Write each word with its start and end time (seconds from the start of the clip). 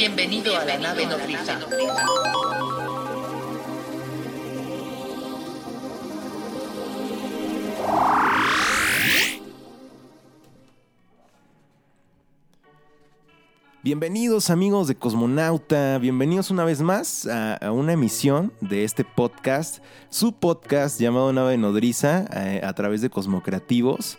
Bienvenido 0.00 0.56
a 0.56 0.64
la 0.64 0.78
nave 0.78 1.04
nodriza. 1.04 1.60
Bienvenidos 13.82 14.48
amigos 14.48 14.88
de 14.88 14.94
Cosmonauta, 14.94 15.98
bienvenidos 15.98 16.50
una 16.50 16.64
vez 16.64 16.80
más 16.80 17.26
a, 17.26 17.56
a 17.56 17.70
una 17.70 17.92
emisión 17.92 18.54
de 18.62 18.84
este 18.84 19.04
podcast, 19.04 19.84
su 20.08 20.32
podcast 20.32 20.98
llamado 20.98 21.30
Nave 21.34 21.58
Nodriza 21.58 22.24
eh, 22.32 22.62
a 22.64 22.72
través 22.72 23.02
de 23.02 23.10
Cosmocreativos. 23.10 24.16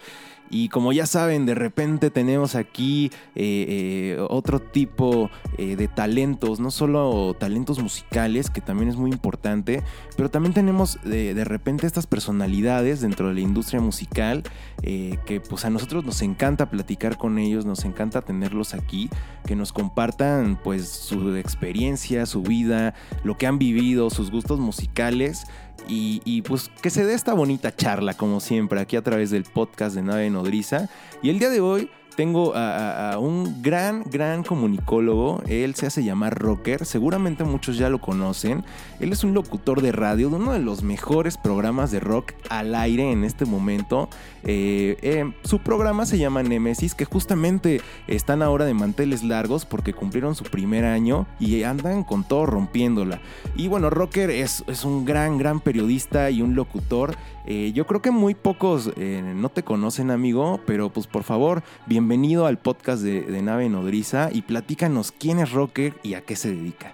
Y 0.52 0.68
como 0.68 0.92
ya 0.92 1.06
saben, 1.06 1.46
de 1.46 1.56
repente 1.56 2.10
tenemos 2.10 2.56
aquí 2.56 3.10
eh, 3.36 4.18
eh, 4.18 4.26
otro 4.30 4.60
tipo 4.60 5.32
eh, 5.58 5.78
de 5.78 5.88
talentos, 5.88 6.60
no 6.60 6.72
solo 6.72 7.34
talentos 7.40 7.80
musicales, 7.82 8.50
que 8.50 8.60
también 8.60 8.90
es 8.90 8.98
muy 8.98 9.12
importante, 9.12 9.82
pero 10.18 10.30
también 10.30 10.54
tenemos 10.54 11.00
de, 11.06 11.42
repente 11.46 11.88
estas 11.88 12.06
personalidades 12.06 13.00
dentro 13.00 13.30
de 13.30 13.36
la 13.36 13.40
industria 13.40 13.80
musical 13.80 14.44
que 14.82 15.42
pues 15.48 15.64
a 15.64 15.70
nosotros 15.70 16.04
nos 16.04 16.22
encanta 16.22 16.70
platicar 16.70 17.18
con 17.18 17.38
ellos, 17.38 17.66
nos 17.66 17.86
encanta 17.86 18.22
tenerlos 18.22 18.74
aquí, 18.74 19.10
que 19.46 19.56
nos 19.56 19.72
compartan 19.72 20.60
pues 20.62 20.90
su 20.90 21.36
experiencia, 21.36 22.26
su 22.26 22.42
vida, 22.42 22.94
lo 23.24 23.38
que 23.38 23.48
han 23.48 23.58
vivido, 23.60 24.10
sus 24.10 24.32
gustos 24.32 24.60
musicales. 24.60 25.46
Y, 25.88 26.42
pues 26.44 26.70
que 26.82 26.90
se 26.90 27.06
dé 27.06 27.14
esta 27.14 27.34
bonita 27.34 27.76
charla, 27.76 28.14
como 28.14 28.40
siempre, 28.40 28.80
aquí 28.80 28.96
a 28.96 29.02
través 29.02 29.30
del 29.32 29.44
podcast 29.44 29.96
de 29.96 30.02
Nave 30.02 30.30
Nodriza. 30.30 30.90
Y 31.22 31.30
el 31.30 31.40
día 31.40 31.50
de 31.50 31.62
hoy 31.62 31.90
tengo 32.16 32.54
a, 32.56 33.18
un 33.20 33.62
gran, 33.62 34.04
gran 34.04 34.44
comunicólogo. 34.44 35.42
Él 35.48 35.76
se 35.76 35.88
hace 35.88 36.04
llamar 36.04 36.38
Rocker. 36.38 36.86
Seguramente 36.86 37.44
muchos 37.44 37.78
ya 37.78 37.90
lo 37.90 38.00
conocen. 38.00 38.64
Él 39.00 39.12
es 39.12 39.24
un 39.24 39.34
locutor 39.34 39.82
de 39.82 39.92
radio 39.92 40.30
de 40.30 40.36
uno 40.36 40.54
de 40.54 40.60
los 40.60 40.84
mejores 40.84 41.38
programas 41.38 41.92
de 41.92 42.00
rock 42.00 42.34
al 42.50 42.76
aire 42.76 43.12
en 43.12 43.24
este 43.24 43.46
momento. 43.46 44.10
Eh, 44.44 44.98
eh, 45.02 45.32
su 45.44 45.60
programa 45.60 46.06
se 46.06 46.18
llama 46.18 46.44
Nemesis, 46.44 46.96
que 46.96 47.06
justamente 47.06 47.82
están 48.08 48.42
ahora 48.42 48.66
de 48.66 48.74
manteles 48.74 49.24
largos 49.24 49.66
porque 49.66 49.94
cumplieron 49.94 50.36
su 50.36 50.44
primer 50.44 50.86
año 50.86 51.28
y 51.40 51.64
andan 51.64 52.04
con 52.04 52.24
todo 52.24 52.46
rompiéndola. 52.46 53.22
Y 53.56 53.68
bueno, 53.68 53.90
Rocker 53.90 54.30
es, 54.30 54.64
es 54.68 54.84
un 54.84 55.06
gran, 55.06 55.38
gran 55.38 55.60
periodista 55.60 56.30
y 56.30 56.42
un 56.42 56.56
locutor. 56.56 57.16
Eh, 57.46 57.72
yo 57.74 57.88
creo 57.88 58.02
que 58.04 58.12
muy 58.12 58.36
pocos 58.36 58.92
no 58.96 59.50
te 59.50 59.64
conocen, 59.64 60.12
amigo, 60.12 60.60
pero 60.68 60.90
pues 60.90 61.08
por 61.08 61.24
favor, 61.24 61.64
bienvenido 61.88 62.01
al 62.46 62.58
podcast 62.58 63.04
de, 63.04 63.22
de, 63.22 63.42
Nave 63.42 63.70
Nodriza 63.70 64.30
y 64.32 64.42
platícanos 64.42 65.12
quién 65.12 65.40
es 65.40 65.52
Rocker 65.52 65.94
y 66.04 66.16
a 66.16 66.22
qué 66.22 66.36
se 66.36 66.50
dedica. 66.50 66.94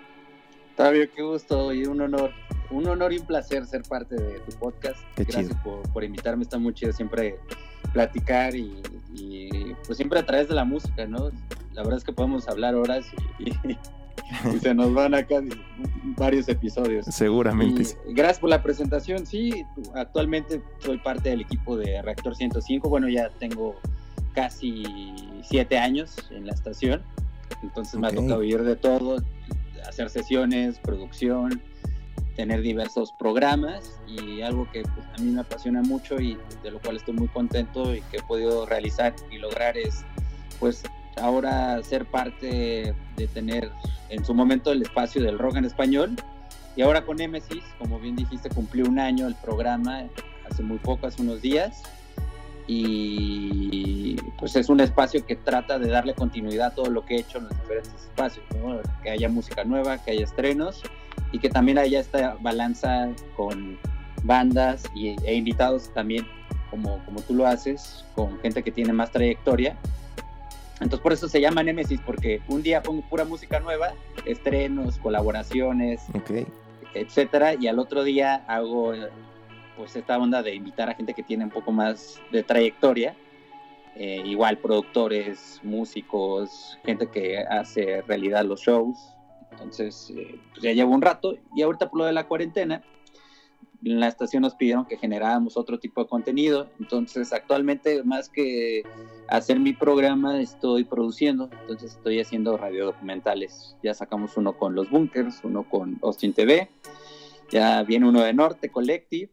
Fabio, 0.76 1.08
qué 1.16 1.24
gusto 1.24 1.74
y 1.74 1.86
un 1.86 2.02
honor, 2.02 2.32
un 2.70 2.88
honor 2.88 3.14
y 3.14 3.18
un 3.18 3.26
placer 3.26 3.66
ser 3.66 3.84
parte 3.84 4.16
de 4.16 4.40
tu 4.40 4.56
podcast. 4.58 5.00
Qué 5.16 5.24
Gracias 5.24 5.48
chido. 5.50 5.64
por, 5.64 5.82
por, 5.94 6.04
invitarme, 6.04 6.44
está 6.44 6.58
muy 6.60 6.74
chido 6.74 6.94
siempre 6.94 7.40
platicar 7.94 8.56
y, 8.56 8.82
y, 9.14 9.74
pues 9.86 9.98
siempre 9.98 10.20
a 10.20 10.26
través 10.26 10.48
de 10.48 10.56
la 10.56 10.66
música, 10.66 11.06
¿no? 11.08 11.32
La 11.74 11.84
verdad 11.84 11.98
es 11.98 12.04
que 12.04 12.14
podemos 12.14 12.48
hablar 12.48 12.76
horas 12.76 13.06
y, 13.40 13.50
y 13.72 13.78
y 14.56 14.60
se 14.60 14.74
nos 14.74 14.94
van 14.94 15.14
acá 15.14 15.42
varios 16.18 16.48
episodios. 16.50 17.06
Seguramente. 17.06 17.84
Gracias 18.10 18.40
por 18.40 18.50
la 18.50 18.62
presentación. 18.62 19.26
Sí, 19.26 19.66
actualmente 19.96 20.62
soy 20.80 20.98
parte 20.98 21.30
del 21.30 21.42
equipo 21.42 21.78
de 21.78 22.02
Reactor 22.02 22.36
105. 22.36 22.90
Bueno, 22.90 23.08
ya 23.10 23.30
tengo 23.40 23.76
casi 24.38 24.84
siete 25.42 25.80
años 25.80 26.16
en 26.30 26.46
la 26.46 26.54
estación. 26.54 27.02
Entonces 27.64 27.96
okay. 27.96 28.02
me 28.02 28.08
ha 28.08 28.12
tocado 28.12 28.42
vivir 28.42 28.62
de 28.62 28.76
todo, 28.76 29.18
hacer 29.90 30.12
sesiones, 30.12 30.78
producción, 30.78 31.60
tener 32.36 32.62
diversos 32.62 33.12
programas 33.14 34.00
y 34.08 34.44
algo 34.44 34.70
que 34.72 34.84
pues, 34.84 35.08
a 35.18 35.22
mí 35.24 35.32
me 35.32 35.42
apasiona 35.42 35.82
mucho 35.82 36.22
y 36.22 36.38
de 36.62 36.70
lo 36.70 36.80
cual 36.80 36.98
estoy 36.98 37.16
muy 37.16 37.30
contento 37.30 37.96
y 37.96 38.02
que 38.12 38.18
he 38.18 38.22
podido 38.22 38.68
realizar 38.68 39.16
y 39.32 39.40
lograr 39.40 39.76
es 39.76 40.06
pues 40.60 40.84
ahora 41.20 41.82
ser 41.82 42.06
parte 42.06 42.94
de 43.16 43.28
tener 43.30 43.72
en 44.10 44.24
su 44.24 44.36
momento 44.36 44.72
el 44.72 44.84
espacio 44.84 45.24
del 45.24 45.40
rock 45.40 45.56
en 45.56 45.66
español. 45.66 46.16
Y 46.76 46.84
ahora 46.84 47.04
con 47.04 47.18
Nemesis, 47.18 47.64
como 47.80 48.00
bien 48.00 48.16
dijiste, 48.16 48.50
cumplió 48.50 48.86
un 48.86 49.00
año 49.00 49.26
el 49.26 49.34
programa 49.34 50.04
hace 50.48 50.62
muy 50.62 50.78
poco, 50.78 51.08
hace 51.08 51.24
unos 51.24 51.42
días. 51.42 51.82
Y 52.68 54.18
pues 54.38 54.56
es 54.56 54.70
un 54.70 54.82
espacio 54.82 55.26
que 55.26 55.36
trata 55.36 55.80
de 55.80 55.90
darle 55.90 56.14
continuidad 56.14 56.68
a 56.68 56.76
todo 56.76 56.90
lo 56.90 57.06
que 57.06 57.16
he 57.16 57.20
hecho 57.20 57.38
en 57.38 57.46
los 57.46 57.62
diferentes 57.62 57.94
espacios, 57.94 58.46
¿no? 58.62 58.80
que 59.02 59.10
haya 59.10 59.30
música 59.30 59.64
nueva, 59.64 59.98
que 60.04 60.12
haya 60.12 60.26
estrenos 60.26 60.84
y 61.32 61.40
que 61.40 61.50
también 61.50 61.78
haya 61.78 62.00
esta 62.00 62.36
balanza 62.42 63.10
con 63.36 63.80
bandas 64.24 64.84
y, 64.94 65.16
e 65.24 65.36
invitados 65.36 65.92
también, 65.94 66.28
como, 66.70 67.04
como 67.06 67.22
tú 67.22 67.34
lo 67.34 67.48
haces, 67.48 68.04
con 68.16 68.38
gente 68.42 68.62
que 68.64 68.72
tiene 68.72 68.92
más 68.92 69.12
trayectoria 69.12 69.78
entonces 70.80 71.00
por 71.02 71.14
eso 71.14 71.28
se 71.28 71.42
llama 71.42 71.64
Nemesis, 71.64 72.00
porque 72.06 72.42
un 72.48 72.62
día 72.62 72.84
pongo 72.84 73.02
pura 73.02 73.26
música 73.26 73.60
nueva, 73.60 73.94
estrenos, 74.26 74.98
colaboraciones, 75.00 76.02
okay. 76.14 76.46
etcétera, 76.94 77.56
y 77.56 77.68
al 77.68 77.80
otro 77.80 78.04
día 78.04 78.44
hago 78.48 78.94
pues 79.78 79.96
esta 79.96 80.18
onda 80.18 80.42
de 80.42 80.56
invitar 80.56 80.90
a 80.90 80.96
gente 80.96 81.14
que 81.14 81.24
tiene 81.24 81.44
un 81.44 81.52
poco 81.52 81.72
más 81.72 82.20
de 82.32 82.44
trayectoria, 82.44 83.16
eh, 83.96 84.22
igual 84.26 84.58
productores, 84.58 85.62
músicos, 85.64 86.78
gente 86.84 87.08
que 87.08 87.38
hace 87.40 88.02
realidad 88.02 88.44
los 88.44 88.62
shows. 88.62 88.98
Entonces 89.52 90.12
eh, 90.16 90.40
pues 90.52 90.62
ya 90.64 90.74
llevo 90.74 90.94
un 90.94 91.02
rato 91.02 91.36
y 91.56 91.62
ahorita 91.62 91.90
por 91.90 92.00
lo 92.00 92.06
de 92.06 92.14
la 92.14 92.28
cuarentena 92.28 92.84
en 93.84 94.00
la 94.00 94.08
estación 94.08 94.42
nos 94.42 94.56
pidieron 94.56 94.86
que 94.86 94.98
generáramos 94.98 95.56
otro 95.56 95.80
tipo 95.80 96.02
de 96.02 96.10
contenido. 96.10 96.68
Entonces, 96.80 97.32
actualmente, 97.32 98.04
más 98.04 98.28
que 98.28 98.84
hacer 99.28 99.60
mi 99.60 99.74
programa, 99.74 100.42
estoy 100.42 100.84
produciendo. 100.84 101.50
Entonces, 101.62 101.96
estoy 101.96 102.20
haciendo 102.20 102.58
radiodocumentales. 102.58 103.76
Ya 103.84 103.94
sacamos 103.94 104.36
uno 104.36 104.58
con 104.58 104.74
Los 104.74 104.90
Bunkers, 104.90 105.42
uno 105.44 105.64
con 105.70 106.00
Austin 106.02 106.34
TV. 106.34 106.70
Ya 107.52 107.84
viene 107.84 108.10
uno 108.10 108.24
de 108.24 108.34
Norte 108.34 108.70
Collective 108.70 109.30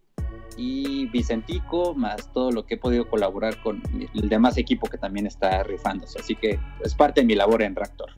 y 0.57 1.07
Vicentico, 1.07 1.95
más 1.95 2.33
todo 2.33 2.53
lo 2.53 2.67
que 2.67 2.75
he 2.75 2.79
podido 2.79 3.09
colaborar 3.09 3.61
con 3.63 3.83
el 4.15 4.29
demás 4.29 4.57
equipo 4.57 4.89
que 4.89 4.99
también 4.99 5.27
está 5.27 5.63
rifándose. 5.63 6.19
Así 6.19 6.37
que 6.37 6.59
es 6.83 6.95
parte 6.95 7.21
de 7.23 7.27
mi 7.27 7.35
labor 7.35 7.63
en 7.63 7.75
Reactor. 7.75 8.11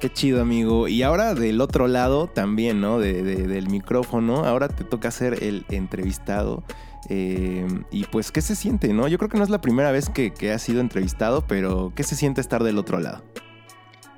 Qué 0.00 0.12
chido, 0.12 0.42
amigo. 0.42 0.88
Y 0.88 1.02
ahora 1.02 1.34
del 1.34 1.60
otro 1.60 1.86
lado 1.86 2.26
también, 2.26 2.80
¿no? 2.80 2.98
De, 2.98 3.22
de, 3.22 3.46
del 3.46 3.68
micrófono, 3.68 4.44
ahora 4.44 4.68
te 4.68 4.82
toca 4.84 5.10
ser 5.12 5.44
el 5.44 5.64
entrevistado. 5.70 6.64
Eh, 7.08 7.66
y 7.90 8.04
pues, 8.04 8.32
¿qué 8.32 8.40
se 8.40 8.56
siente, 8.56 8.92
no? 8.92 9.08
Yo 9.08 9.18
creo 9.18 9.28
que 9.28 9.38
no 9.38 9.44
es 9.44 9.50
la 9.50 9.60
primera 9.60 9.92
vez 9.92 10.08
que, 10.08 10.32
que 10.32 10.52
has 10.52 10.62
sido 10.62 10.80
entrevistado, 10.80 11.46
pero 11.46 11.92
¿qué 11.94 12.02
se 12.02 12.16
siente 12.16 12.40
estar 12.40 12.64
del 12.64 12.78
otro 12.78 12.98
lado? 12.98 13.22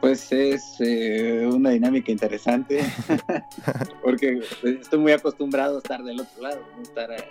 Pues 0.04 0.30
es 0.32 0.76
eh, 0.80 1.48
una 1.50 1.70
dinámica 1.70 2.12
interesante, 2.12 2.84
porque 4.02 4.38
estoy 4.62 4.98
muy 4.98 5.12
acostumbrado 5.12 5.76
a 5.76 5.78
estar 5.78 6.04
del 6.04 6.20
otro 6.20 6.42
lado, 6.42 6.60
¿no? 6.76 6.82
estar 6.82 7.10
eh, 7.10 7.24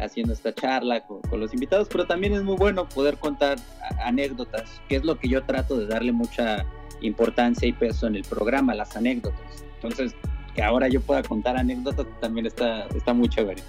haciendo 0.00 0.32
esta 0.32 0.52
charla 0.52 1.06
con, 1.06 1.20
con, 1.20 1.38
los 1.38 1.54
invitados, 1.54 1.86
pero 1.88 2.08
también 2.08 2.32
es 2.32 2.42
muy 2.42 2.56
bueno 2.56 2.88
poder 2.88 3.16
contar 3.16 3.58
anécdotas, 4.04 4.82
que 4.88 4.96
es 4.96 5.04
lo 5.04 5.20
que 5.20 5.28
yo 5.28 5.44
trato 5.44 5.78
de 5.78 5.86
darle 5.86 6.10
mucha 6.10 6.66
importancia 7.00 7.68
y 7.68 7.72
peso 7.72 8.08
en 8.08 8.16
el 8.16 8.24
programa, 8.24 8.74
las 8.74 8.96
anécdotas. 8.96 9.64
Entonces, 9.76 10.12
que 10.56 10.64
ahora 10.64 10.88
yo 10.88 11.00
pueda 11.00 11.22
contar 11.22 11.56
anécdotas 11.56 12.08
también 12.20 12.46
está, 12.46 12.88
está 12.88 13.14
muy 13.14 13.28
chévere. 13.28 13.62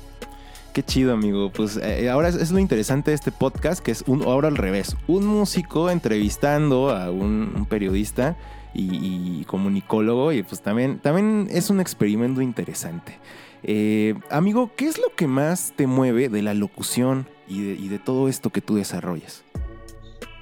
Qué 0.73 0.83
chido, 0.83 1.13
amigo. 1.13 1.51
Pues 1.51 1.75
eh, 1.77 2.09
ahora 2.09 2.29
es, 2.29 2.51
lo 2.51 2.59
interesante 2.59 3.11
de 3.11 3.15
este 3.15 3.31
podcast, 3.31 3.83
que 3.83 3.91
es 3.91 4.03
un, 4.07 4.23
ahora 4.23 4.47
al 4.47 4.55
revés. 4.55 4.95
Un 5.07 5.25
músico 5.25 5.89
entrevistando 5.89 6.89
a 6.91 7.11
un, 7.11 7.65
periodista 7.69 8.37
y, 8.73 9.41
y, 9.41 9.45
comunicólogo. 9.45 10.31
Y 10.31 10.43
pues 10.43 10.61
también, 10.61 10.99
también 10.99 11.49
es 11.51 11.69
un 11.69 11.81
experimento 11.81 12.41
interesante. 12.41 13.19
Eh, 13.63 14.15
amigo, 14.29 14.71
¿qué 14.77 14.87
es 14.87 14.97
lo 14.97 15.13
que 15.15 15.27
más 15.27 15.73
te 15.75 15.87
mueve 15.87 16.29
de 16.29 16.41
la 16.41 16.53
locución 16.53 17.27
y 17.49 17.63
de, 17.63 17.73
y 17.73 17.89
de 17.89 17.99
todo 17.99 18.29
esto 18.29 18.49
que 18.49 18.61
tú 18.61 18.75
desarrollas? 18.75 19.43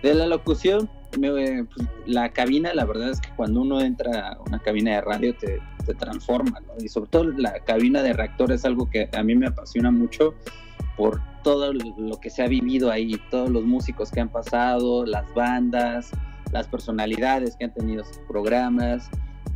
De 0.03 0.13
la 0.13 0.27
locución, 0.27 0.89
me, 1.17 1.63
pues, 1.65 1.87
la 2.05 2.29
cabina, 2.29 2.73
la 2.73 2.85
verdad 2.85 3.09
es 3.09 3.21
que 3.21 3.29
cuando 3.35 3.61
uno 3.61 3.81
entra 3.81 4.33
a 4.33 4.41
una 4.41 4.59
cabina 4.59 4.95
de 4.95 5.01
radio 5.01 5.35
te, 5.35 5.59
te 5.85 5.93
transforma, 5.93 6.59
¿no? 6.61 6.83
Y 6.83 6.89
sobre 6.89 7.09
todo 7.09 7.23
la 7.31 7.59
cabina 7.61 8.03
de 8.03 8.13
reactor 8.13 8.51
es 8.51 8.65
algo 8.65 8.89
que 8.89 9.09
a 9.13 9.23
mí 9.23 9.35
me 9.35 9.47
apasiona 9.47 9.91
mucho 9.91 10.35
por 10.97 11.21
todo 11.43 11.73
lo 11.73 12.19
que 12.19 12.29
se 12.29 12.43
ha 12.43 12.47
vivido 12.47 12.91
ahí, 12.91 13.19
todos 13.31 13.49
los 13.49 13.63
músicos 13.63 14.11
que 14.11 14.19
han 14.19 14.29
pasado, 14.29 15.05
las 15.05 15.33
bandas, 15.33 16.11
las 16.51 16.67
personalidades 16.67 17.55
que 17.55 17.65
han 17.65 17.73
tenido 17.73 18.03
sus 18.03 18.17
programas. 18.27 19.09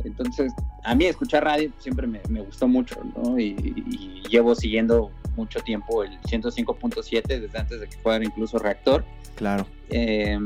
Entonces, 0.04 0.52
a 0.84 0.94
mí 0.94 1.04
escuchar 1.04 1.44
radio 1.44 1.70
siempre 1.78 2.06
me, 2.06 2.20
me 2.28 2.40
gustó 2.40 2.66
mucho, 2.66 3.00
¿no? 3.16 3.38
Y, 3.38 3.54
y, 3.58 4.22
llevo 4.28 4.54
siguiendo 4.54 5.10
mucho 5.36 5.60
tiempo 5.60 6.02
el 6.02 6.18
105.7 6.22 7.22
desde 7.26 7.58
antes 7.58 7.80
de 7.80 7.88
que 7.88 7.96
fuera 7.98 8.24
incluso 8.24 8.58
reactor. 8.58 9.04
Claro. 9.36 9.66
Eh, 9.90 10.38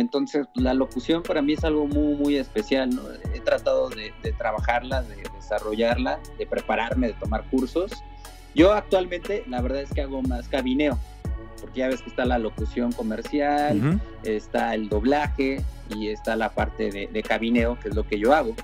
Entonces, 0.00 0.46
la 0.54 0.74
locución 0.74 1.22
para 1.22 1.42
mí 1.42 1.54
es 1.54 1.64
algo 1.64 1.86
muy, 1.86 2.14
muy 2.14 2.36
especial. 2.36 2.90
¿no? 2.90 3.02
He 3.34 3.40
tratado 3.40 3.88
de, 3.90 4.12
de, 4.22 4.32
trabajarla, 4.32 5.02
de 5.02 5.22
desarrollarla, 5.34 6.18
de 6.38 6.46
prepararme, 6.46 7.08
de 7.08 7.12
tomar 7.14 7.44
cursos. 7.50 7.92
Yo 8.54 8.72
actualmente, 8.72 9.44
la 9.48 9.60
verdad 9.60 9.82
es 9.82 9.90
que 9.92 10.02
hago 10.02 10.22
más 10.22 10.48
cabineo, 10.48 10.98
porque 11.60 11.80
ya 11.80 11.88
ves 11.88 12.02
que 12.02 12.10
está 12.10 12.24
la 12.24 12.38
locución 12.38 12.92
comercial, 12.92 13.78
uh 13.78 13.82
-huh. 13.82 14.00
está 14.22 14.74
el 14.74 14.88
doblaje 14.88 15.60
y 15.90 16.08
está 16.08 16.36
la 16.36 16.50
parte 16.50 16.90
de, 16.90 17.08
de, 17.08 17.22
cabineo, 17.22 17.78
que 17.80 17.88
es 17.88 17.94
lo 17.94 18.06
que 18.06 18.18
yo 18.18 18.32
hago, 18.32 18.54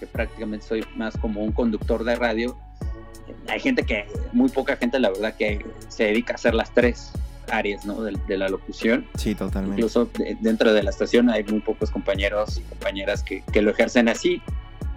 que 0.00 0.06
prácticamente 0.06 0.66
soy 0.66 0.84
más 0.96 1.16
como 1.18 1.42
un 1.42 1.52
conductor 1.52 2.04
de 2.04 2.16
radio. 2.16 2.56
Hay 3.48 3.60
gente 3.60 3.84
que, 3.84 4.06
muy 4.32 4.48
poca 4.48 4.76
gente, 4.76 4.98
la 4.98 5.10
verdad, 5.10 5.34
que 5.36 5.64
se 5.88 6.04
dedica 6.04 6.32
a 6.32 6.36
hacer 6.36 6.54
las 6.54 6.72
tres 6.72 7.12
áreas 7.50 7.84
¿no? 7.84 8.02
de, 8.02 8.16
de, 8.26 8.36
la 8.36 8.48
locución. 8.48 9.06
Sí, 9.16 9.34
totalmente. 9.34 9.80
Incluso 9.80 10.06
de, 10.18 10.36
dentro 10.40 10.72
de 10.72 10.82
la 10.82 10.90
estación 10.90 11.30
hay 11.30 11.44
muy 11.44 11.60
pocos 11.60 11.90
compañeros 11.90 12.58
y 12.58 12.62
compañeras 12.62 13.22
que, 13.22 13.42
que, 13.52 13.62
lo 13.62 13.70
ejercen 13.70 14.08
así, 14.08 14.42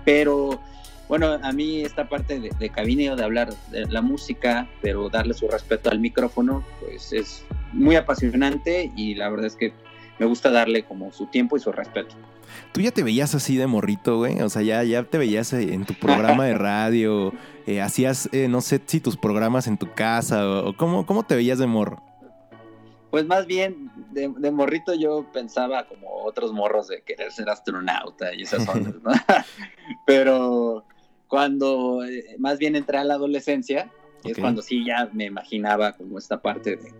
pero 0.05 0.59
bueno, 1.07 1.39
a 1.41 1.51
mí 1.51 1.81
esta 1.81 2.09
parte 2.09 2.39
de, 2.39 2.49
de 2.57 2.69
cabineo, 2.69 3.15
de 3.15 3.23
hablar 3.23 3.53
de 3.71 3.85
la 3.85 4.01
música, 4.01 4.67
pero 4.81 5.09
darle 5.09 5.33
su 5.33 5.47
respeto 5.47 5.89
al 5.89 5.99
micrófono, 5.99 6.63
pues 6.81 7.13
es 7.13 7.43
muy 7.73 7.95
apasionante 7.95 8.91
y 8.95 9.15
la 9.15 9.29
verdad 9.29 9.47
es 9.47 9.55
que 9.55 9.73
me 10.19 10.25
gusta 10.25 10.49
darle 10.49 10.83
como 10.83 11.11
su 11.11 11.27
tiempo 11.27 11.57
y 11.57 11.59
su 11.59 11.71
respeto. 11.71 12.15
Tú 12.71 12.81
ya 12.81 12.91
te 12.91 13.03
veías 13.03 13.35
así 13.35 13.55
de 13.55 13.67
morrito, 13.67 14.17
güey. 14.17 14.41
O 14.41 14.49
sea, 14.49 14.61
ya, 14.61 14.83
ya 14.83 15.03
te 15.03 15.17
veías 15.17 15.53
en 15.53 15.85
tu 15.85 15.93
programa 15.93 16.45
de 16.45 16.53
radio. 16.57 17.33
Eh, 17.65 17.81
hacías, 17.81 18.29
eh, 18.31 18.47
no 18.47 18.61
sé 18.61 18.81
si 18.85 18.99
tus 18.99 19.17
programas 19.17 19.67
en 19.67 19.77
tu 19.77 19.91
casa 19.93 20.47
o, 20.47 20.69
o 20.69 20.77
¿cómo, 20.77 21.05
cómo 21.05 21.23
te 21.23 21.35
veías 21.35 21.59
de 21.59 21.67
morro. 21.67 22.01
Pues 23.09 23.25
más 23.25 23.45
bien, 23.45 23.89
de, 24.11 24.33
de, 24.37 24.51
morrito 24.51 24.93
yo 24.93 25.25
pensaba 25.31 25.87
como 25.87 26.23
otros 26.23 26.51
morros 26.51 26.87
de 26.89 27.01
querer 27.03 27.31
ser 27.31 27.49
astronauta 27.49 28.33
y 28.33 28.43
esas 28.43 28.67
ondas, 28.67 28.95
¿no? 29.01 29.11
Pero 30.05 30.85
cuando 31.27 32.03
eh, 32.05 32.35
más 32.39 32.57
bien 32.57 32.75
entré 32.75 32.97
a 32.97 33.03
la 33.03 33.15
adolescencia, 33.15 33.91
okay. 34.19 34.31
es 34.31 34.39
cuando 34.39 34.61
sí 34.61 34.85
ya 34.85 35.09
me 35.13 35.25
imaginaba 35.25 35.93
como 35.93 36.17
esta 36.17 36.41
parte 36.41 36.75
de... 36.77 36.93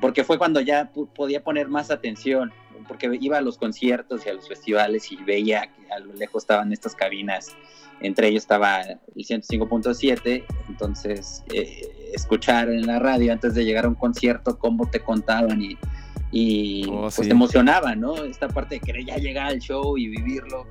Porque 0.00 0.24
fue 0.24 0.36
cuando 0.36 0.60
ya 0.60 0.90
podía 1.14 1.42
poner 1.42 1.68
más 1.68 1.90
atención, 1.90 2.52
porque 2.86 3.16
iba 3.20 3.38
a 3.38 3.40
los 3.40 3.58
conciertos 3.58 4.26
y 4.26 4.28
a 4.28 4.34
los 4.34 4.48
festivales 4.48 5.10
y 5.12 5.16
veía 5.16 5.66
que 5.66 5.92
a 5.92 5.98
lo 5.98 6.12
lejos 6.14 6.42
estaban 6.42 6.72
estas 6.72 6.94
cabinas, 6.94 7.54
entre 8.00 8.28
ellos 8.28 8.42
estaba 8.42 8.82
el 8.82 8.98
105.7, 9.14 10.44
entonces 10.68 11.42
eh, 11.52 12.10
escuchar 12.12 12.68
en 12.68 12.86
la 12.86 12.98
radio 12.98 13.32
antes 13.32 13.54
de 13.54 13.64
llegar 13.64 13.84
a 13.84 13.88
un 13.88 13.94
concierto 13.94 14.58
cómo 14.58 14.88
te 14.88 15.00
contaban 15.00 15.62
y, 15.62 15.76
y 16.30 16.86
oh, 16.90 17.02
pues 17.02 17.14
sí. 17.14 17.22
te 17.22 17.30
emocionaba, 17.30 17.94
¿no? 17.94 18.16
Esta 18.24 18.48
parte 18.48 18.76
de 18.76 18.80
querer 18.80 19.06
ya 19.06 19.16
llegar 19.16 19.46
al 19.46 19.60
show 19.60 19.96
y 19.96 20.08
vivirlo 20.08 20.66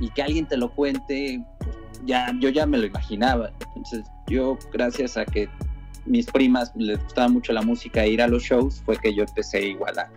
y 0.00 0.10
que 0.10 0.22
alguien 0.22 0.46
te 0.46 0.56
lo 0.56 0.72
cuente, 0.74 1.42
pues 1.58 1.76
ya, 2.04 2.32
yo 2.40 2.48
ya 2.48 2.66
me 2.66 2.78
lo 2.78 2.86
imaginaba. 2.86 3.52
Entonces 3.76 4.04
yo, 4.26 4.58
gracias 4.72 5.16
a 5.16 5.24
que 5.24 5.48
mis 6.06 6.26
primas 6.26 6.72
les 6.76 7.02
gustaba 7.02 7.28
mucho 7.28 7.52
la 7.52 7.62
música 7.62 8.04
e 8.04 8.10
ir 8.10 8.22
a 8.22 8.28
los 8.28 8.42
shows, 8.42 8.82
fue 8.84 8.96
que 8.96 9.14
yo 9.14 9.24
empecé 9.24 9.68
igual 9.68 9.98
a, 9.98 10.10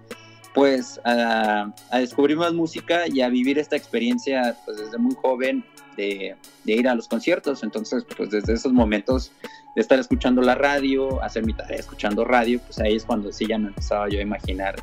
pues, 0.57 0.99
a, 1.05 1.71
descubrir 1.93 2.35
más 2.35 2.53
música 2.53 3.03
y 3.07 3.21
a 3.21 3.29
vivir 3.29 3.59
esta 3.59 3.75
experiencia 3.75 4.57
pues, 4.65 4.77
desde 4.77 4.97
muy 4.97 5.15
joven 5.15 5.63
de, 5.95 6.35
ir 6.65 6.87
a 6.87 6.95
los 6.95 7.07
conciertos. 7.07 7.63
Entonces, 7.63 8.03
pues 8.15 8.31
desde 8.31 8.53
esos 8.53 8.73
momentos 8.73 9.31
de 9.75 9.81
estar 9.81 9.99
escuchando 9.99 10.41
la 10.41 10.55
radio, 10.55 11.21
hacer 11.23 11.45
mi 11.45 11.53
tarea 11.53 11.77
escuchando 11.77 12.25
radio, 12.25 12.59
pues 12.59 12.79
ahí 12.79 12.95
es 12.95 13.05
cuando 13.05 13.31
sí 13.31 13.45
ya 13.47 13.57
me 13.57 13.67
empezaba 13.67 14.09
yo 14.09 14.19
a 14.19 14.23
imaginar 14.23 14.75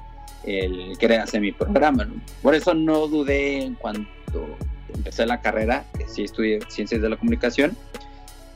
el 0.45 0.97
querer 0.99 1.21
hacer 1.21 1.41
mi 1.41 1.51
programa. 1.51 2.05
¿no? 2.05 2.15
Por 2.41 2.55
eso 2.55 2.73
no 2.75 3.09
dudé 3.09 3.63
en 3.63 3.75
cuanto 3.75 4.47
empecé 4.95 5.27
la 5.27 5.41
carrera, 5.41 5.85
que 5.99 6.07
sí 6.09 6.23
estudié 6.23 6.61
ciencias 6.69 7.03
de 7.03 7.09
la 7.09 7.17
comunicación, 7.17 7.77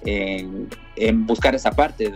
en, 0.04 1.26
buscar 1.26 1.56
esa 1.56 1.72
parte 1.72 2.12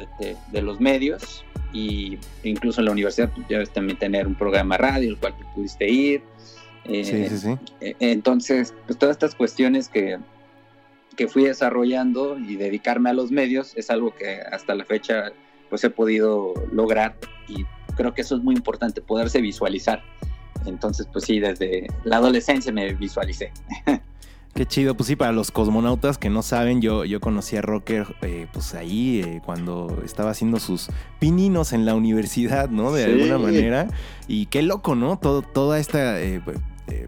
de, 0.53 0.63
los 0.63 0.81
medios 0.81 1.45
y 1.73 2.19
incluso 2.43 2.81
en 2.81 2.87
la 2.87 2.93
universidad 2.93 3.31
pues, 3.35 3.49
debes 3.49 3.71
también 3.71 3.99
tener 3.99 4.27
un 4.27 4.35
programa 4.35 4.77
radio 4.77 5.11
el 5.11 5.17
cual 5.19 5.35
tú 5.39 5.45
pudiste 5.55 5.89
ir. 5.89 6.23
Eh, 6.85 7.05
sí, 7.05 7.29
sí, 7.29 7.39
sí. 7.39 7.59
Eh, 7.81 7.95
entonces, 8.01 8.75
pues 8.87 8.99
todas 8.99 9.15
estas 9.15 9.35
cuestiones 9.35 9.89
que, 9.89 10.19
que 11.17 11.29
fui 11.29 11.45
desarrollando 11.45 12.39
y 12.39 12.57
dedicarme 12.57 13.11
a 13.11 13.13
los 13.13 13.31
medios 13.31 13.73
es 13.77 13.91
algo 13.91 14.15
que 14.15 14.41
hasta 14.41 14.75
la 14.75 14.85
fecha 14.85 15.33
pues 15.71 15.85
he 15.85 15.91
podido 15.91 16.55
lograr 16.73 17.17
y 17.49 17.65
creo 17.97 18.13
que 18.15 18.23
eso 18.23 18.37
es 18.37 18.43
muy 18.43 18.55
importante, 18.55 19.01
poderse 19.01 19.41
visualizar. 19.41 20.03
Entonces, 20.67 21.09
pues 21.13 21.25
sí, 21.25 21.41
desde 21.41 21.87
la 22.05 22.17
adolescencia 22.17 22.73
me 22.73 22.93
visualicé. 22.95 23.53
Qué 24.55 24.67
chido, 24.67 24.95
pues 24.95 25.07
sí, 25.07 25.17
para 25.17 25.33
los 25.33 25.51
cosmonautas 25.51 26.19
que 26.19 26.29
no 26.29 26.43
saben, 26.43 26.83
yo, 26.83 27.05
yo 27.05 27.21
conocí 27.21 27.57
a 27.57 27.63
Rocker 27.63 28.15
eh, 28.21 28.47
pues 28.53 28.75
ahí 28.75 29.21
eh, 29.21 29.41
cuando 29.45 30.03
estaba 30.05 30.31
haciendo 30.31 30.61
sus 30.61 30.89
pininos 31.19 31.73
en 31.73 31.87
la 31.87 31.95
universidad, 31.95 32.69
¿no? 32.69 32.93
De 32.93 33.05
sí. 33.05 33.11
alguna 33.11 33.39
manera. 33.39 33.89
Y 34.29 34.47
qué 34.47 34.63
loco, 34.63 34.95
¿no? 34.95 35.19
Todo, 35.19 35.43
toda 35.43 35.79
esta... 35.79 36.21
Eh, 36.21 36.43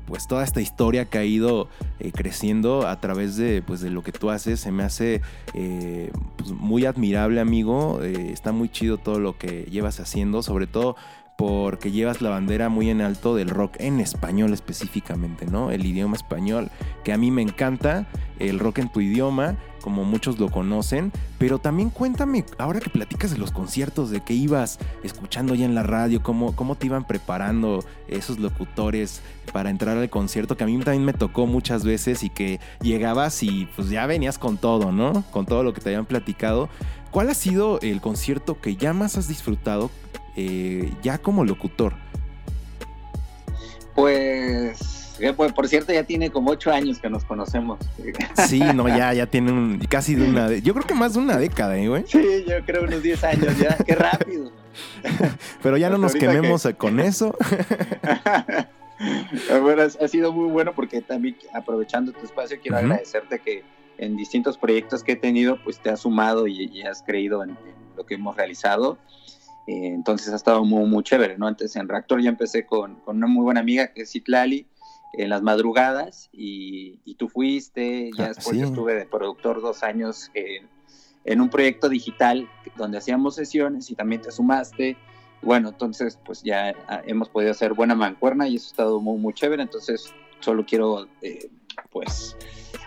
pues 0.07 0.27
toda 0.27 0.45
esta 0.45 0.61
historia 0.61 1.05
que 1.05 1.19
ha 1.19 1.25
ido 1.25 1.69
eh, 1.99 2.13
creciendo 2.13 2.87
a 2.87 3.01
través 3.01 3.37
de, 3.37 3.63
pues, 3.63 3.81
de 3.81 3.91
lo 3.91 4.03
que 4.03 4.13
tú 4.13 4.31
haces 4.31 4.61
se 4.61 4.71
me 4.71 4.83
hace 4.83 5.21
eh, 5.55 6.11
pues 6.37 6.53
muy 6.53 6.87
admirable 6.87 7.41
amigo 7.41 8.01
eh, 8.03 8.31
está 8.33 8.53
muy 8.53 8.69
chido 8.69 8.99
todo 8.99 9.19
lo 9.19 9.37
que 9.37 9.65
llevas 9.65 10.01
haciendo 10.01 10.43
sobre 10.43 10.67
todo 10.67 10.97
porque 11.37 11.91
llevas 11.91 12.23
la 12.23 12.31
bandera 12.31 12.69
muy 12.69 12.91
en 12.91 13.01
alto 13.01 13.35
del 13.35 13.49
rock 13.49 13.77
en 13.79 14.01
español 14.01 14.53
específicamente, 14.53 15.47
¿no? 15.47 15.71
El 15.71 15.85
idioma 15.85 16.17
español, 16.17 16.71
que 17.03 17.13
a 17.13 17.19
mí 17.19 17.31
me 17.31 17.43
encanta, 17.43 18.07
el 18.39 18.59
rock 18.59 18.79
en 18.79 18.89
tu 18.89 19.01
idioma, 19.01 19.57
como 19.81 20.05
muchos 20.05 20.39
lo 20.39 20.49
conocen, 20.49 21.13
pero 21.39 21.59
también 21.59 21.91
cuéntame, 21.91 22.45
ahora 22.57 22.81
que 22.81 22.89
platicas 22.89 23.33
de 23.33 23.39
los 23.39 23.51
conciertos, 23.51 24.11
de 24.11 24.21
que 24.23 24.33
ibas 24.33 24.79
escuchando 25.03 25.55
ya 25.55 25.67
en 25.67 25.75
la 25.75 25.83
radio, 25.83 26.23
cómo, 26.23 26.55
cómo 26.55 26.77
te 26.77 26.87
iban 26.87 27.05
preparando 27.05 27.85
esos 28.09 28.39
locutores 28.39 29.21
para 29.53 29.71
entrar 29.71 29.99
al 29.99 30.09
concierto, 30.09 30.57
que 30.57 30.65
a 30.65 30.67
mí 30.69 30.79
también 30.79 31.05
me 31.05 31.13
tocó 31.13 31.47
muchas 31.47 31.85
veces 31.85 32.23
y 32.23 32.31
que 32.31 32.61
llegabas 32.81 33.43
y 33.43 33.69
pues 33.77 33.91
ya 33.91 34.07
venías 34.07 34.39
con 34.39 34.57
todo, 34.57 34.93
¿no? 34.93 35.25
Con 35.33 35.47
todo 35.47 35.65
lo 35.65 35.75
que 35.75 35.81
te 35.81 35.91
habían 35.91 36.07
platicado. 36.07 36.69
¿Cuál 37.11 37.29
ha 37.29 37.35
sido 37.35 37.79
el 37.81 38.01
concierto 38.01 38.61
que 38.61 38.77
ya 38.77 38.93
más 38.93 39.19
has 39.19 39.29
disfrutado 39.29 39.91
eh, 40.37 40.93
ya 41.03 41.19
como 41.19 41.45
locutor? 41.45 41.95
Pues, 43.95 45.15
pues, 45.37 45.53
por 45.53 45.69
cierto, 45.69 45.93
ya 45.93 46.03
tiene 46.03 46.31
como 46.31 46.51
ocho 46.51 46.73
años 46.73 46.99
que 46.99 47.09
nos 47.09 47.25
conocemos. 47.25 47.79
Sí, 48.49 48.59
no, 48.59 48.89
ya, 48.97 49.13
ya 49.15 49.27
tiene 49.27 49.53
un, 49.53 49.79
casi 49.89 50.15
de 50.15 50.29
una, 50.29 50.53
yo 50.53 50.75
creo 50.75 50.87
que 50.87 50.95
más 50.95 51.15
de 51.15 51.21
una 51.21 51.37
década, 51.37 51.79
¿eh, 51.79 51.89
güey? 51.89 52.05
Sí, 52.07 52.45
yo 52.49 52.65
creo 52.65 52.85
unos 52.85 53.03
diez 53.03 53.23
años 53.23 53.57
ya, 53.59 53.77
qué 53.87 53.95
rápido. 53.95 54.51
Pero 55.63 55.77
ya 55.77 55.89
no 55.91 55.99
nos 55.99 56.15
quememos 56.15 56.65
que... 56.65 56.75
con 56.75 56.99
eso. 56.99 57.37
bueno, 59.63 59.83
ha 59.83 60.09
sido 60.09 60.33
muy 60.33 60.51
bueno 60.51 60.73
porque 60.75 61.01
también 61.01 61.37
aprovechando 61.53 62.13
tu 62.13 62.25
espacio 62.25 62.59
quiero 62.61 62.79
uh 62.79 62.81
-huh. 62.81 62.85
agradecerte 62.85 63.39
que 63.39 63.63
en 63.99 64.17
distintos 64.17 64.59
proyectos 64.59 65.05
que 65.05 65.13
he 65.13 65.17
tenido 65.17 65.63
pues 65.63 65.79
te 65.79 65.91
has 65.91 66.01
sumado 66.01 66.49
y, 66.49 66.65
y 66.73 66.83
has 66.83 67.03
creído 67.03 67.45
en, 67.45 67.51
en, 67.51 67.57
lo 67.97 68.05
que 68.05 68.15
hemos 68.15 68.35
realizado 68.37 68.99
eh, 69.67 69.89
entonces 69.89 70.33
ha 70.33 70.37
estado 70.37 70.65
muy, 70.65 70.87
muy 70.89 71.03
chévere, 71.03 71.39
¿no? 71.39 71.47
Antes 71.47 71.77
en 71.77 71.89
Reactor 71.89 72.21
ya 72.23 72.29
empecé 72.29 72.67
con, 72.67 72.97
con 72.97 73.17
una 73.17 73.27
muy 73.27 73.45
buena 73.45 73.61
amiga 73.61 73.93
que 73.93 74.03
es 74.03 74.13
Citlali 74.13 74.67
en 75.15 75.31
las 75.31 75.43
madrugadas 75.43 76.29
y, 76.33 76.99
y 77.05 77.15
tú 77.15 77.29
fuiste, 77.29 78.11
ya 78.17 78.25
ah, 78.25 78.29
después 78.29 78.57
sí. 78.57 78.61
yo 78.61 78.67
estuve 78.67 78.95
de 78.95 79.07
productor 79.07 79.63
dos 79.63 79.83
años 79.83 80.31
en, 80.35 80.69
en 81.25 81.41
un 81.41 81.49
proyecto 81.49 81.89
digital 81.89 82.49
donde 82.77 82.99
hacíamos 82.99 83.37
sesiones 83.37 83.91
y 83.91 83.95
también 83.95 84.23
te 84.23 84.31
sumaste. 84.31 84.97
Bueno, 85.41 85.69
entonces 85.71 86.19
pues 86.25 86.43
ya 86.43 86.75
ah, 86.89 87.03
hemos 87.07 87.29
podido 87.29 87.51
hacer 87.51 87.75
buena 87.75 87.95
mancuerna 87.95 88.49
y 88.49 88.57
eso 88.57 88.67
ha 88.67 88.71
estado 88.71 89.01
muy, 89.01 89.19
muy 89.19 89.35
chévere, 89.35 89.63
entonces 89.63 90.13
solo 90.41 90.65
quiero 90.67 91.09
eh, 91.23 91.49
pues 91.95 92.37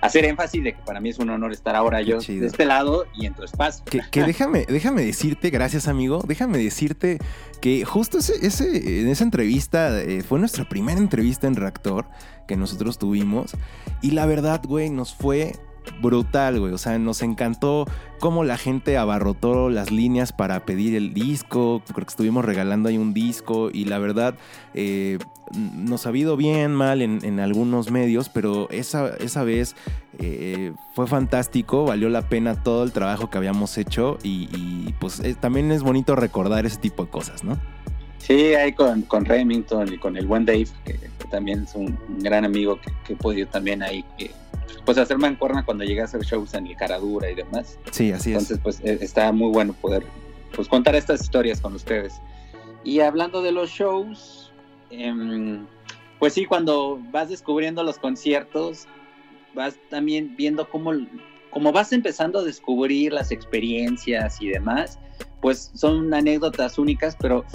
hacer 0.01 0.25
énfasis 0.25 0.63
de 0.65 0.73
que 0.73 0.81
para 0.83 0.99
mí 0.99 1.09
es 1.09 1.17
un 1.17 1.29
honor 1.29 1.53
estar 1.53 1.75
ahora 1.75 2.01
yo 2.01 2.19
chido. 2.19 2.41
de 2.41 2.47
este 2.47 2.65
lado 2.65 3.05
y 3.15 3.25
en 3.25 3.33
tu 3.33 3.43
espacio. 3.43 3.85
Que, 3.85 4.01
que 4.11 4.23
déjame, 4.23 4.65
déjame 4.67 5.03
decirte, 5.03 5.49
gracias 5.49 5.87
amigo, 5.87 6.21
déjame 6.27 6.57
decirte 6.57 7.17
que 7.61 7.85
justo 7.85 8.17
ese, 8.19 8.45
ese, 8.45 9.01
en 9.01 9.07
esa 9.07 9.23
entrevista 9.23 9.99
eh, 10.01 10.21
fue 10.21 10.39
nuestra 10.39 10.67
primera 10.67 10.99
entrevista 10.99 11.47
en 11.47 11.55
Reactor 11.55 12.05
que 12.49 12.57
nosotros 12.57 12.97
tuvimos 12.99 13.55
y 14.01 14.11
la 14.11 14.25
verdad, 14.25 14.61
güey, 14.67 14.89
nos 14.89 15.15
fue 15.15 15.53
brutal, 16.01 16.59
güey. 16.59 16.73
O 16.73 16.77
sea, 16.77 16.97
nos 16.99 17.21
encantó 17.21 17.85
cómo 18.19 18.43
la 18.43 18.57
gente 18.57 18.97
abarrotó 18.97 19.69
las 19.69 19.91
líneas 19.91 20.33
para 20.33 20.65
pedir 20.65 20.95
el 20.95 21.13
disco. 21.13 21.81
Creo 21.85 22.05
que 22.05 22.11
estuvimos 22.11 22.45
regalando 22.45 22.89
ahí 22.89 22.97
un 22.97 23.13
disco 23.13 23.69
y 23.71 23.85
la 23.85 23.99
verdad 23.99 24.35
eh, 24.73 25.19
nos 25.53 26.05
ha 26.05 26.09
habido 26.09 26.37
bien, 26.37 26.73
mal 26.73 27.01
en, 27.01 27.39
algunos 27.39 27.91
medios, 27.91 28.29
pero 28.29 28.69
esa, 28.69 29.15
esa 29.17 29.43
vez 29.43 29.75
eh, 30.19 30.73
fue 30.93 31.07
fantástico, 31.07 31.85
valió 31.85 32.09
la 32.09 32.27
pena 32.27 32.61
todo 32.61 32.83
el 32.83 32.91
trabajo 32.91 33.29
que 33.29 33.37
habíamos 33.37 33.77
hecho 33.77 34.17
y, 34.23 34.49
y 34.53 34.93
pues 34.99 35.19
eh, 35.19 35.35
también 35.39 35.71
es 35.71 35.83
bonito 35.83 36.15
recordar 36.15 36.65
ese 36.65 36.77
tipo 36.77 37.05
de 37.05 37.09
cosas, 37.09 37.43
¿no? 37.43 37.57
Sí, 38.17 38.55
ahí 38.55 38.73
con, 38.73 39.03
con 39.03 39.23
Remington 39.23 39.93
y 39.93 39.97
con 39.97 40.17
el 40.17 40.27
buen 40.27 40.43
Dave, 40.43 40.67
que, 40.83 40.99
también 41.31 41.63
es 41.63 41.75
un, 41.75 41.97
gran 42.19 42.43
amigo 42.43 42.79
que, 42.81 42.91
que, 43.05 43.13
he 43.13 43.15
podido 43.15 43.47
también 43.47 43.81
ahí, 43.81 44.03
pues 44.85 44.97
hacer 44.97 45.17
mancuerna 45.17 45.65
cuando 45.65 45.83
llegué 45.83 46.01
a 46.01 46.05
hacer 46.05 46.21
shows 46.21 46.53
en 46.53 46.67
el 46.67 46.75
Caradura 46.75 47.29
y 47.29 47.35
demás. 47.35 47.77
Sí, 47.91 48.11
así 48.11 48.31
es. 48.31 48.49
Entonces, 48.49 48.59
pues 48.61 48.79
e, 48.83 49.03
está 49.03 49.31
muy 49.31 49.51
bueno 49.51 49.73
poder 49.73 50.03
pues 50.55 50.67
contar 50.67 50.95
estas 50.95 51.21
historias 51.21 51.61
con 51.61 51.73
ustedes. 51.73 52.13
Y 52.83 53.01
hablando 53.01 53.41
de 53.41 53.51
los 53.51 53.69
shows, 53.69 54.51
eh, 54.89 55.59
pues 56.19 56.33
sí, 56.33 56.45
cuando 56.45 56.99
vas 57.11 57.29
descubriendo 57.29 57.83
los 57.83 57.97
conciertos, 57.97 58.87
vas 59.53 59.77
también 59.89 60.35
viendo 60.35 60.69
cómo, 60.69 60.93
cómo 61.49 61.71
vas 61.71 61.91
empezando 61.91 62.39
a 62.39 62.43
descubrir 62.43 63.13
las 63.13 63.31
experiencias 63.31 64.41
y 64.41 64.49
demás, 64.49 64.99
pues 65.41 65.71
son 65.75 66.13
anécdotas 66.13 66.77
únicas, 66.77 67.15
pero 67.19 67.45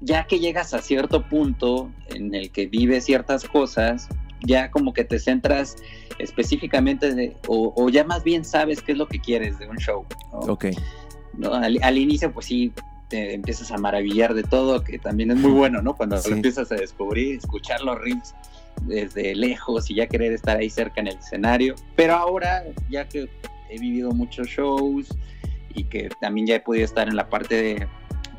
ya 0.00 0.26
que 0.26 0.38
llegas 0.38 0.74
a 0.74 0.82
cierto 0.82 1.26
punto 1.28 1.90
en 2.08 2.34
el 2.34 2.50
que 2.50 2.66
vives 2.66 3.04
ciertas 3.04 3.44
cosas, 3.44 4.08
ya 4.44 4.70
como 4.70 4.92
que 4.92 5.04
te 5.04 5.18
centras 5.18 5.76
específicamente 6.18 7.14
de, 7.14 7.36
o, 7.48 7.88
ya 7.88 8.04
más 8.04 8.22
bien 8.22 8.44
sabes 8.44 8.80
qué 8.82 8.92
es 8.92 8.98
lo 8.98 9.08
que 9.08 9.20
quieres 9.20 9.58
de 9.58 9.68
un 9.68 9.76
show. 9.76 10.04
Ok. 10.32 10.66
Al, 11.50 11.98
inicio, 11.98 12.32
pues 12.32 12.46
sí, 12.46 12.72
te 13.08 13.34
empiezas 13.34 13.72
a 13.72 13.78
maravillar 13.78 14.34
de 14.34 14.44
todo, 14.44 14.84
que 14.84 14.98
también 14.98 15.30
es 15.32 15.38
muy 15.38 15.50
bueno, 15.50 15.82
¿no? 15.82 15.94
Cuando 15.96 16.16
lo 16.16 16.34
empiezas 16.34 16.70
a 16.70 16.76
descubrir, 16.76 17.38
escuchar 17.38 17.80
los 17.80 18.00
riffs 18.00 18.34
desde 18.82 19.34
lejos 19.34 19.90
y 19.90 19.96
ya 19.96 20.06
querer 20.06 20.32
estar 20.32 20.56
ahí 20.56 20.70
cerca 20.70 21.00
en 21.00 21.08
el 21.08 21.16
escenario. 21.16 21.74
Pero 21.96 22.14
ahora, 22.14 22.64
ya 22.88 23.08
que 23.08 23.28
he 23.68 23.78
vivido 23.78 24.12
muchos 24.12 24.46
shows 24.48 25.08
y 25.74 25.84
que 25.84 26.08
también 26.20 26.46
ya 26.46 26.56
he 26.56 26.60
podido 26.60 26.84
estar 26.84 27.08
en 27.08 27.16
la 27.16 27.28
parte 27.28 27.60
de, 27.60 27.88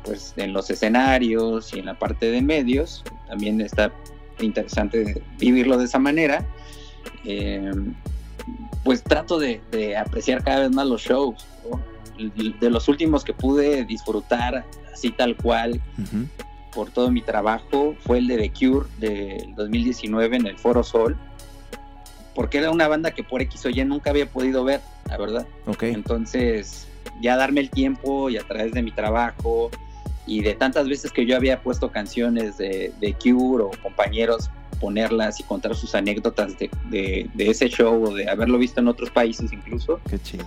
pues, 0.04 0.32
en 0.36 0.52
los 0.52 0.70
escenarios 0.70 1.74
y 1.74 1.80
en 1.80 1.86
la 1.86 1.98
parte 1.98 2.30
de 2.30 2.40
medios, 2.40 3.04
también 3.28 3.60
está 3.60 3.92
interesante 4.40 5.22
vivirlo 5.38 5.78
de 5.78 5.84
esa 5.84 5.98
manera. 5.98 6.46
Eh, 7.24 7.72
pues 8.84 9.02
trato 9.02 9.38
de, 9.38 9.60
apreciar 9.96 10.44
cada 10.44 10.60
vez 10.60 10.70
más 10.70 10.86
los 10.86 11.02
shows. 11.02 11.46
De 12.60 12.70
los 12.70 12.88
últimos 12.88 13.24
que 13.24 13.34
pude 13.34 13.84
disfrutar 13.84 14.64
así 14.92 15.10
tal 15.10 15.36
cual 15.36 15.82
por 16.72 16.90
todo 16.90 17.10
mi 17.10 17.20
trabajo 17.20 17.94
fue 18.00 18.18
el 18.18 18.26
de 18.26 18.36
The 18.36 18.52
Cure 18.52 18.86
del 18.98 19.54
2019 19.54 20.36
en 20.36 20.46
el 20.46 20.58
Foro 20.58 20.82
Sol. 20.82 21.16
Porque 22.34 22.58
era 22.58 22.70
una 22.70 22.86
banda 22.86 23.12
que 23.12 23.24
por 23.24 23.40
X 23.42 23.64
o 23.66 23.70
Y 23.70 23.82
nunca 23.84 24.10
había 24.10 24.26
podido 24.26 24.62
ver, 24.62 24.80
la 25.08 25.16
verdad. 25.16 25.46
Entonces, 25.80 26.86
ya 27.20 27.36
darme 27.36 27.60
el 27.60 27.70
tiempo 27.70 28.30
y 28.30 28.36
a 28.36 28.42
través 28.42 28.72
de 28.72 28.82
mi 28.82 28.92
trabajo 28.92 29.70
y 30.26 30.42
de 30.42 30.54
tantas 30.54 30.88
veces 30.88 31.12
que 31.12 31.24
yo 31.24 31.36
había 31.36 31.62
puesto 31.62 31.90
canciones 31.90 32.58
de, 32.58 32.92
de 33.00 33.14
Cure 33.14 33.64
o 33.64 33.70
compañeros 33.82 34.50
ponerlas 34.80 35.40
y 35.40 35.42
contar 35.44 35.74
sus 35.74 35.94
anécdotas 35.94 36.58
de, 36.58 36.70
de, 36.90 37.50
ese 37.50 37.68
show 37.68 38.04
o 38.04 38.14
de 38.14 38.28
haberlo 38.28 38.58
visto 38.58 38.80
en 38.80 38.88
otros 38.88 39.10
países 39.10 39.52
incluso. 39.52 40.00
Qué 40.10 40.18
chido. 40.18 40.44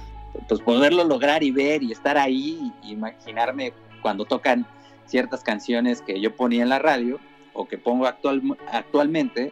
Pues 0.48 0.62
poderlo 0.62 1.04
lograr 1.04 1.44
y 1.44 1.52
ver 1.52 1.82
y 1.82 1.92
estar 1.92 2.18
ahí 2.18 2.72
y 2.84 2.92
imaginarme 2.92 3.74
cuando 4.02 4.26
tocan 4.26 4.68
ciertas 5.06 5.42
canciones 5.42 6.02
que 6.02 6.20
yo 6.22 6.36
ponía 6.36 6.64
en 6.64 6.70
la 6.70 6.80
radio 6.80 7.20
o 7.54 7.68
que 7.68 7.78
pongo 7.78 8.06
actual, 8.06 8.42
actualmente, 8.72 9.52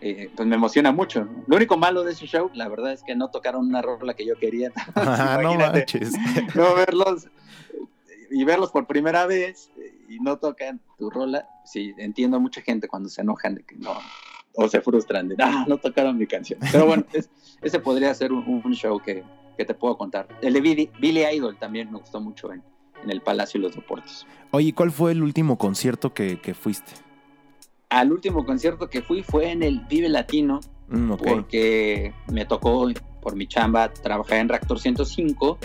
eh, 0.00 0.30
pues 0.36 0.46
me 0.46 0.54
emociona 0.54 0.92
mucho. 0.92 1.28
Lo 1.46 1.56
único 1.56 1.76
malo 1.76 2.04
de 2.04 2.12
ese 2.12 2.26
show, 2.26 2.50
la 2.54 2.68
verdad 2.68 2.92
es 2.92 3.02
que 3.02 3.16
no 3.16 3.28
tocaron 3.28 3.66
una 3.66 3.82
rola 3.82 4.14
que 4.14 4.24
yo 4.24 4.36
quería. 4.38 4.70
Ah, 4.94 5.40
no 5.42 5.54
manches. 5.54 6.12
no 6.54 6.74
verlos 6.74 7.28
y 8.30 8.44
verlos 8.44 8.70
por 8.70 8.86
primera 8.86 9.26
vez 9.26 9.70
y 10.08 10.18
no 10.20 10.38
tocan 10.38 10.80
tu 10.98 11.10
rola, 11.10 11.48
sí, 11.64 11.94
entiendo 11.98 12.36
a 12.36 12.40
mucha 12.40 12.60
gente 12.60 12.88
cuando 12.88 13.08
se 13.08 13.20
enojan 13.22 13.54
de 13.54 13.62
que 13.62 13.76
no, 13.76 13.94
o 14.54 14.68
se 14.68 14.80
frustran 14.80 15.28
de, 15.28 15.36
ah, 15.38 15.64
no 15.68 15.78
tocaron 15.78 16.16
mi 16.16 16.26
canción. 16.26 16.58
Pero 16.72 16.86
bueno, 16.86 17.04
ese 17.62 17.78
podría 17.78 18.12
ser 18.14 18.32
un, 18.32 18.62
show 18.74 19.00
que, 19.00 19.22
que, 19.56 19.64
te 19.64 19.74
puedo 19.74 19.96
contar. 19.96 20.28
El 20.42 20.54
de 20.54 20.60
Billy, 20.60 21.24
Idol 21.34 21.56
también 21.58 21.90
me 21.92 21.98
gustó 21.98 22.20
mucho 22.20 22.52
en, 22.52 22.62
en, 23.02 23.10
el 23.10 23.20
Palacio 23.20 23.58
y 23.58 23.62
los 23.62 23.74
Deportes. 23.74 24.26
Oye, 24.50 24.72
¿cuál 24.72 24.90
fue 24.90 25.12
el 25.12 25.22
último 25.22 25.58
concierto 25.58 26.12
que, 26.14 26.40
que 26.40 26.54
fuiste? 26.54 26.92
Al 27.88 28.12
último 28.12 28.44
concierto 28.44 28.90
que 28.90 29.02
fui 29.02 29.22
fue 29.22 29.50
en 29.50 29.62
el 29.62 29.80
Vive 29.80 30.08
Latino, 30.08 30.60
mm, 30.88 31.12
porque 31.14 32.12
me 32.32 32.44
tocó 32.44 32.88
por 33.26 33.34
mi 33.34 33.48
chamba, 33.48 33.92
trabajé 33.92 34.36
en 34.36 34.48
Reactor 34.48 34.78
105. 34.78 35.58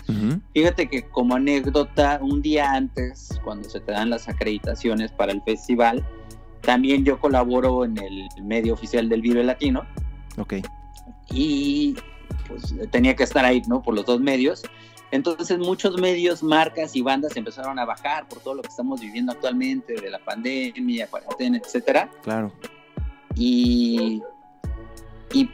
Fíjate 0.51 0.89
que 0.89 1.03
como 1.03 1.35
anécdota, 1.35 2.17
un 2.19 2.41
día 2.41 2.71
antes, 2.71 3.39
cuando 3.43 3.69
se 3.69 3.79
te 3.79 3.91
dan 3.91 4.09
las 4.09 4.27
acreditaciones 4.27 5.11
para 5.11 5.31
el 5.31 5.43
festival, 5.43 6.03
también 6.61 7.05
yo 7.05 7.19
colaboro 7.19 7.85
en 7.85 7.99
el 7.99 8.27
medio 8.41 8.73
oficial 8.73 9.07
del 9.09 9.21
Vive 9.21 9.43
Latino. 9.43 9.85
Ok. 10.39 10.55
Y 11.29 11.95
pues 12.47 12.73
tenía 12.89 13.15
que 13.15 13.25
estar 13.25 13.45
ahí, 13.45 13.61
¿no? 13.67 13.83
Por 13.83 13.93
los 13.93 14.07
dos 14.07 14.19
medios. 14.19 14.63
Entonces 15.11 15.59
muchos 15.59 16.01
medios, 16.01 16.41
marcas 16.41 16.95
y 16.95 17.03
bandas 17.03 17.37
empezaron 17.37 17.77
a 17.77 17.85
bajar 17.85 18.27
por 18.27 18.39
todo 18.39 18.55
lo 18.55 18.63
que 18.63 18.69
estamos 18.69 19.01
viviendo 19.01 19.33
actualmente, 19.33 20.01
de 20.01 20.09
la 20.09 20.17
pandemia, 20.17 21.05
cuarentena, 21.11 21.59
etcétera. 21.59 22.09
Claro. 22.23 22.51
Y, 23.35 24.23
y 25.31 25.47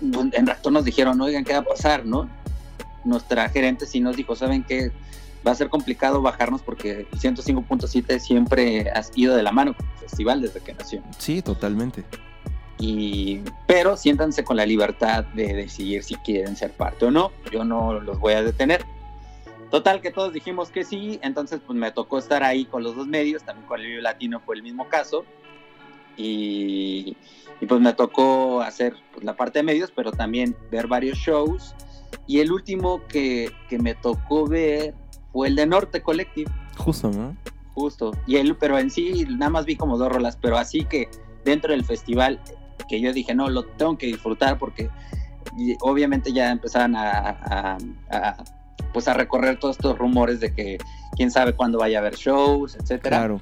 en 0.00 0.46
Raptor 0.46 0.72
nos 0.72 0.84
dijeron, 0.84 1.20
oigan, 1.20 1.44
¿qué 1.44 1.52
va 1.52 1.60
a 1.60 1.64
pasar, 1.64 2.04
no? 2.04 2.28
Nuestra 3.04 3.48
gerente 3.48 3.86
sí 3.86 4.00
nos 4.00 4.16
dijo, 4.16 4.36
¿saben 4.36 4.64
qué? 4.64 4.90
Va 5.46 5.52
a 5.52 5.54
ser 5.54 5.70
complicado 5.70 6.20
bajarnos 6.20 6.62
porque 6.62 7.06
el 7.10 7.18
105.7 7.18 8.18
siempre 8.18 8.90
ha 8.90 9.02
ido 9.14 9.34
de 9.36 9.42
la 9.42 9.52
mano 9.52 9.74
con 9.74 9.86
el 9.86 9.98
festival 9.98 10.42
desde 10.42 10.60
que 10.60 10.74
nació. 10.74 11.02
Sí, 11.18 11.40
totalmente. 11.40 12.04
Y, 12.78 13.40
pero 13.66 13.96
siéntanse 13.96 14.42
con 14.42 14.56
la 14.56 14.64
libertad 14.64 15.24
de 15.24 15.54
decidir 15.54 16.02
si 16.02 16.14
quieren 16.16 16.56
ser 16.56 16.72
parte 16.72 17.06
o 17.06 17.10
no. 17.10 17.30
Yo 17.52 17.64
no 17.64 18.00
los 18.00 18.18
voy 18.18 18.34
a 18.34 18.42
detener. 18.42 18.84
Total 19.70 20.00
que 20.00 20.10
todos 20.10 20.32
dijimos 20.32 20.70
que 20.70 20.84
sí, 20.84 21.20
entonces 21.22 21.60
pues 21.64 21.78
me 21.78 21.92
tocó 21.92 22.18
estar 22.18 22.42
ahí 22.42 22.64
con 22.64 22.82
los 22.82 22.96
dos 22.96 23.06
medios, 23.06 23.44
también 23.44 23.68
con 23.68 23.80
el 23.80 23.86
Vivo 23.86 24.00
Latino 24.00 24.40
fue 24.40 24.56
el 24.56 24.62
mismo 24.62 24.88
caso. 24.88 25.24
Y, 26.16 27.16
pues 27.66 27.80
me 27.80 27.92
tocó 27.92 28.62
hacer 28.62 28.94
pues, 29.12 29.24
la 29.24 29.36
parte 29.36 29.58
de 29.58 29.62
medios, 29.62 29.92
pero 29.94 30.12
también 30.12 30.56
ver 30.70 30.86
varios 30.86 31.18
shows. 31.18 31.74
Y 32.26 32.40
el 32.40 32.52
último 32.52 33.02
que, 33.06 33.50
que 33.68 33.78
me 33.78 33.94
tocó 33.94 34.46
ver 34.46 34.94
fue 35.32 35.48
el 35.48 35.56
de 35.56 35.66
Norte 35.66 36.02
Collective. 36.02 36.50
Justo, 36.76 37.10
¿no? 37.10 37.36
Justo. 37.74 38.12
Y 38.26 38.36
él, 38.36 38.56
pero 38.58 38.78
en 38.78 38.90
sí 38.90 39.26
nada 39.28 39.50
más 39.50 39.64
vi 39.66 39.76
como 39.76 39.98
dos 39.98 40.10
rolas, 40.10 40.36
pero 40.40 40.56
así 40.56 40.84
que 40.84 41.08
dentro 41.44 41.72
del 41.72 41.84
festival 41.84 42.40
que 42.88 43.00
yo 43.00 43.12
dije, 43.12 43.34
no, 43.34 43.48
lo 43.48 43.64
tengo 43.64 43.96
que 43.98 44.06
disfrutar 44.06 44.58
porque 44.58 44.90
obviamente 45.80 46.32
ya 46.32 46.50
empezaban 46.50 46.96
a, 46.96 47.78
a, 48.10 48.36
pues 48.92 49.06
a 49.06 49.14
recorrer 49.14 49.58
todos 49.58 49.76
estos 49.76 49.98
rumores 49.98 50.40
de 50.40 50.52
que 50.54 50.78
quién 51.16 51.30
sabe 51.30 51.52
cuándo 51.52 51.78
vaya 51.78 51.98
a 51.98 52.00
haber 52.00 52.16
shows, 52.16 52.74
etcétera. 52.74 53.18
Claro 53.18 53.40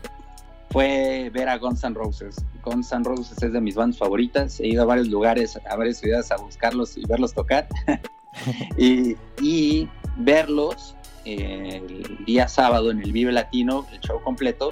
fue 0.71 1.31
ver 1.33 1.49
a 1.49 1.59
Guns 1.59 1.83
N' 1.85 1.95
Roses. 1.95 2.37
Guns 2.65 2.93
N' 2.93 3.05
Roses 3.05 3.43
es 3.43 3.53
de 3.53 3.61
mis 3.61 3.75
bandas 3.75 3.99
favoritas. 3.99 4.61
He 4.61 4.69
ido 4.69 4.83
a 4.83 4.87
varios 4.87 5.09
lugares, 5.09 5.59
a 5.69 5.77
varias 5.77 5.99
ciudades 5.99 6.31
a 6.31 6.37
buscarlos 6.37 6.97
y 6.97 7.07
verlos 7.07 7.33
tocar. 7.35 7.69
y, 8.77 9.17
y, 9.41 9.89
verlos 10.19 10.95
el 11.25 12.25
día 12.25 12.49
sábado 12.49 12.91
en 12.91 13.01
el 13.03 13.13
Vive 13.13 13.33
Latino, 13.33 13.87
el 13.93 14.01
show 14.01 14.21
completo, 14.23 14.71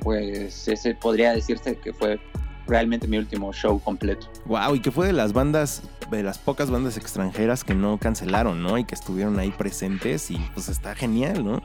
pues 0.00 0.66
ese 0.68 0.94
podría 0.94 1.32
decirse 1.32 1.76
que 1.76 1.92
fue 1.92 2.18
realmente 2.66 3.06
mi 3.06 3.18
último 3.18 3.52
show 3.52 3.80
completo. 3.80 4.26
Wow, 4.46 4.76
y 4.76 4.80
que 4.80 4.90
fue 4.90 5.06
de 5.06 5.12
las 5.12 5.32
bandas, 5.32 5.82
de 6.10 6.22
las 6.22 6.38
pocas 6.38 6.70
bandas 6.70 6.96
extranjeras 6.96 7.64
que 7.64 7.74
no 7.74 7.98
cancelaron, 7.98 8.62
¿no? 8.62 8.78
Y 8.78 8.84
que 8.84 8.94
estuvieron 8.94 9.38
ahí 9.38 9.50
presentes 9.50 10.30
y 10.30 10.38
pues 10.54 10.68
está 10.68 10.94
genial, 10.94 11.44
¿no? 11.44 11.62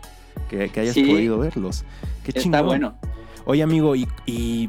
Que, 0.49 0.71
hayas 0.75 0.95
podido 0.95 1.39
verlos. 1.39 1.83
Qué 2.23 2.37
Está 2.37 2.61
bueno. 2.61 2.95
Oye, 3.49 3.63
amigo, 3.63 3.95
y, 3.95 4.67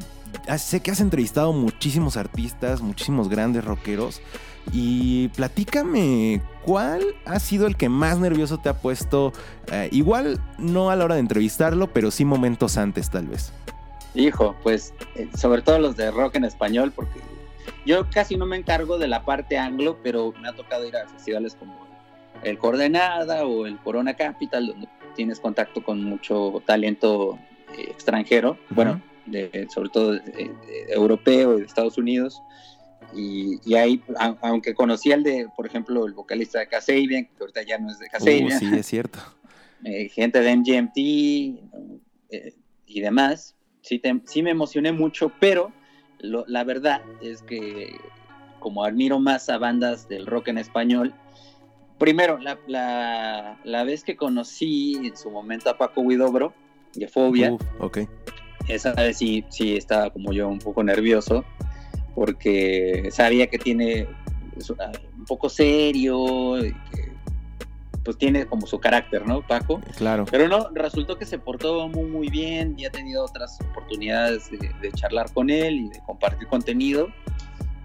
sé 0.57 0.79
que 0.79 0.93
has 0.93 1.01
entrevistado 1.01 1.53
muchísimos 1.53 2.17
artistas, 2.17 2.81
muchísimos 2.81 3.29
grandes 3.29 3.65
rockeros. 3.65 4.23
Y 4.73 5.29
platícame, 5.31 6.41
¿cuál 6.65 7.03
ha 7.25 7.41
sido 7.41 7.67
el 7.67 7.77
que 7.77 7.89
más 7.89 8.21
nervioso 8.21 8.59
te 8.59 8.69
ha 8.69 8.75
puesto? 8.75 9.33
Eh, 9.73 9.89
igual 9.91 10.41
no 10.59 10.91
a 10.91 10.97
la 10.97 11.07
hora 11.07 11.17
de 11.17 11.23
entrevistarlo, 11.23 11.89
pero 11.89 12.13
sí 12.13 12.25
momentos 12.25 12.77
antes 12.77 13.11
tal 13.11 13.27
vez. 13.27 13.53
Hijo, 14.15 14.55
pues 14.63 14.95
eh, 15.17 15.29
sobre 15.37 15.63
todo 15.63 15.81
los 15.81 15.97
de 15.97 16.13
rock 16.13 16.37
en 16.37 16.45
español, 16.45 16.93
porque 16.95 17.19
yo 17.85 18.09
casi 18.09 18.37
no 18.37 18.47
me 18.47 18.59
encargo 18.59 18.97
de 18.97 19.09
la 19.09 19.25
parte 19.25 19.59
anglo, 19.59 19.99
pero 20.05 20.33
me 20.41 20.49
ha 20.49 20.53
tocado 20.53 20.87
ir 20.87 20.97
a 20.97 21.09
festivales 21.09 21.57
como 21.57 21.85
el 22.45 22.59
Coordenada 22.59 23.45
o 23.45 23.67
el 23.67 23.77
Corona 23.79 24.15
Capital, 24.15 24.69
donde 24.69 24.89
tienes 25.17 25.41
contacto 25.41 25.83
con 25.83 26.05
mucho 26.05 26.63
talento 26.65 27.41
extranjero, 27.77 28.59
bueno, 28.71 29.03
sobre 29.69 29.89
todo 29.91 30.19
europeo 30.89 31.57
y 31.57 31.61
de 31.61 31.67
Estados 31.67 31.99
Unidos. 31.99 32.41
Y, 33.15 33.75
ahí, 33.75 34.03
aunque 34.43 34.75
conocía 34.75 35.15
el 35.15 35.23
de, 35.23 35.49
por 35.57 35.67
ejemplo, 35.67 36.05
el 36.07 36.13
vocalista 36.13 36.59
de 36.59 36.69
Kasabian, 36.69 37.25
que 37.27 37.33
ahorita 37.41 37.63
ya 37.63 37.79
no 37.79 37.91
es 37.91 37.99
de 37.99 38.09
Kasabian. 38.09 38.47
Uh, 38.47 38.59
sí, 38.59 38.71
es 38.75 38.87
cierto. 38.87 39.19
Eh, 39.85 40.09
gente 40.09 40.41
de 40.41 40.51
MGMT, 40.57 40.97
eh, 42.31 42.53
y 42.85 43.01
demás, 43.01 43.55
sí, 43.81 44.01
te- 44.01 44.21
sí 44.27 44.43
me 44.43 44.51
emocioné 44.51 44.91
mucho, 44.91 45.31
pero 45.39 45.71
lo- 46.19 46.45
la 46.49 46.65
verdad 46.65 47.01
es 47.23 47.43
que 47.43 47.97
como 48.59 48.83
admiro 48.85 49.21
más 49.21 49.49
a 49.49 49.57
bandas 49.57 50.09
del 50.09 50.27
rock 50.27 50.49
en 50.49 50.59
español, 50.59 51.15
primero, 51.97 52.39
la, 52.39 52.59
la- 52.67 53.61
la 53.63 53.85
vez 53.85 54.03
que 54.03 54.17
conocí 54.17 54.97
en 54.97 55.17
su 55.17 55.31
momento 55.31 55.71
a 55.71 55.79
Paco 55.79 56.01
Huidobro, 56.01 56.53
de 56.99 57.09
Fobia, 57.09 57.53
Uf, 57.53 57.63
ok. 57.81 57.99
esa 58.69 58.93
vez 58.93 59.19
sí, 59.19 59.45
sí 59.49 59.77
estaba 59.77 60.11
como 60.11 60.33
yo 60.33 60.49
un 60.49 60.59
poco 60.59 60.83
nervioso, 60.83 61.45
porque 62.15 63.09
sabía 63.13 63.47
que 63.49 63.59
tiene 63.59 64.07
es 64.57 64.71
una- 64.71 64.91
un 65.17 65.25
poco 65.25 65.49
serio, 65.49 66.59
y 66.65 66.73
que 66.73 67.09
pues 68.05 68.17
tiene 68.17 68.47
como 68.47 68.67
su 68.67 68.81
carácter, 68.81 69.27
¿no, 69.27 69.47
Paco? 69.47 69.81
Claro. 69.97 70.25
Pero 70.31 70.49
no, 70.49 70.71
resultó 70.75 71.19
que 71.19 71.27
se 71.27 71.39
portó 71.39 71.89
muy, 71.89 72.05
muy 72.09 72.29
bien 72.29 72.75
y 72.79 72.87
ha 72.87 72.91
tenido 72.91 73.25
otras 73.25 73.59
oportunidades 73.61 74.51
de, 74.51 74.59
de 74.81 74.93
charlar 74.93 75.31
con 75.33 75.51
él 75.51 75.75
y 75.75 75.89
de 75.91 76.01
compartir 76.07 76.49
contenido. 76.49 77.09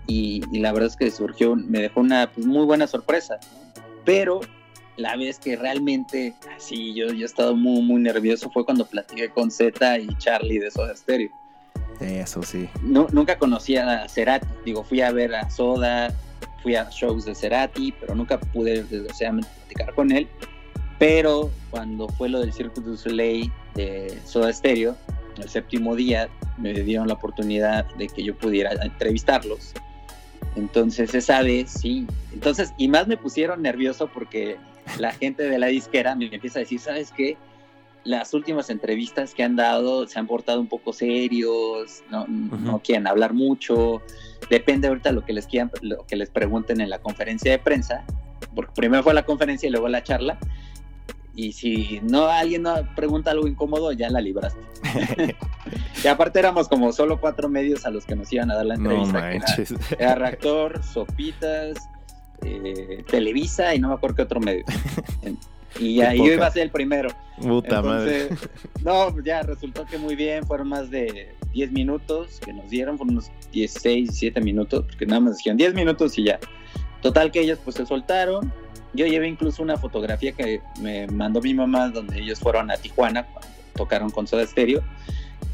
Y, 0.08 0.42
y 0.52 0.60
la 0.60 0.72
verdad 0.72 0.88
es 0.90 0.96
que 0.96 1.12
surgió, 1.12 1.56
me 1.58 1.80
dejó 1.80 2.00
una 2.00 2.32
pues, 2.32 2.46
muy 2.46 2.66
buena 2.66 2.88
sorpresa. 2.88 3.38
Pero 4.06 4.40
la 4.98 5.16
vez 5.16 5.40
que 5.40 5.56
realmente, 5.56 6.34
así, 6.56 6.94
yo, 6.94 7.08
yo 7.08 7.24
he 7.24 7.26
estado 7.26 7.56
muy, 7.56 7.82
muy 7.82 8.02
nervioso 8.02 8.50
fue 8.52 8.64
cuando 8.66 8.86
platiqué 8.86 9.30
con 9.30 9.50
Z 9.52 10.00
y 10.00 10.08
Charlie 10.18 10.60
de 10.60 10.72
Soda 10.72 10.96
Stereo. 10.96 11.30
Eso 12.00 12.44
sí. 12.44 12.68
Nu- 12.82 13.08
nunca 13.12 13.38
conocía 13.38 14.04
a 14.04 14.10
Cerati, 14.10 14.48
digo, 14.66 14.84
fui 14.84 15.02
a 15.02 15.12
ver 15.12 15.34
a 15.36 15.50
Soda, 15.50 16.14
fui 16.62 16.76
a 16.76 16.90
shows 16.90 17.26
de 17.26 17.36
Cerati, 17.36 17.92
pero 18.00 18.16
nunca 18.16 18.40
pude 18.40 18.84
desgraciadamente 18.84 19.50
platicar 19.60 19.94
con 19.96 20.12
él. 20.12 20.28
Pero 21.00 21.52
cuando 21.70 22.08
fue 22.10 22.30
lo 22.30 22.40
del 22.40 22.54
Cirque 22.54 22.80
du 22.82 22.96
Soleil 22.96 23.52
de 23.76 24.18
Soda 24.26 24.54
Stereo, 24.54 24.96
el 25.38 25.50
séptimo 25.50 25.96
día, 25.96 26.30
me 26.58 26.72
dieron 26.74 27.08
la 27.08 27.16
oportunidad 27.16 27.86
de 27.96 28.08
que 28.08 28.24
yo 28.24 28.36
pudiera 28.38 28.72
entrevistarlos. 28.84 29.74
Entonces, 30.56 31.16
esa 31.16 31.42
vez 31.42 31.72
sí. 31.72 32.06
Entonces, 32.32 32.74
y 32.78 32.88
más 32.88 33.08
me 33.08 33.18
pusieron 33.18 33.62
nervioso 33.64 34.08
porque 34.08 34.58
la 35.00 35.12
gente 35.12 35.44
de 35.44 35.58
la 35.60 35.68
disquera 35.68 36.16
me 36.16 36.26
empieza 36.34 36.60
a 36.60 36.62
decir, 36.62 36.80
¿sabes 36.80 37.12
qué? 37.12 37.38
Las 38.04 38.34
últimas 38.34 38.70
entrevistas 38.70 39.34
que 39.34 39.44
han 39.44 39.56
dado 39.56 40.08
se 40.08 40.20
han 40.20 40.28
portado 40.28 40.60
un 40.60 40.68
poco 40.68 40.92
serios, 40.92 42.04
no, 42.12 42.26
no 42.28 42.80
quieren 42.80 43.08
hablar 43.08 43.34
mucho. 43.34 44.02
Depende 44.50 44.90
ahorita 44.90 45.12
lo 45.14 45.24
que 45.24 45.32
les 45.34 45.48
quieran, 45.48 45.72
lo 45.82 46.06
que 46.06 46.18
les 46.18 46.30
pregunten 46.30 46.82
en 46.82 46.90
la 46.90 47.00
conferencia 47.00 47.50
de 47.52 47.60
prensa, 47.60 48.04
porque 48.54 48.74
primero 48.76 49.04
fue 49.04 49.14
la 49.14 49.24
conferencia 49.24 49.68
y 49.68 49.72
luego 49.72 49.88
la 49.88 50.04
charla. 50.04 50.38
Y 51.36 51.54
si 51.54 52.00
no 52.04 52.26
alguien 52.28 52.64
no 52.64 52.76
pregunta 52.96 53.32
algo 53.32 53.48
incómodo, 53.48 53.92
ya 53.94 54.10
la 54.10 54.20
libraste. 54.22 54.60
y 56.04 56.08
aparte 56.08 56.40
éramos 56.40 56.68
como 56.68 56.92
solo 56.92 57.20
cuatro 57.20 57.50
medios 57.50 57.86
a 57.86 57.90
los 57.90 58.06
que 58.06 58.16
nos 58.16 58.32
iban 58.34 58.52
a 58.52 58.56
dar 58.56 58.66
la 58.66 58.76
No 58.76 58.92
entrevista. 58.92 59.32
era- 59.32 59.40
manches. 59.40 59.74
era 59.98 60.16
Reactor, 60.16 60.84
Sopitas, 60.84 61.78
eh, 62.46 63.04
Televisa 63.10 63.74
y 63.76 63.80
no 63.80 63.90
me 63.90 63.96
acuerdo 63.96 64.16
qué 64.18 64.22
otro 64.24 64.40
medio. 64.40 64.64
Y 65.80 66.02
ahí 66.02 66.20
yo 66.20 66.34
iba 66.34 66.48
a 66.48 66.52
ser 66.52 66.64
el 66.64 66.70
primero. 66.70 67.10
Puta 67.42 67.82
madre. 67.82 68.24
Entonces, 68.24 68.50
no, 68.84 69.10
pues 69.12 69.26
ya 69.26 69.42
resultó 69.42 69.86
que 69.86 69.98
muy 69.98 70.16
bien, 70.16 70.46
fueron 70.46 70.70
más 70.70 70.90
de 70.92 71.34
10 71.54 71.72
minutos 71.72 72.40
que 72.44 72.54
nos 72.54 72.70
dieron, 72.70 72.98
fueron 72.98 73.16
unos 73.16 73.32
16, 73.52 74.10
17 74.10 74.42
minutos, 74.42 74.86
porque 74.86 75.06
nada 75.06 75.22
más 75.22 75.38
dijeron 75.38 75.58
10 75.58 75.74
minutos 75.74 76.18
y 76.18 76.26
ya. 76.26 76.40
Total 77.02 77.32
que 77.32 77.42
ellos 77.42 77.60
pues 77.64 77.76
se 77.76 77.86
soltaron. 77.86 78.54
Yo 78.94 79.08
llevé 79.08 79.28
incluso 79.28 79.64
una 79.64 79.78
fotografía 79.78 80.32
que 80.34 80.62
me 80.80 81.08
mandó 81.08 81.42
mi 81.42 81.54
mamá 81.54 81.90
donde 81.90 82.20
ellos 82.20 82.40
fueron 82.40 82.70
a 82.70 82.78
Tijuana 82.78 83.26
cuando 83.26 83.50
tocaron 83.76 84.12
con 84.12 84.28
Soda 84.28 84.46
Stereo, 84.46 84.84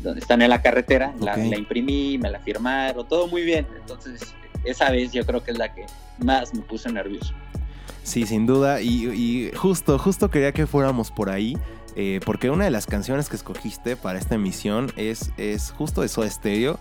donde 0.04 0.20
están 0.20 0.42
en 0.42 0.50
la 0.50 0.62
carretera, 0.62 1.14
la, 1.22 1.32
Ok. 1.32 1.38
la 1.50 1.58
imprimí, 1.58 2.18
me 2.18 2.30
la 2.30 2.40
firmaron, 2.40 3.08
todo 3.08 3.28
muy 3.28 3.44
bien. 3.44 3.66
Entonces, 3.80 4.36
esa 4.64 4.92
vez 4.92 5.12
yo 5.12 5.26
creo 5.26 5.44
que 5.44 5.52
es 5.52 5.58
la 5.58 5.74
que 5.74 5.86
más 6.20 6.54
me 6.54 6.62
puso 6.62 6.90
nervioso. 6.90 7.34
Sí, 8.04 8.26
sin 8.26 8.46
duda. 8.46 8.82
Y, 8.82 9.08
y 9.10 9.52
justo, 9.56 10.00
justo 10.00 10.30
quería 10.30 10.52
que 10.52 10.66
fuéramos 10.68 11.12
por 11.12 11.30
ahí. 11.30 11.58
eh, 11.96 12.20
porque 12.26 12.50
una 12.50 12.66
de 12.66 12.72
las 12.72 12.86
canciones 12.86 13.30
que 13.30 13.36
escogiste 13.36 13.96
para 13.98 14.20
esta 14.20 14.36
emisión 14.36 14.92
es, 14.96 15.32
es 15.38 15.72
justo 15.72 16.02
de 16.02 16.08
Soda 16.08 16.30
Stereo. 16.30 16.80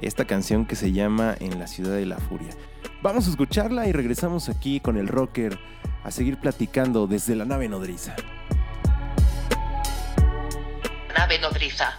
Esta 0.00 0.24
canción 0.24 0.66
que 0.66 0.76
se 0.76 0.92
llama 0.92 1.36
En 1.40 1.58
la 1.58 1.66
ciudad 1.66 1.96
de 1.96 2.06
la 2.06 2.18
furia. 2.18 2.50
Vamos 3.02 3.26
a 3.26 3.30
escucharla 3.30 3.86
y 3.86 3.92
regresamos 3.92 4.48
aquí 4.48 4.80
con 4.80 4.96
el 4.96 5.08
rocker 5.08 5.58
a 6.04 6.10
seguir 6.10 6.38
platicando 6.38 7.06
desde 7.06 7.34
la 7.36 7.44
nave 7.44 7.68
nodriza. 7.68 8.14
Nave 11.16 11.38
nodriza. 11.38 11.98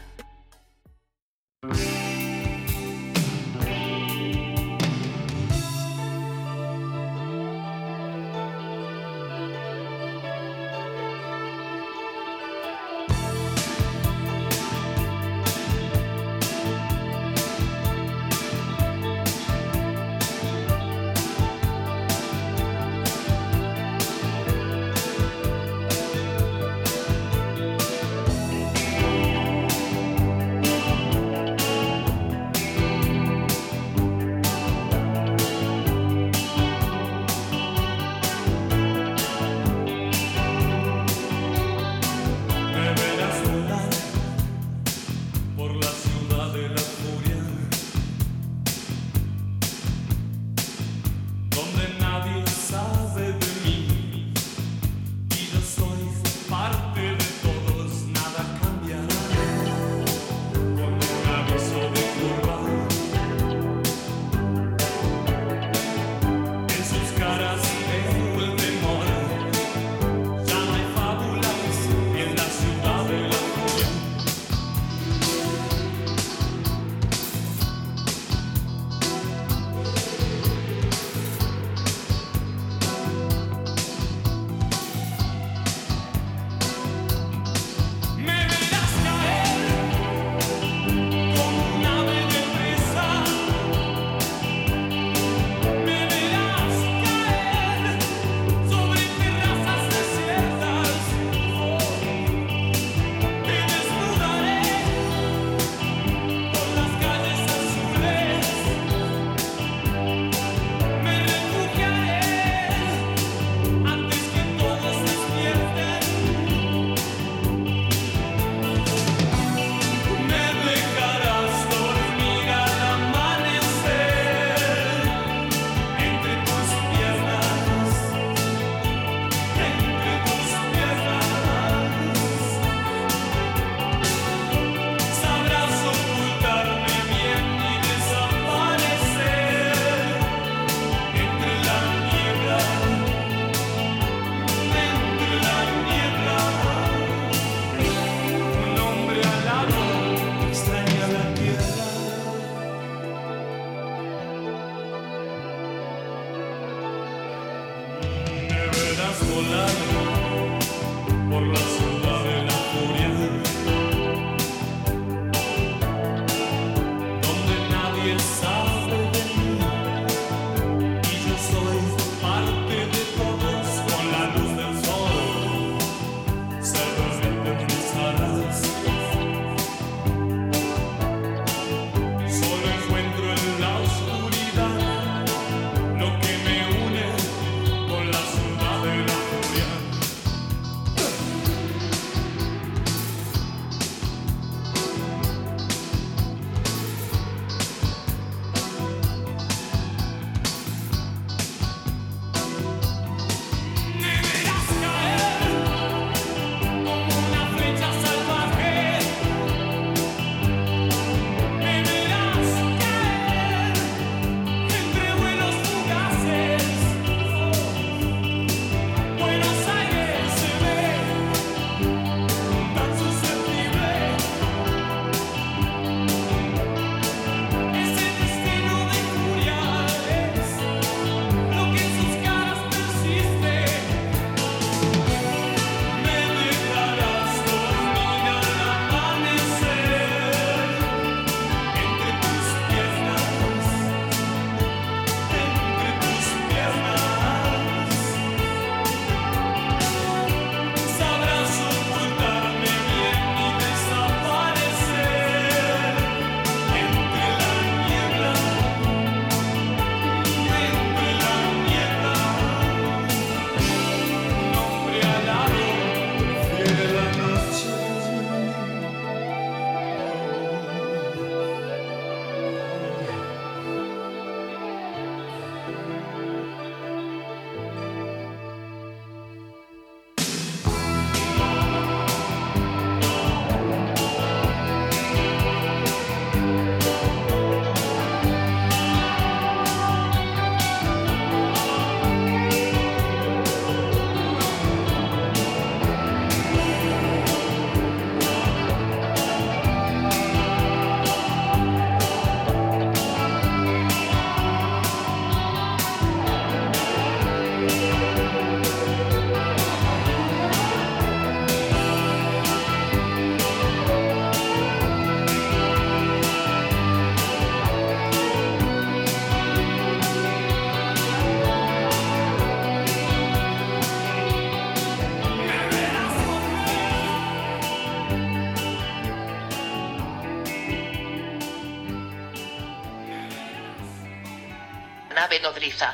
Nodriza. 335.63 335.93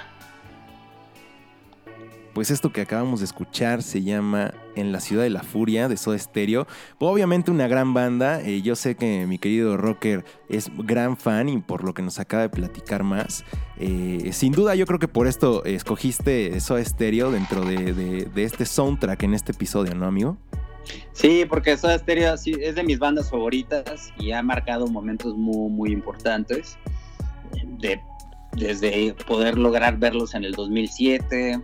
Pues 2.34 2.52
esto 2.52 2.72
que 2.72 2.82
acabamos 2.82 3.20
de 3.20 3.26
escuchar 3.26 3.82
se 3.82 4.04
llama 4.04 4.54
En 4.76 4.92
la 4.92 5.00
ciudad 5.00 5.24
de 5.24 5.30
la 5.30 5.44
furia 5.44 5.90
de 5.90 5.98
Soda 5.98 6.18
Stereo. 6.18 6.68
Obviamente 7.00 7.52
una 7.52 7.68
gran 7.68 7.94
banda. 7.94 8.42
Eh, 8.42 8.62
yo 8.62 8.76
sé 8.76 8.96
que 8.96 9.26
mi 9.26 9.40
querido 9.40 9.76
rocker 9.78 10.24
es 10.48 10.72
gran 10.78 11.18
fan 11.18 11.50
y 11.50 11.58
por 11.58 11.84
lo 11.84 11.94
que 11.94 12.02
nos 12.02 12.20
acaba 12.20 12.44
de 12.44 12.50
platicar 12.50 13.04
más. 13.04 13.44
Eh, 13.78 14.30
sin 14.32 14.54
duda 14.54 14.76
yo 14.76 14.86
creo 14.86 15.00
que 15.00 15.08
por 15.08 15.28
esto 15.28 15.66
escogiste 15.66 16.58
Soda 16.60 16.86
Stereo 16.86 17.32
dentro 17.32 17.66
de, 17.66 18.30
este 18.36 18.66
soundtrack 18.66 19.24
en 19.24 19.34
este 19.34 19.52
episodio, 19.52 19.96
¿no, 19.96 20.06
amigo? 20.06 20.38
Sí, 21.12 21.46
porque 21.50 21.76
Soda 21.78 21.98
Stereo 21.98 22.36
es 22.36 22.76
de 22.76 22.84
mis 22.84 23.00
bandas 23.00 23.30
favoritas 23.30 24.14
y 24.18 24.32
ha 24.32 24.42
marcado 24.42 24.88
momentos 24.88 25.36
muy, 25.36 25.70
muy 25.70 25.92
importantes 25.92 26.78
de 27.80 28.00
desde 28.54 29.14
poder 29.28 29.58
lograr 29.58 29.98
verlos 29.98 30.34
en 30.34 30.44
el 30.44 30.54
2007, 30.54 31.62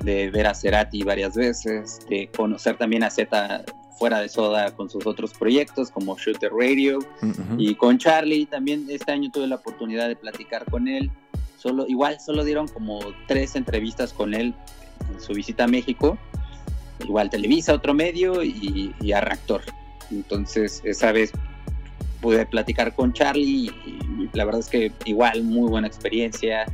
de 0.00 0.30
ver 0.30 0.46
a 0.46 0.54
Cerati 0.54 1.02
varias 1.02 1.34
veces, 1.34 2.00
de 2.08 2.28
conocer 2.28 2.76
también 2.76 3.02
a 3.02 3.10
Z 3.10 3.64
fuera 3.98 4.20
de 4.20 4.30
Soda 4.30 4.74
con 4.74 4.88
sus 4.88 5.06
otros 5.06 5.34
proyectos 5.34 5.90
como 5.90 6.16
Shooter 6.16 6.50
Radio 6.52 7.00
y 7.58 7.74
con 7.74 7.98
Charlie 7.98 8.46
también 8.46 8.86
este 8.88 9.12
año 9.12 9.30
tuve 9.30 9.46
la 9.46 9.56
oportunidad 9.56 10.08
de 10.08 10.16
platicar 10.16 10.64
con 10.70 10.88
él. 10.88 11.10
Solo, 11.58 11.86
igual 11.86 12.18
solo 12.18 12.42
dieron 12.42 12.66
como 12.66 13.00
tres 13.28 13.56
entrevistas 13.56 14.14
con 14.14 14.32
él 14.32 14.54
en 15.12 15.20
su 15.20 15.34
visita 15.34 15.64
a 15.64 15.66
México. 15.66 16.16
Igual 17.00 17.28
Televisa, 17.28 17.74
otro 17.74 17.92
medio 17.92 18.42
y, 18.42 18.94
y 19.02 19.12
a 19.12 19.20
Reactor. 19.20 19.62
Entonces 20.10 20.80
esa 20.84 21.12
vez 21.12 21.32
pude 22.20 22.46
platicar 22.46 22.94
con 22.94 23.12
Charlie 23.12 23.72
y, 23.86 24.30
la 24.32 24.44
verdad 24.44 24.60
es 24.60 24.68
que 24.68 24.92
igual 25.04 25.42
muy 25.42 25.68
buena 25.68 25.86
experiencia. 25.88 26.66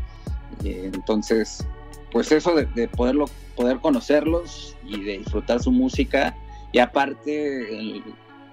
Eh, 0.65 0.91
entonces, 0.93 1.67
pues 2.11 2.31
eso 2.33 2.55
de, 2.55 2.89
poderlo, 2.89 3.27
poder 3.55 3.79
conocerlos 3.79 4.77
y 4.85 5.03
de 5.03 5.19
disfrutar 5.19 5.61
su 5.61 5.71
música. 5.71 6.37
Y 6.73 6.79
aparte, 6.79 8.03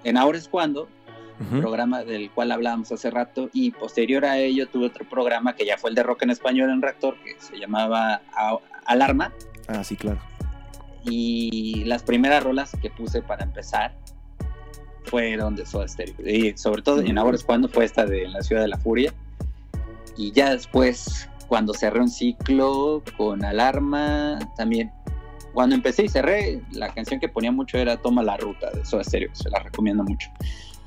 en 0.03 0.17
Ahora 0.17 0.37
es 0.37 0.47
cuando, 0.47 0.87
programa 1.59 2.03
del 2.03 2.31
cual 2.31 2.51
hablábamos 2.51 2.91
hace 2.91 3.09
rato, 3.09 3.49
y 3.51 3.71
posterior 3.71 4.23
a 4.23 4.37
ello 4.37 4.67
tuve 4.67 4.85
otro 4.85 5.07
programa 5.09 5.55
que 5.55 5.65
ya 5.65 5.77
fue 5.77 5.89
el 5.89 5.95
de 5.95 6.03
rock 6.03 6.23
en 6.23 6.29
español 6.29 6.69
en 6.69 6.81
Reactor, 6.81 7.17
que 7.23 7.35
se 7.39 7.57
llamaba 7.57 8.21
Alarma. 8.85 9.33
Ah, 9.67 9.83
sí, 9.83 9.97
claro. 9.97 10.19
Y 11.03 11.83
las 11.85 12.03
primeras 12.03 12.43
rolas 12.43 12.71
que 12.81 12.89
puse 12.89 13.21
para 13.21 13.43
empezar 13.43 13.93
fueron 15.05 15.55
de 15.55 15.65
Soda 15.65 15.87
Stereo. 15.87 16.15
Y 16.25 16.57
sobre 16.57 16.81
todo 16.81 17.01
en 17.01 17.17
Ahora 17.17 17.35
es 17.35 17.43
cuando 17.43 17.67
fue 17.67 17.85
esta 17.85 18.05
de 18.05 18.27
La 18.27 18.41
Ciudad 18.41 18.61
de 18.61 18.67
la 18.67 18.77
Furia. 18.77 19.13
Y 20.17 20.31
ya 20.31 20.51
después, 20.51 21.29
cuando 21.47 21.73
cerré 21.73 21.99
un 21.99 22.09
ciclo 22.09 23.03
con 23.17 23.43
Alarma, 23.43 24.39
también. 24.57 24.91
Cuando 25.53 25.75
empecé 25.75 26.05
y 26.05 26.09
cerré, 26.09 26.61
la 26.71 26.91
canción 26.93 27.19
que 27.19 27.29
ponía 27.29 27.51
mucho 27.51 27.77
era 27.77 27.97
Toma 27.97 28.23
la 28.23 28.37
Ruta 28.37 28.71
de 28.71 28.83
Soda 28.85 29.03
Stereo. 29.03 29.29
Se 29.33 29.49
la 29.49 29.59
recomiendo 29.59 30.03
mucho. 30.03 30.29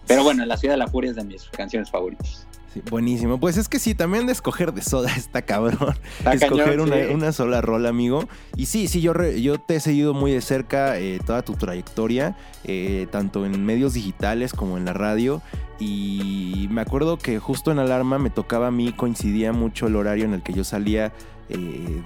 Pero 0.07 0.25
bueno, 0.25 0.45
La 0.45 0.57
Ciudad 0.57 0.75
de 0.75 0.79
la 0.79 0.89
Furia 0.89 1.11
es 1.11 1.17
de 1.17 1.25
mis 1.25 1.45
canciones 1.51 1.91
favoritas 1.91 2.47
buenísimo. 2.91 3.39
Pues 3.39 3.57
es 3.57 3.69
que 3.69 3.79
sí, 3.79 3.95
también 3.95 4.27
de 4.27 4.33
escoger 4.33 4.73
de 4.73 4.83
soda 4.83 5.11
está 5.17 5.43
cabrón. 5.43 5.95
escoger 6.33 6.81
una, 6.81 7.33
sola 7.33 7.61
rola, 7.61 7.89
amigo. 7.89 8.29
Y 8.57 8.67
sí, 8.67 8.89
sí, 8.89 9.01
yo, 9.01 9.13
yo 9.33 9.59
te 9.59 9.77
he 9.77 9.81
seguido 9.81 10.15
muy 10.15 10.33
de 10.33 10.41
cerca 10.41 10.99
eh, 10.99 11.21
toda 11.25 11.43
tu 11.43 11.55
trayectoria, 11.55 12.37
eh, 12.65 13.07
tanto 13.11 13.47
en 13.47 13.65
medios 13.65 13.95
digitales 13.95 14.53
como 14.53 14.77
en 14.77 14.85
la 14.85 14.93
radio. 14.93 15.43
Y 15.79 16.69
me 16.71 16.81
acuerdo 16.81 17.19
que 17.19 17.39
justo 17.39 17.71
en 17.71 17.79
Alarma 17.79 18.19
me 18.19 18.31
tocaba 18.31 18.69
a 18.69 18.71
mí, 18.71 18.93
coincidía 18.93 19.53
mucho 19.53 19.89
el 19.89 19.97
horario 19.97 20.25
en 20.25 20.33
el 20.33 20.43
que 20.43 20.55
yo 20.55 20.65
salía 20.65 21.13
eh, 21.49 22.03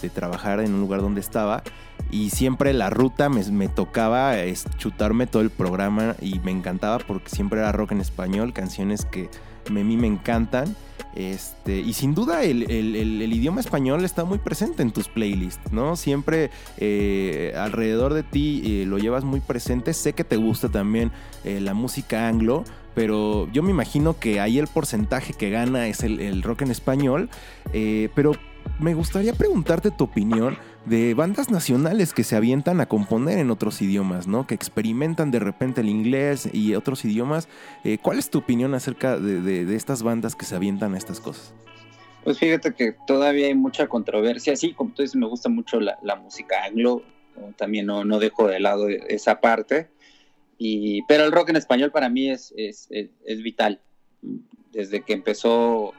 de, 0.00 0.10
trabajar 0.10 0.60
en 0.60 0.74
un 0.74 0.80
lugar 0.80 1.00
donde 1.00 1.20
estaba. 1.20 1.62
y 2.10 2.30
siempre 2.30 2.74
la 2.74 2.90
ruta 2.90 3.28
me, 3.30 3.42
me 3.50 3.68
tocaba 3.68 4.38
es, 4.38 4.66
chutarme 4.76 5.26
todo 5.26 5.40
el 5.40 5.48
programa 5.48 6.14
y 6.20 6.40
me 6.40 6.50
encantaba 6.50 6.98
porque 6.98 7.30
siempre 7.30 7.60
era 7.60 7.72
rock 7.72 7.92
en 7.92 8.00
español, 8.00 8.52
canciones 8.52 9.06
que 9.06 9.30
a 9.68 9.70
mí 9.70 9.96
me 9.96 10.06
encantan. 10.06 10.74
Este, 11.14 11.78
y 11.78 11.92
sin 11.92 12.14
duda 12.14 12.42
el, 12.42 12.62
idioma 12.70 13.60
español 13.60 14.02
está 14.02 14.24
muy 14.24 14.38
presente 14.38 14.82
en 14.82 14.92
tus 14.92 15.08
playlists, 15.08 15.70
¿no? 15.70 15.94
Siempre 15.96 16.50
eh, 16.78 17.52
alrededor 17.54 18.14
de 18.14 18.22
ti 18.22 18.62
eh, 18.64 18.86
lo 18.86 18.98
llevas 18.98 19.24
muy 19.24 19.40
presente. 19.40 19.92
Sé 19.92 20.14
que 20.14 20.24
te 20.24 20.36
gusta 20.36 20.70
también 20.70 21.12
eh, 21.44 21.60
la 21.60 21.74
música 21.74 22.28
anglo, 22.28 22.64
pero 22.94 23.48
yo 23.52 23.62
me 23.62 23.70
imagino 23.70 24.18
que 24.18 24.40
ahí 24.40 24.58
el 24.58 24.66
porcentaje 24.66 25.32
que 25.32 25.50
gana 25.50 25.88
es 25.88 26.02
el, 26.02 26.42
rock 26.42 26.62
en 26.62 26.70
español. 26.70 27.28
pero 28.14 28.32
me 28.78 28.94
gustaría 28.94 29.32
preguntarte 29.32 29.90
tu 29.90 30.04
opinión 30.04 30.56
de 30.84 31.14
bandas 31.14 31.50
nacionales 31.50 32.12
que 32.12 32.24
se 32.24 32.36
avientan 32.36 32.80
a 32.80 32.86
componer 32.86 33.38
en 33.38 33.50
otros 33.50 33.80
idiomas, 33.80 34.26
¿no? 34.26 34.46
Que 34.46 34.54
experimentan 34.54 35.30
de 35.30 35.38
repente 35.38 35.80
el 35.80 35.88
inglés 35.88 36.48
y 36.52 36.74
otros 36.74 37.04
idiomas. 37.04 37.48
Eh, 37.84 37.98
¿Cuál 38.02 38.18
es 38.18 38.30
tu 38.30 38.38
opinión 38.38 38.74
acerca 38.74 39.18
de, 39.18 39.74
estas 39.74 40.02
bandas 40.02 40.34
que 40.34 40.44
se 40.44 40.56
avientan 40.56 40.94
a 40.94 40.98
estas 40.98 41.20
cosas? 41.20 41.54
Pues 42.24 42.38
fíjate 42.38 42.72
que 42.74 42.94
todavía 43.06 43.46
hay 43.46 43.54
mucha 43.54 43.86
controversia. 43.86 44.56
Sí, 44.56 44.72
como 44.74 44.92
tú 44.92 45.02
dices, 45.02 45.16
me 45.16 45.26
gusta 45.26 45.48
mucho 45.48 45.80
la, 45.80 46.16
música 46.16 46.64
anglo. 46.64 47.02
También 47.56 47.86
no, 47.86 48.04
no, 48.04 48.18
dejo 48.18 48.48
de 48.48 48.60
lado 48.60 48.88
esa 48.88 49.40
parte. 49.40 49.88
Y, 50.64 51.02
pero 51.08 51.24
el 51.24 51.32
rock 51.32 51.48
en 51.48 51.56
español 51.56 51.90
para 51.90 52.08
mí 52.08 52.30
es, 52.30 52.54
es, 52.56 52.88
es 52.88 53.42
vital. 53.42 53.80
Desde 54.70 55.02
que 55.02 55.12
empezó 55.12 55.92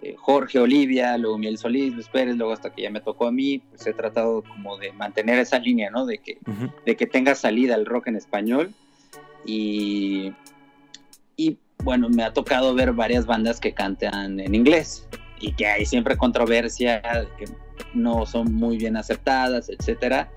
eh, 0.00 0.14
Jorge 0.16 0.58
Olivia, 0.58 1.18
luego 1.18 1.36
Miel 1.36 1.58
Solís, 1.58 1.92
Luis 1.92 2.08
Pérez, 2.08 2.34
luego 2.34 2.54
hasta 2.54 2.72
que 2.72 2.80
ya 2.80 2.90
me 2.90 3.02
tocó 3.02 3.26
a 3.26 3.30
mí, 3.30 3.58
pues 3.58 3.86
he 3.86 3.92
tratado 3.92 4.42
como 4.42 4.78
de 4.78 4.90
mantener 4.92 5.38
esa 5.38 5.58
línea, 5.58 5.90
¿no? 5.90 6.06
De 6.06 6.16
que, 6.16 6.38
de 6.86 6.96
que 6.96 7.06
tenga 7.06 7.34
salida 7.34 7.74
el 7.74 7.84
rock 7.84 8.06
en 8.06 8.16
español. 8.16 8.72
Y, 9.44 10.32
y 11.36 11.58
bueno, 11.84 12.08
me 12.08 12.22
ha 12.22 12.32
tocado 12.32 12.74
ver 12.74 12.94
varias 12.94 13.26
bandas 13.26 13.60
que 13.60 13.74
cantan 13.74 14.40
en 14.40 14.54
inglés 14.54 15.06
y 15.40 15.52
que 15.52 15.66
hay 15.66 15.84
siempre 15.84 16.16
controversia, 16.16 17.02
que 17.36 17.44
no 17.92 18.24
son 18.24 18.54
muy 18.54 18.78
bien 18.78 18.96
aceptadas, 18.96 19.68
etcétera. 19.68 20.30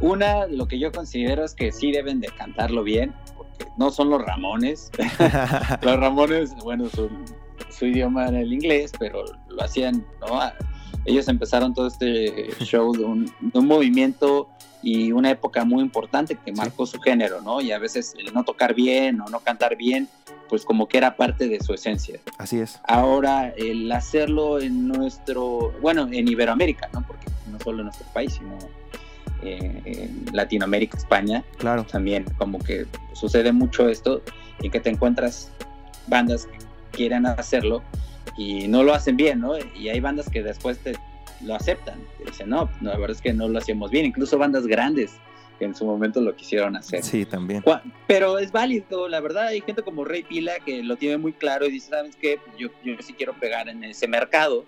Una, 0.00 0.46
lo 0.46 0.66
que 0.66 0.78
yo 0.78 0.90
considero 0.92 1.44
es 1.44 1.54
que 1.54 1.72
sí 1.72 1.92
deben 1.92 2.20
de 2.20 2.28
cantarlo 2.28 2.82
bien, 2.82 3.14
porque 3.36 3.66
no 3.76 3.90
son 3.90 4.10
los 4.10 4.22
Ramones. 4.22 4.90
los 5.82 6.00
Ramones, 6.00 6.54
bueno, 6.62 6.86
su 6.88 7.86
idioma 7.86 8.28
era 8.28 8.40
el 8.40 8.52
inglés, 8.52 8.92
pero 8.98 9.24
lo 9.48 9.62
hacían, 9.62 10.04
¿no? 10.20 10.40
Ellos 11.04 11.28
empezaron 11.28 11.74
todo 11.74 11.86
este 11.86 12.50
show 12.60 12.92
de 12.92 13.04
un, 13.04 13.32
movimiento 13.54 14.48
y 14.82 15.12
una 15.12 15.30
época 15.30 15.64
muy 15.64 15.82
importante 15.82 16.36
que 16.36 16.52
marcó 16.52 16.86
su 16.86 17.00
género, 17.00 17.40
¿no? 17.40 17.60
Y 17.60 17.72
a 17.72 17.78
veces 17.78 18.14
el 18.18 18.32
no 18.34 18.44
tocar 18.44 18.74
bien 18.74 19.20
o 19.20 19.28
no 19.28 19.40
cantar 19.40 19.76
bien, 19.76 20.08
pues 20.48 20.64
como 20.64 20.88
que 20.88 20.98
era 20.98 21.16
parte 21.16 21.48
de 21.48 21.62
su 21.62 21.72
esencia. 21.72 22.20
Así 22.38 22.58
es. 22.58 22.80
Ahora, 22.86 23.50
el 23.56 23.90
hacerlo 23.92 24.60
en 24.60 24.88
nuestro, 24.88 25.72
bueno, 25.80 26.08
en 26.10 26.28
Iberoamérica, 26.28 26.88
¿no? 26.92 27.04
Porque 27.06 27.26
no 27.50 27.58
solo 27.60 27.78
en 27.78 27.84
nuestro 27.86 28.06
país, 28.12 28.34
sino 28.34 28.58
en 29.42 30.24
Latinoamérica, 30.32 30.96
España, 30.96 31.44
claro. 31.58 31.84
también 31.84 32.24
como 32.38 32.58
que 32.58 32.86
sucede 33.12 33.52
mucho 33.52 33.88
esto 33.88 34.22
y 34.62 34.70
que 34.70 34.80
te 34.80 34.90
encuentras 34.90 35.50
bandas 36.06 36.48
quieren 36.92 37.26
hacerlo 37.26 37.82
y 38.36 38.68
no 38.68 38.82
lo 38.82 38.94
hacen 38.94 39.16
bien, 39.16 39.40
¿no? 39.40 39.52
Y 39.74 39.88
hay 39.88 40.00
bandas 40.00 40.28
que 40.28 40.42
después 40.42 40.78
te 40.78 40.94
lo 41.44 41.54
aceptan, 41.54 41.98
dicen, 42.24 42.50
no, 42.50 42.68
la 42.80 42.92
verdad 42.92 43.12
es 43.12 43.22
que 43.22 43.32
no 43.32 43.48
lo 43.48 43.58
hacíamos 43.58 43.90
bien, 43.90 44.06
incluso 44.06 44.36
bandas 44.38 44.66
grandes 44.66 45.12
que 45.58 45.66
en 45.66 45.74
su 45.74 45.84
momento 45.84 46.20
lo 46.20 46.34
quisieron 46.34 46.74
hacer. 46.74 47.02
Sí, 47.02 47.26
también. 47.26 47.62
Pero 48.06 48.38
es 48.38 48.50
válido, 48.50 49.08
la 49.08 49.20
verdad, 49.20 49.48
hay 49.48 49.60
gente 49.60 49.82
como 49.82 50.04
Rey 50.04 50.22
Pila 50.22 50.52
que 50.64 50.82
lo 50.82 50.96
tiene 50.96 51.18
muy 51.18 51.34
claro 51.34 51.66
y 51.66 51.70
dice, 51.70 51.90
¿sabes 51.90 52.16
qué? 52.16 52.38
Yo, 52.58 52.68
yo 52.82 52.94
sí 53.00 53.12
quiero 53.12 53.34
pegar 53.34 53.68
en 53.68 53.84
ese 53.84 54.08
mercado, 54.08 54.64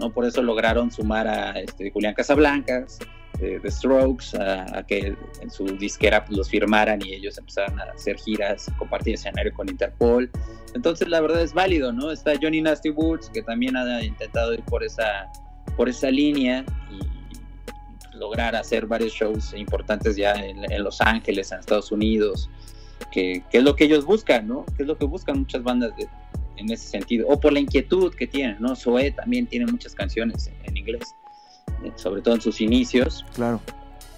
¿no? 0.00 0.10
Por 0.12 0.24
eso 0.24 0.42
lograron 0.42 0.90
sumar 0.90 1.28
a 1.28 1.52
este, 1.60 1.90
Julián 1.92 2.14
Casablancas, 2.14 2.98
de, 3.38 3.70
Strokes 3.70 4.36
a, 4.38 4.84
que 4.86 5.16
en 5.40 5.50
su 5.50 5.64
disquera 5.64 6.24
pues, 6.24 6.36
los 6.36 6.48
firmaran 6.48 7.00
y 7.04 7.14
ellos 7.14 7.38
empezaran 7.38 7.78
a 7.78 7.84
hacer 7.84 8.16
giras, 8.16 8.70
compartir 8.78 9.14
escenario 9.14 9.52
con 9.52 9.68
Interpol. 9.68 10.30
Entonces 10.74 11.08
la 11.08 11.20
verdad 11.20 11.42
es 11.42 11.52
válido, 11.52 11.92
¿no? 11.92 12.10
Está 12.10 12.32
Johnny 12.40 12.60
Nasty 12.60 12.90
Woods 12.90 13.30
que 13.30 13.42
también 13.42 13.76
ha 13.76 14.02
intentado 14.02 14.54
ir 14.54 14.62
por 14.62 14.82
esa, 14.82 15.30
por 15.76 15.88
esa 15.88 16.10
línea 16.10 16.64
y 16.90 18.16
lograr 18.16 18.54
hacer 18.54 18.86
varios 18.86 19.12
shows 19.12 19.54
importantes 19.54 20.16
ya 20.16 20.34
en, 20.34 20.82
Los 20.82 21.00
Ángeles, 21.00 21.52
en 21.52 21.58
Estados 21.58 21.90
Unidos, 21.90 22.48
que, 23.10 23.42
es 23.52 23.62
lo 23.62 23.74
que 23.74 23.84
ellos 23.84 24.04
buscan, 24.04 24.46
¿no? 24.46 24.64
Que 24.76 24.84
es 24.84 24.86
lo 24.86 24.96
que 24.96 25.04
buscan 25.04 25.40
muchas 25.40 25.62
bandas 25.62 25.92
en 26.56 26.70
ese 26.70 26.86
sentido, 26.86 27.26
o 27.28 27.38
por 27.38 27.52
la 27.52 27.58
inquietud 27.58 28.14
que 28.14 28.28
tienen, 28.28 28.56
¿no? 28.60 28.76
Zoe 28.76 29.10
también 29.10 29.46
tiene 29.46 29.66
muchas 29.66 29.94
canciones 29.94 30.50
en 30.62 30.76
inglés 30.76 31.14
sobre 31.96 32.22
todo 32.22 32.34
en 32.34 32.40
sus 32.40 32.60
inicios. 32.60 33.24
Claro. 33.34 33.60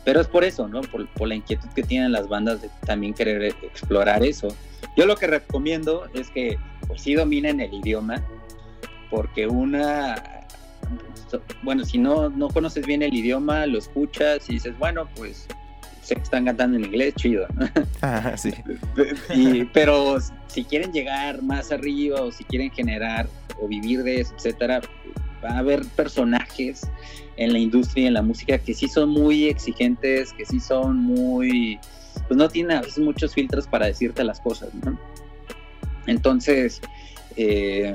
Pero 0.05 0.21
es 0.21 0.29
por 0.29 0.45
eso, 0.45 0.69
¿no? 0.69 0.83
Por, 0.83 1.09
la 1.27 1.35
inquietud 1.35 1.69
que 1.75 1.83
tienen 1.83 2.13
las 2.13 2.29
bandas 2.29 2.63
de 2.63 2.71
también 2.87 3.13
querer 3.13 3.43
explorar 3.43 4.25
eso. 4.25 4.49
Yo 4.97 5.05
lo 5.05 5.17
que 5.17 5.27
recomiendo 5.27 6.07
es 6.15 6.31
que 6.31 6.59
pues 6.87 7.03
sí 7.03 7.15
dominen 7.15 7.61
el 7.61 7.75
idioma, 7.75 8.23
porque 9.11 9.49
una, 9.49 10.47
bueno, 11.63 11.85
si 11.85 11.99
no, 11.99 12.31
no 12.31 12.49
conoces 12.49 12.87
bien 12.87 13.03
el 13.03 13.15
idioma, 13.15 13.67
lo 13.67 13.79
escuchas 13.79 14.49
y 14.49 14.55
dices, 14.55 14.79
bueno, 14.79 15.09
pues 15.17 15.49
sé 16.03 16.15
que 16.15 16.23
están 16.23 16.45
cantando 16.45 16.79
en 16.79 16.85
inglés, 16.85 17.15
chido. 17.17 17.49
Ajá, 18.01 18.37
sí. 18.37 18.53
pero 19.73 20.19
si 20.47 20.63
quieren 20.65 20.93
llegar 20.93 21.43
más 21.43 21.73
arriba 21.73 22.23
o 22.23 22.31
si 22.31 22.45
quieren 22.45 22.71
generar 22.71 23.29
o 23.61 23.67
vivir 23.67 24.05
de 24.05 24.21
eso, 24.21 24.35
etcétera, 24.37 24.83
va 25.45 25.51
a 25.51 25.59
haber 25.59 25.85
personajes 25.97 26.89
en 27.37 27.53
la 27.53 27.59
industria 27.59 28.05
y 28.05 28.07
en 28.07 28.15
la 28.15 28.23
música 28.23 28.59
que 28.59 28.75
sí 28.75 28.89
son 28.89 29.11
muy 29.11 29.47
exigentes, 29.47 30.33
que 30.33 30.45
sí 30.47 30.61
son 30.61 30.97
muy, 30.99 31.79
pues 32.29 32.37
no 32.37 32.49
tienen 32.49 32.79
a 32.79 32.81
veces 32.81 32.99
muchos 32.99 33.35
filtros 33.35 33.67
para 33.67 33.87
decirte 33.87 34.25
las 34.25 34.41
cosas, 34.41 34.75
¿no? 34.75 34.99
Entonces, 36.07 36.81
eh, 37.37 37.95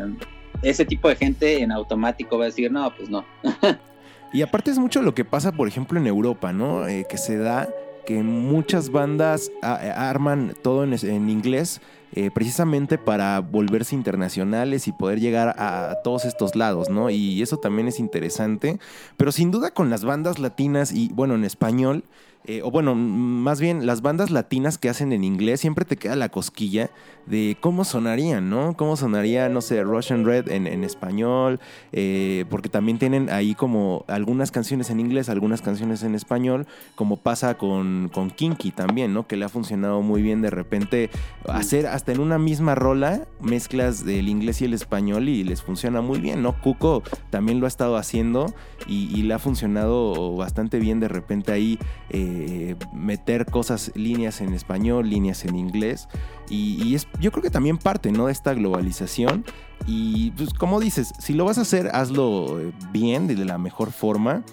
ese 0.61 0.85
tipo 0.85 1.09
de 1.09 1.15
gente 1.15 1.61
en 1.61 1.71
automático 1.71 2.37
va 2.37 2.45
a 2.45 2.47
decir, 2.47 2.71
no, 2.71 2.93
pues 2.95 3.09
no. 3.09 3.25
y 4.33 4.41
aparte 4.41 4.71
es 4.71 4.77
mucho 4.77 5.01
lo 5.01 5.15
que 5.15 5.25
pasa, 5.25 5.51
por 5.51 5.67
ejemplo, 5.67 5.99
en 5.99 6.07
Europa, 6.07 6.53
¿no? 6.53 6.87
Eh, 6.87 7.05
que 7.09 7.17
se 7.17 7.37
da 7.37 7.69
que 8.05 8.23
muchas 8.23 8.89
bandas 8.89 9.51
arman 9.61 10.55
todo 10.63 10.83
en 10.83 11.29
inglés 11.29 11.81
eh, 12.13 12.29
precisamente 12.31 12.97
para 12.97 13.39
volverse 13.39 13.95
internacionales 13.95 14.87
y 14.87 14.91
poder 14.91 15.19
llegar 15.19 15.55
a, 15.57 15.99
todos 16.03 16.25
estos 16.25 16.55
lados, 16.55 16.89
¿no? 16.89 17.09
Y 17.09 17.41
eso 17.41 17.57
también 17.57 17.87
es 17.87 17.99
interesante, 17.99 18.79
pero 19.17 19.31
sin 19.31 19.51
duda 19.51 19.71
con 19.71 19.89
las 19.89 20.03
bandas 20.03 20.39
latinas 20.39 20.91
y 20.91 21.09
bueno, 21.13 21.35
en 21.35 21.45
español, 21.45 22.03
eh, 22.45 22.61
o 22.63 22.71
bueno, 22.71 22.95
más 22.95 23.61
bien 23.61 23.85
las 23.85 24.01
bandas 24.01 24.31
latinas 24.31 24.77
que 24.79 24.89
hacen 24.89 25.13
en 25.13 25.23
inglés, 25.23 25.59
siempre 25.59 25.85
te 25.85 25.97
queda 25.97 26.15
la 26.15 26.29
cosquilla 26.29 26.89
de 27.27 27.55
cómo 27.59 27.85
sonarían, 27.85 28.49
¿no? 28.49 28.75
Cómo 28.75 28.97
sonaría, 28.97 29.47
no 29.47 29.61
sé, 29.61 29.83
Russian 29.83 30.25
Red 30.25 30.49
en, 30.49 30.83
español, 30.83 31.59
eh, 31.91 32.45
porque 32.49 32.67
también 32.67 32.97
tienen 32.97 33.29
ahí 33.29 33.53
como 33.53 34.05
algunas 34.07 34.49
canciones 34.49 34.89
en 34.89 34.99
inglés, 34.99 35.29
algunas 35.29 35.61
canciones 35.61 36.01
en 36.01 36.15
español, 36.15 36.65
como 36.95 37.17
pasa 37.17 37.57
con, 37.57 38.09
con 38.11 38.31
Kinky 38.31 38.71
también, 38.71 39.13
¿no? 39.13 39.27
Que 39.27 39.37
le 39.37 39.45
ha 39.45 39.49
funcionado 39.49 40.01
muy 40.01 40.23
bien 40.23 40.41
de 40.41 40.49
repente 40.49 41.11
hacer 41.47 41.85
hasta 41.85 42.11
en 42.11 42.19
una 42.19 42.39
misma 42.39 42.73
rola 42.73 43.27
mezclas 43.39 44.03
del 44.03 44.29
inglés 44.29 44.61
y 44.61 44.65
el 44.65 44.73
español 44.73 45.29
y 45.29 45.43
les 45.43 45.61
funciona 45.61 46.01
muy 46.01 46.19
bien, 46.19 46.41
¿no? 46.41 46.59
Cuco 46.59 47.03
también 47.29 47.59
lo 47.59 47.65
ha 47.65 47.69
estado 47.69 47.97
haciendo 47.97 48.53
y, 48.87 49.21
le 49.21 49.35
ha 49.35 49.39
funcionado 49.39 50.35
bastante 50.35 50.79
bien 50.79 50.99
de 50.99 51.07
repente 51.07 51.51
ahí. 51.51 51.77
Eh, 52.09 52.30
eh, 52.31 52.75
meter 52.93 53.45
cosas, 53.45 53.91
líneas 53.95 54.41
en 54.41 54.53
español, 54.53 55.09
líneas 55.09 55.45
en 55.45 55.55
inglés. 55.55 56.07
Y, 56.49 56.95
es, 56.95 57.07
yo 57.19 57.31
creo 57.31 57.43
que 57.43 57.49
también 57.49 57.77
parte 57.77 58.11
¿no? 58.11 58.25
de 58.25 58.31
esta 58.31 58.53
globalización. 58.53 59.45
Y 59.87 60.31
pues 60.31 60.53
como 60.53 60.79
dices, 60.79 61.13
si 61.19 61.33
lo 61.33 61.45
vas 61.45 61.57
a 61.57 61.61
hacer, 61.61 61.89
hazlo 61.93 62.59
eh, 62.59 62.71
bien, 62.91 63.27
de 63.27 63.35
la 63.45 63.57
mejor 63.57 63.91
forma. 63.91 64.43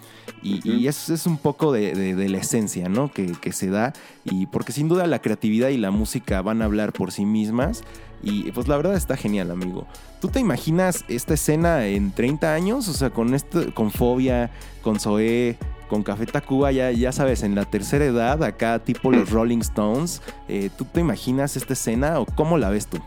Y, 0.42 0.86
eso 0.86 1.12
es 1.12 1.26
un 1.26 1.36
poco 1.36 1.72
de, 1.72 2.14
la 2.28 2.38
esencia, 2.38 2.88
¿no? 2.88 3.10
Que, 3.10 3.32
que, 3.32 3.52
se 3.52 3.68
da. 3.68 3.92
Y 4.24 4.46
porque 4.46 4.72
sin 4.72 4.88
duda 4.88 5.06
la 5.06 5.20
creatividad 5.20 5.70
y 5.70 5.76
la 5.76 5.90
música 5.90 6.40
van 6.42 6.62
a 6.62 6.66
hablar 6.66 6.92
por 6.92 7.10
sí 7.10 7.24
mismas. 7.24 7.82
Y 8.22 8.50
pues 8.52 8.66
la 8.68 8.76
verdad 8.76 8.94
está 8.94 9.16
genial, 9.16 9.50
amigo. 9.50 9.86
¿Tú 10.20 10.28
te 10.28 10.40
imaginas 10.40 11.04
esta 11.08 11.34
escena 11.34 11.86
en 11.86 12.10
30 12.10 12.52
años? 12.52 12.88
O 12.88 12.92
sea, 12.92 13.10
con, 13.10 13.34
esto, 13.34 13.72
con 13.74 13.90
Fobia, 13.90 14.50
con 14.82 14.98
Zoé, 14.98 15.56
con 15.88 16.02
Café 16.02 16.26
Tacuba, 16.26 16.70
ya, 16.72 16.90
ya 16.90 17.12
sabes, 17.12 17.42
en 17.42 17.54
la 17.54 17.64
tercera 17.64 18.04
edad, 18.04 18.42
acá 18.44 18.78
tipo 18.78 19.10
los 19.10 19.30
Rolling 19.30 19.58
Stones. 19.58 20.22
Eh, 20.48 20.70
¿Tú 20.76 20.84
te 20.84 21.00
imaginas 21.00 21.56
esta 21.56 21.72
escena 21.72 22.20
o 22.20 22.26
cómo 22.26 22.58
la 22.58 22.70
ves 22.70 22.86
tú? 22.86 22.98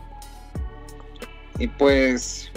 Y 1.58 1.68
pues 1.68 2.50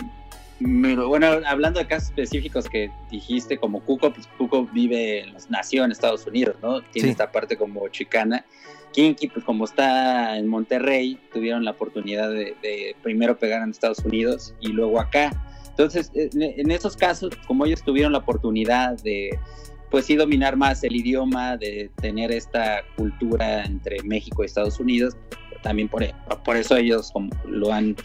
bueno, 0.59 1.27
hablando 1.45 1.79
de 1.79 1.87
casos 1.87 2.09
específicos 2.09 2.69
que 2.69 2.89
dijiste, 3.11 3.57
como 3.57 3.81
Cuco, 3.81 4.13
pues 4.13 4.27
Cuco 4.37 4.65
vive, 4.67 5.25
nació 5.49 5.83
en 5.83 5.91
Estados 5.91 6.25
Unidos, 6.25 6.55
¿no? 6.61 6.81
Tiene 6.81 7.09
esta 7.09 7.31
parte 7.31 7.57
como 7.57 7.87
chicana. 7.89 8.45
Kinky, 8.93 9.27
pues 9.27 9.43
como 9.43 9.65
está 9.65 10.37
en 10.37 10.47
Monterrey, 10.47 11.19
tuvieron 11.33 11.65
la 11.65 11.71
oportunidad 11.71 12.29
de, 12.29 12.95
primero 13.03 13.37
pegar 13.37 13.61
en 13.61 13.71
Estados 13.71 13.99
Unidos 13.99 14.55
y 14.61 14.69
luego 14.69 15.01
acá. 15.01 15.31
Entonces, 15.69 16.09
en, 16.13 16.71
esos 16.71 16.95
casos, 16.95 17.35
como 17.45 17.65
ellos 17.65 17.83
tuvieron 17.83 18.13
la 18.13 18.19
oportunidad 18.19 18.97
de, 19.01 19.37
pues 19.91 20.05
sí, 20.05 20.15
dominar 20.15 20.57
más 20.57 20.83
el 20.83 20.95
idioma, 20.95 21.57
de 21.57 21.89
tener 22.01 22.31
esta 22.31 22.83
cultura 22.97 23.63
entre 23.63 24.01
México 24.03 24.43
y 24.43 24.45
Estados 24.45 24.79
Unidos, 24.79 25.15
también 25.61 25.87
por, 25.87 26.03
por 26.43 26.57
eso 26.57 26.75
ellos 26.77 27.11
lo 27.45 27.73
han 27.73 27.95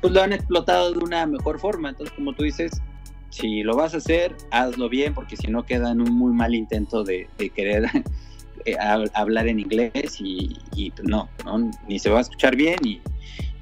pues 0.00 0.12
lo 0.12 0.22
han 0.22 0.32
explotado 0.32 0.92
de 0.92 0.98
una 0.98 1.26
mejor 1.26 1.58
forma. 1.58 1.90
Entonces, 1.90 2.14
como 2.14 2.32
tú 2.34 2.44
dices, 2.44 2.82
si 3.30 3.62
lo 3.62 3.76
vas 3.76 3.94
a 3.94 3.98
hacer, 3.98 4.36
hazlo 4.50 4.88
bien, 4.88 5.14
porque 5.14 5.36
si 5.36 5.48
no 5.48 5.64
queda 5.64 5.90
en 5.90 6.00
un 6.00 6.12
muy 6.12 6.32
mal 6.32 6.54
intento 6.54 7.04
de, 7.04 7.28
querer 7.54 7.84
eh, 8.64 8.76
hablar 9.14 9.48
en 9.48 9.60
inglés 9.60 10.18
y, 10.20 10.90
pues 10.90 11.08
no, 11.08 11.28
no, 11.44 11.70
ni 11.88 11.98
se 11.98 12.10
va 12.10 12.18
a 12.18 12.22
escuchar 12.22 12.56
bien 12.56 12.78
y 12.84 13.00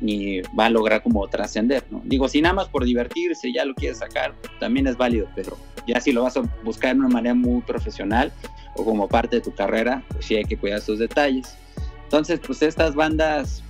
ni 0.00 0.40
va 0.58 0.66
a 0.66 0.70
lograr 0.70 1.02
como 1.02 1.26
trascender, 1.28 1.84
¿no? 1.90 2.02
Digo, 2.04 2.28
si 2.28 2.42
nada 2.42 2.54
más 2.54 2.68
por 2.68 2.84
divertirse 2.84 3.52
ya 3.52 3.64
lo 3.64 3.74
quieres 3.74 3.98
sacar, 3.98 4.34
también 4.60 4.86
es 4.86 4.96
válido, 4.96 5.28
pero 5.34 5.56
ya 5.86 6.00
si 6.00 6.12
lo 6.12 6.22
vas 6.22 6.36
a 6.36 6.42
buscar 6.62 6.94
de 6.94 7.00
una 7.00 7.08
manera 7.08 7.34
muy 7.34 7.60
profesional 7.62 8.32
o 8.76 8.84
como 8.84 9.08
parte 9.08 9.36
de 9.36 9.42
tu 9.42 9.54
carrera, 9.54 10.02
pues 10.08 10.26
sí 10.26 10.36
hay 10.36 10.44
que 10.44 10.56
cuidar 10.56 10.80
sus 10.80 10.98
detalles. 10.98 11.56
Entonces, 12.04 12.40
pues 12.44 12.62
estas 12.62 12.94
bandas 12.94 13.62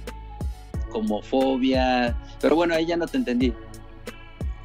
como 0.90 1.22
fobia, 1.22 2.16
pero 2.40 2.56
bueno, 2.56 2.74
ahí 2.74 2.87
ya 2.87 2.96
no 2.96 3.06
te 3.06 3.16
entendí. 3.16 3.52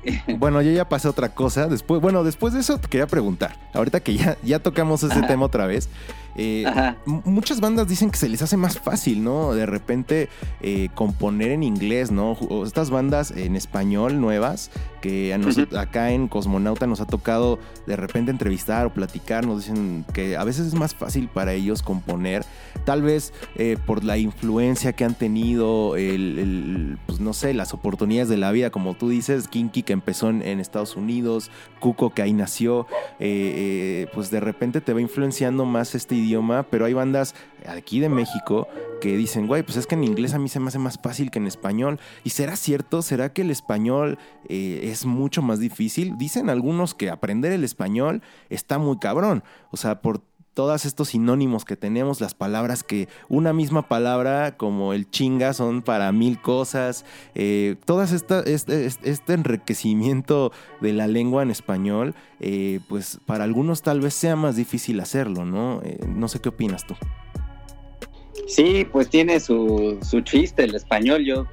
Bueno, 0.38 0.62
yo 0.62 0.72
ya 0.72 0.88
pasé 0.88 1.08
otra 1.08 1.30
cosa. 1.30 1.68
Después, 1.68 2.02
bueno, 2.02 2.24
después 2.24 2.54
de 2.54 2.62
eso 2.62 2.78
te 2.78 2.88
quería 2.88 3.08
preguntar. 3.08 3.58
Ahorita 3.74 4.00
que 4.00 4.16
ya, 4.16 4.38
ya 4.44 4.60
tocamos 4.60 5.04
ese 5.04 5.22
tema 5.24 5.46
otra 5.46 5.66
vez. 5.66 5.90
Eh, 6.36 6.66
muchas 7.06 7.60
bandas 7.60 7.88
dicen 7.88 8.12
que 8.12 8.18
se 8.18 8.30
les 8.30 8.42
hace 8.42 8.58
más 8.58 8.80
fácil, 8.80 9.24
¿no? 9.24 9.54
De 9.54 9.66
repente 9.66 10.30
eh, 10.62 10.90
componer 10.96 11.52
en 11.52 11.64
inglés, 11.64 12.12
¿no? 12.12 12.38
Estas 12.66 12.90
bandas 12.90 13.32
en 13.32 13.56
español 13.56 14.22
nuevas 14.22 14.72
que 15.02 15.34
acá 15.78 16.12
en 16.12 16.28
Cosmonauta 16.28 16.86
nos 16.86 17.00
ha 17.00 17.06
tocado 17.06 17.58
de 17.88 17.96
repente 17.96 18.32
entrevistar 18.32 18.86
o 18.86 18.94
platicar, 18.94 19.46
nos 19.46 19.64
dicen 19.64 20.06
que 20.14 20.36
a 20.36 20.44
veces 20.44 20.68
es 20.68 20.74
más 20.74 20.94
fácil 20.94 21.30
para 21.30 21.54
ellos 21.54 21.82
componer, 21.82 22.44
tal 22.84 23.02
vez 23.02 23.34
eh, 23.56 23.78
por 23.86 24.04
la 24.04 24.18
influencia 24.18 24.92
que 24.92 25.06
han 25.06 25.16
tenido, 25.16 25.96
el, 25.96 26.98
pues 27.06 27.22
no 27.22 27.34
sé, 27.34 27.54
las 27.54 27.74
oportunidades 27.74 28.28
de 28.28 28.36
la 28.36 28.52
vida, 28.52 28.72
como 28.72 28.94
tú 28.94 29.08
dices, 29.08 29.48
Kinky 29.48 29.84
que 29.84 29.94
empezó 29.94 30.30
en, 30.30 30.60
Estados 30.60 30.98
Unidos, 30.98 31.50
Cuco 31.80 32.10
que 32.10 32.22
ahí 32.22 32.34
nació, 32.34 32.86
pues 33.18 34.30
de 34.32 34.40
repente 34.42 34.82
te 34.82 34.94
va 34.94 35.00
influenciando 35.00 35.64
más 35.64 35.96
este 35.96 36.16
idioma 36.20 36.64
pero 36.64 36.86
hay 36.86 36.94
bandas 36.94 37.36
aquí 37.68 38.00
de 38.00 38.10
México 38.10 38.68
que 39.00 39.16
dicen, 39.16 39.48
güey, 39.48 39.64
pues 39.64 39.78
es 39.78 39.88
que 39.88 39.96
en 39.96 40.04
inglés 40.04 40.34
a 40.34 40.40
mí 40.40 40.50
se 40.50 40.60
me 40.60 40.68
hace 40.68 40.80
más 40.80 41.00
fácil 41.02 41.32
que 41.32 41.40
en 41.40 41.48
español. 41.48 42.00
¿Y 42.24 42.32
será 42.32 42.56
cierto? 42.56 43.02
¿Será 43.02 43.34
que 43.34 43.42
el 43.42 43.52
español 43.52 44.18
eh, 44.48 44.82
es 44.92 45.06
mucho 45.06 45.42
más 45.42 45.60
difícil? 45.60 46.18
Dicen 46.18 46.50
algunos 46.50 46.94
que 46.94 47.10
aprender 47.10 47.52
el 47.52 47.64
español 47.64 48.22
está 48.50 48.78
muy 48.78 49.00
cabrón. 49.00 49.44
O 49.72 49.78
sea, 49.78 50.02
por 50.02 50.22
todos 50.54 50.86
estos 50.86 51.10
sinónimos 51.10 51.66
que 51.66 51.76
tenemos, 51.76 52.22
las 52.22 52.34
palabras 52.34 52.84
que 52.84 53.08
una 53.30 53.54
misma 53.54 53.88
palabra 53.88 54.58
como 54.58 54.94
el 54.94 55.10
chinga 55.10 55.54
son 55.54 55.82
para 55.82 56.12
mil 56.12 56.42
cosas, 56.42 57.06
eh, 57.36 57.76
todas 57.86 58.12
esta, 58.12 58.42
este, 58.42 58.86
este, 58.86 59.34
enriquecimiento 59.34 60.52
de 60.82 60.94
la 60.94 61.08
lengua 61.08 61.44
en 61.44 61.52
español, 61.52 62.16
eh, 62.40 62.80
pues 62.90 63.20
para 63.26 63.44
algunos 63.44 63.82
tal 63.82 64.02
vez 64.02 64.14
sea 64.14 64.36
más 64.36 64.56
difícil 64.56 65.00
hacerlo, 65.00 65.46
¿no? 65.46 65.82
Eh, 65.84 66.00
no 66.08 66.28
sé 66.28 66.40
qué 66.40 66.50
opinas 66.50 66.86
tú. 66.86 66.96
Sí, 68.48 68.86
pues 68.92 69.10
tiene 69.10 69.40
su, 69.40 70.00
su 70.02 70.22
chiste 70.22 70.64
el 70.64 70.76
español, 70.76 71.24
yo 71.24 71.46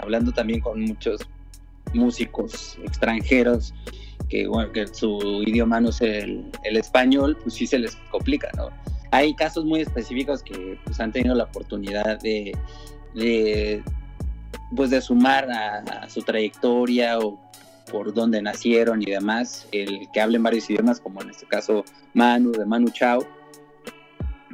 hablando 0.00 0.32
también 0.32 0.60
con 0.60 0.80
muchos 0.80 1.20
músicos 1.92 2.76
extranjeros, 2.82 3.72
que, 4.34 4.48
bueno, 4.48 4.72
que 4.72 4.88
su 4.88 5.44
idioma 5.46 5.80
no 5.80 5.90
es 5.90 6.00
el, 6.00 6.50
español, 6.64 7.38
pues 7.40 7.54
sí 7.54 7.68
se 7.68 7.78
les 7.78 7.94
complica, 8.10 8.50
¿no? 8.56 8.70
Hay 9.12 9.32
casos 9.34 9.64
muy 9.64 9.80
específicos 9.80 10.42
que 10.42 10.76
pues, 10.84 10.98
han 10.98 11.12
tenido 11.12 11.36
la 11.36 11.44
oportunidad 11.44 12.18
de, 12.18 12.52
pues, 14.74 14.90
de 14.90 15.00
sumar 15.00 15.48
a, 15.52 16.08
su 16.08 16.22
trayectoria 16.22 17.20
o 17.20 17.38
por 17.92 18.12
dónde 18.12 18.42
nacieron 18.42 19.02
y 19.02 19.06
demás, 19.06 19.68
el 19.70 20.08
que 20.12 20.20
hablen 20.20 20.42
varios 20.42 20.68
idiomas, 20.68 20.98
como 20.98 21.22
en 21.22 21.30
este 21.30 21.46
caso 21.46 21.84
Manu, 22.12 22.50
de 22.50 22.66
Manu 22.66 22.88
Chao, 22.88 23.24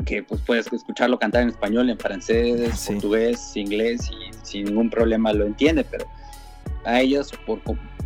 que 0.04 0.22
pues 0.22 0.42
puedes 0.42 0.70
escucharlo 0.70 1.18
cantar 1.18 1.44
en 1.44 1.48
español, 1.48 1.88
en 1.88 1.98
francés, 1.98 2.86
portugués, 2.86 3.56
inglés 3.56 4.10
y 4.10 4.30
sin 4.42 4.64
ningún 4.66 4.90
problema 4.90 5.32
lo 5.32 5.46
entiende, 5.46 5.84
pero 5.84 6.04
a 6.84 7.00
ellos 7.00 7.32
por, 7.46 7.60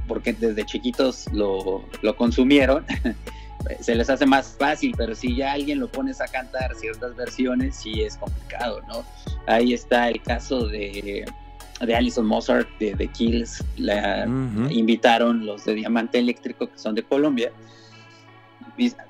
porque 0.07 0.33
desde 0.33 0.65
chiquitos 0.65 1.27
lo, 1.33 1.85
consumieron, 2.17 2.85
se 3.81 3.95
les 3.95 4.11
hace 4.11 4.27
más 4.27 4.57
fácil, 4.59 4.95
pero 4.97 5.15
si 5.15 5.37
ya 5.37 5.53
alguien 5.53 5.81
lo 5.81 5.89
pones 5.89 6.21
a 6.21 6.27
cantar 6.27 6.75
ciertas 6.75 7.17
versiones, 7.17 7.77
sí 7.77 8.03
es 8.03 8.17
complicado, 8.17 8.81
¿no? 8.89 9.05
Ahí 9.47 9.73
está 9.73 10.09
el 10.09 10.23
caso 10.23 10.67
de, 10.67 11.25
de 11.81 11.97
Alison 11.97 12.27
Mozart 12.27 12.69
de 12.79 12.95
The 12.95 13.09
Kills, 13.09 13.65
la 13.77 14.25
invitaron 14.71 15.47
los 15.47 15.65
de 15.65 15.75
Diamante 15.75 16.19
Eléctrico, 16.19 16.71
que 16.71 16.79
son 16.79 16.95
de 16.95 17.03
Colombia, 17.03 17.51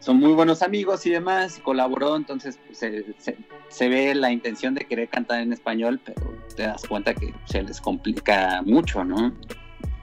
son 0.01 0.19
muy 0.19 0.33
buenos 0.33 0.63
amigos 0.63 1.07
y 1.07 1.11
demás, 1.11 1.61
colaboró, 1.63 2.17
entonces 2.17 2.59
pues, 2.67 2.79
se, 2.79 3.37
se, 3.69 3.89
ve 3.89 4.15
la 4.15 4.31
intención 4.31 4.75
de 4.75 4.85
querer 4.85 5.09
cantar 5.09 5.41
en 5.41 5.53
español, 5.53 6.01
pero 6.05 6.35
te 6.55 6.65
das 6.65 6.83
cuenta 6.87 7.15
que 7.15 7.35
se 7.47 7.63
les 7.63 7.81
complica 7.81 8.63
mucho, 8.65 9.05
¿no? 9.05 9.33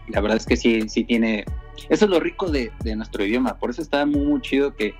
La 0.07 0.21
verdad 0.21 0.37
es 0.37 0.45
que 0.45 0.57
sí, 0.57 0.89
sí 0.89 1.03
tiene, 1.03 1.45
eso 1.89 2.05
es 2.05 2.11
lo 2.11 2.19
rico 2.19 2.49
de, 2.49 2.71
nuestro 2.95 3.23
idioma, 3.23 3.57
por 3.57 3.69
eso 3.69 3.81
está 3.81 4.05
muy, 4.05 4.21
muy 4.21 4.41
chido 4.41 4.75
que 4.75 4.95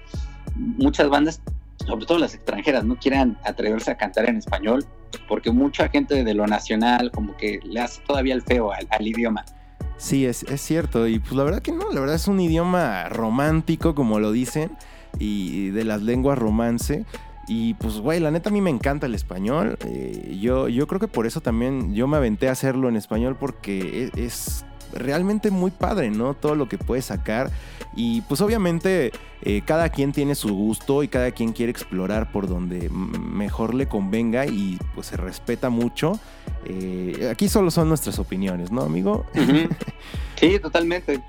muchas 0.56 1.10
bandas, 1.10 1.42
sobre 1.86 2.06
todo 2.06 2.20
las 2.20 2.34
extranjeras, 2.34 2.84
no 2.84 2.96
quieran 2.96 3.38
atreverse 3.44 3.92
a 3.92 3.98
cantar 3.98 4.30
en 4.30 4.38
español, 4.38 4.86
porque 5.28 5.52
mucha 5.52 5.90
gente 5.90 6.24
de 6.24 6.34
lo 6.34 6.48
nacional 6.48 7.12
como 7.12 7.36
que 7.36 7.60
le 7.64 7.82
hace 7.82 8.02
todavía 8.08 8.34
el 8.34 8.42
feo 8.42 8.72
al, 8.72 9.08
idioma. 9.08 9.44
Sí, 9.98 10.26
es, 10.26 10.44
es, 10.44 10.62
cierto. 10.62 11.08
Y 11.08 11.20
pues 11.20 11.34
la 11.34 11.44
verdad 11.44 11.62
que 11.62 11.72
no, 11.72 11.92
la 11.92 12.00
verdad 12.00 12.16
es 12.16 12.28
un 12.28 12.40
idioma 12.40 13.10
romántico, 13.10 13.94
como 13.94 14.20
lo 14.20 14.32
dicen, 14.32 14.72
y 15.20 15.70
de 15.70 15.84
las 15.84 16.02
lenguas 16.02 16.40
romance. 16.40 17.06
Y 17.48 17.74
pues, 17.76 18.00
güey, 18.00 18.20
la 18.20 18.32
neta 18.32 18.50
a 18.50 18.54
mí 18.54 18.62
me 18.62 18.70
encanta 18.70 19.08
el 19.08 19.16
español. 19.16 19.78
Eh, 19.86 20.38
yo, 20.40 20.70
yo 20.70 20.88
creo 20.88 21.00
que 21.00 21.08
por 21.08 21.28
eso 21.28 21.42
también 21.42 21.94
yo 21.94 22.08
me 22.08 22.18
aventé 22.18 22.48
a 22.48 22.54
hacerlo 22.54 22.88
en 22.88 22.96
español 22.96 23.36
porque 23.40 24.10
e, 24.16 24.26
es 24.26 24.66
realmente 24.94 25.52
muy 25.52 25.72
padre, 25.72 26.10
¿no? 26.12 26.34
Todo 26.34 26.56
lo 26.56 26.68
que 26.68 26.78
puede 26.78 27.02
sacar. 27.02 27.52
Y 27.96 28.22
pues 28.22 28.42
obviamente 28.42 29.12
eh, 29.42 29.62
cada 29.66 29.90
quien 29.90 30.12
tiene 30.14 30.36
su 30.36 30.54
gusto 30.56 31.04
y 31.04 31.08
cada 31.08 31.32
quien 31.32 31.52
quiere 31.52 31.72
explorar 31.72 32.32
por 32.32 32.48
donde 32.48 32.90
mejor 32.90 33.74
le 33.74 33.88
convenga 33.88 34.46
y 34.46 34.78
pues 34.96 35.08
se 35.08 35.18
respeta 35.18 35.70
mucho. 35.70 36.20
Eh, 36.66 37.28
aquí 37.32 37.50
solo 37.50 37.72
son 37.72 37.90
nuestras 37.90 38.20
opiniones, 38.20 38.72
¿no, 38.72 38.82
amigo? 38.82 39.26
Sí, 40.40 40.58
totalmente. 40.58 41.22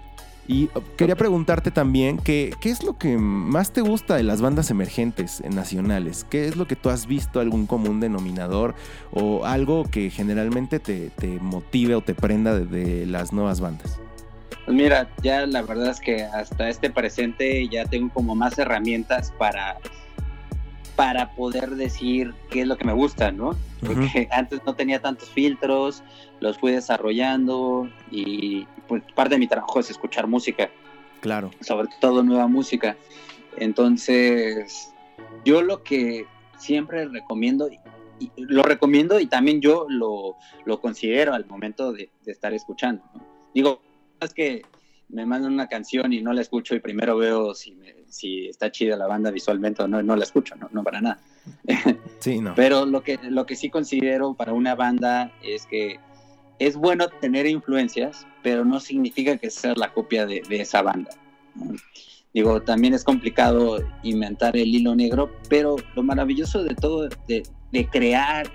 Y 0.47 0.65
uh, 0.75 0.83
quería 0.97 1.17
preguntarte 1.17 1.71
también 1.71 2.19
¿qué 2.19 2.55
es 2.63 2.83
lo 2.83 2.99
que 2.99 3.17
más 3.17 3.73
te 3.73 3.81
gusta 3.81 4.17
de 4.17 4.23
las 4.23 4.41
bandas 4.41 4.71
emergentes 4.71 5.43
nacionales. 5.49 6.27
¿Qué 6.29 6.47
es 6.47 6.57
lo 6.57 6.67
que 6.67 6.77
tú 6.77 6.91
has 6.91 7.07
visto, 7.07 7.41
algún 7.41 7.67
común 7.67 8.01
denominador 8.01 8.75
o 9.13 9.45
algo 9.45 9.85
que 9.85 10.11
generalmente 10.11 10.81
te, 10.81 11.11
motive 11.41 11.95
o 11.95 12.01
te 12.01 12.15
prenda 12.15 12.59
de, 12.59 13.07
las 13.07 13.33
nuevas 13.33 13.61
bandas? 13.61 13.99
Pues 14.65 14.77
mira, 14.77 15.09
ya 15.23 15.47
la 15.47 15.63
verdad 15.63 15.91
es 15.91 16.01
que 16.01 16.23
hasta 16.23 16.69
este 16.69 16.91
presente 16.91 17.69
ya 17.69 17.85
tengo 17.85 18.13
como 18.13 18.35
más 18.35 18.59
herramientas 18.59 19.33
para 19.37 19.79
para 20.97 21.35
poder 21.35 21.71
decir 21.71 22.35
qué 22.51 22.63
es 22.63 22.67
lo 22.67 22.77
que 22.77 22.85
me 22.85 22.93
gusta, 22.93 23.33
¿no? 23.33 23.57
Porque 23.85 24.29
antes 24.33 24.61
no 24.65 24.75
tenía 24.75 25.01
tantos 25.01 25.31
filtros, 25.31 26.03
los 26.41 26.59
fui 26.59 26.73
desarrollando 26.73 27.89
y 28.11 28.67
pues 28.89 29.03
parte 29.15 29.35
de 29.35 29.39
mi 29.39 29.47
trabajo 29.47 29.81
es 29.81 29.91
escuchar 29.91 30.27
música. 30.27 30.71
Claro. 31.21 31.51
Sobre 31.61 31.89
todo 32.01 32.23
nueva 32.23 32.49
música. 32.49 32.97
Entonces, 33.57 34.93
yo 35.45 35.63
lo 35.63 35.83
que 35.83 36.27
siempre 36.59 37.07
recomiendo, 37.07 37.69
y, 37.71 38.31
lo 38.37 38.63
recomiendo 38.63 39.21
y 39.21 39.27
también 39.27 39.61
yo 39.61 39.87
lo, 39.89 40.37
lo 40.65 40.81
considero 40.81 41.35
al 41.35 41.47
momento 41.47 41.93
de, 41.93 42.11
estar 42.27 42.53
escuchando. 42.53 43.03
¿no? 43.15 43.25
Digo, 43.55 43.81
es 44.21 44.35
que 44.35 44.63
me 45.13 45.27
mandan 45.27 45.53
una 45.53 45.69
canción 45.69 46.13
y 46.13 46.23
no 46.23 46.33
la 46.33 46.41
escucho 46.41 46.75
y 46.75 46.81
primero 46.81 47.17
veo 47.17 47.55
si, 47.55 47.79
si 48.09 48.49
está 48.49 48.73
chida 48.73 48.97
la 48.97 49.07
banda 49.07 49.31
visualmente 49.31 49.83
o 49.83 49.89
no, 49.89 50.03
no 50.03 50.17
la 50.17 50.25
escucho, 50.25 50.57
no, 50.57 50.69
no 50.73 50.83
para 50.83 51.01
nada. 51.01 51.21
Sí, 52.19 52.39
no. 52.39 52.55
Pero 52.55 52.87
lo 52.87 53.03
que, 53.03 53.19
lo 53.21 53.47
que 53.47 53.57
sí 53.57 53.69
considero 53.69 54.35
para 54.35 54.53
una 54.53 54.77
banda 54.77 55.33
es 55.43 55.67
que 55.67 55.99
es 56.61 56.77
bueno 56.77 57.09
tener 57.09 57.47
influencias, 57.47 58.29
pero 58.45 58.65
no 58.65 58.79
significa 58.79 59.37
que 59.39 59.51
sea 59.51 59.75
la 59.75 59.93
copia 59.93 60.25
de, 60.25 60.43
esa 60.51 60.83
banda. 60.83 61.11
Digo, 62.33 62.63
también 62.63 62.95
es 62.95 63.03
complicado 63.03 63.79
inventar 64.05 64.57
el 64.57 64.69
hilo 64.69 64.95
negro, 64.95 65.33
pero 65.49 65.75
lo 65.97 66.05
maravilloso 66.05 66.63
de 66.63 66.77
todo, 66.77 67.09
de, 67.27 67.89
crear 67.91 68.47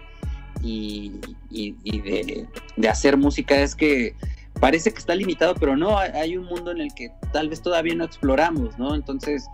y, 0.63 1.11
de, 1.49 2.47
de, 2.77 2.89
hacer 2.89 3.17
música 3.17 3.59
es 3.59 3.75
que 3.75 4.15
parece 4.59 4.91
que 4.91 4.99
está 4.99 5.15
limitado, 5.15 5.55
pero 5.55 5.75
no, 5.75 5.97
hay 5.97 6.37
un 6.37 6.45
mundo 6.45 6.71
en 6.71 6.81
el 6.81 6.93
que 6.93 7.11
tal 7.31 7.49
vez 7.49 7.61
todavía 7.61 7.95
no 7.95 8.03
exploramos, 8.03 8.77
¿no? 8.77 8.95
Entonces, 8.95 9.47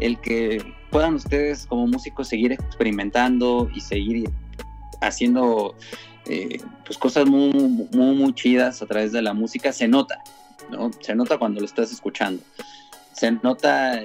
el 0.00 0.20
que 0.20 0.62
puedan 0.90 1.14
ustedes 1.14 1.66
como 1.66 1.86
músicos 1.86 2.28
seguir 2.28 2.52
experimentando 2.52 3.70
y 3.74 3.80
seguir 3.80 4.30
haciendo 5.00 5.74
eh, 6.26 6.58
pues 6.84 6.98
cosas 6.98 7.26
muy, 7.26 7.52
muy, 7.92 8.34
chidas 8.34 8.82
a 8.82 8.86
través 8.86 9.12
de 9.12 9.22
la 9.22 9.34
música, 9.34 9.72
se 9.72 9.88
nota, 9.88 10.18
¿no? 10.70 10.90
Se 11.00 11.14
nota 11.14 11.38
cuando 11.38 11.60
lo 11.60 11.66
estás 11.66 11.92
escuchando. 11.92 12.42
Se 13.12 13.30
nota 13.32 14.00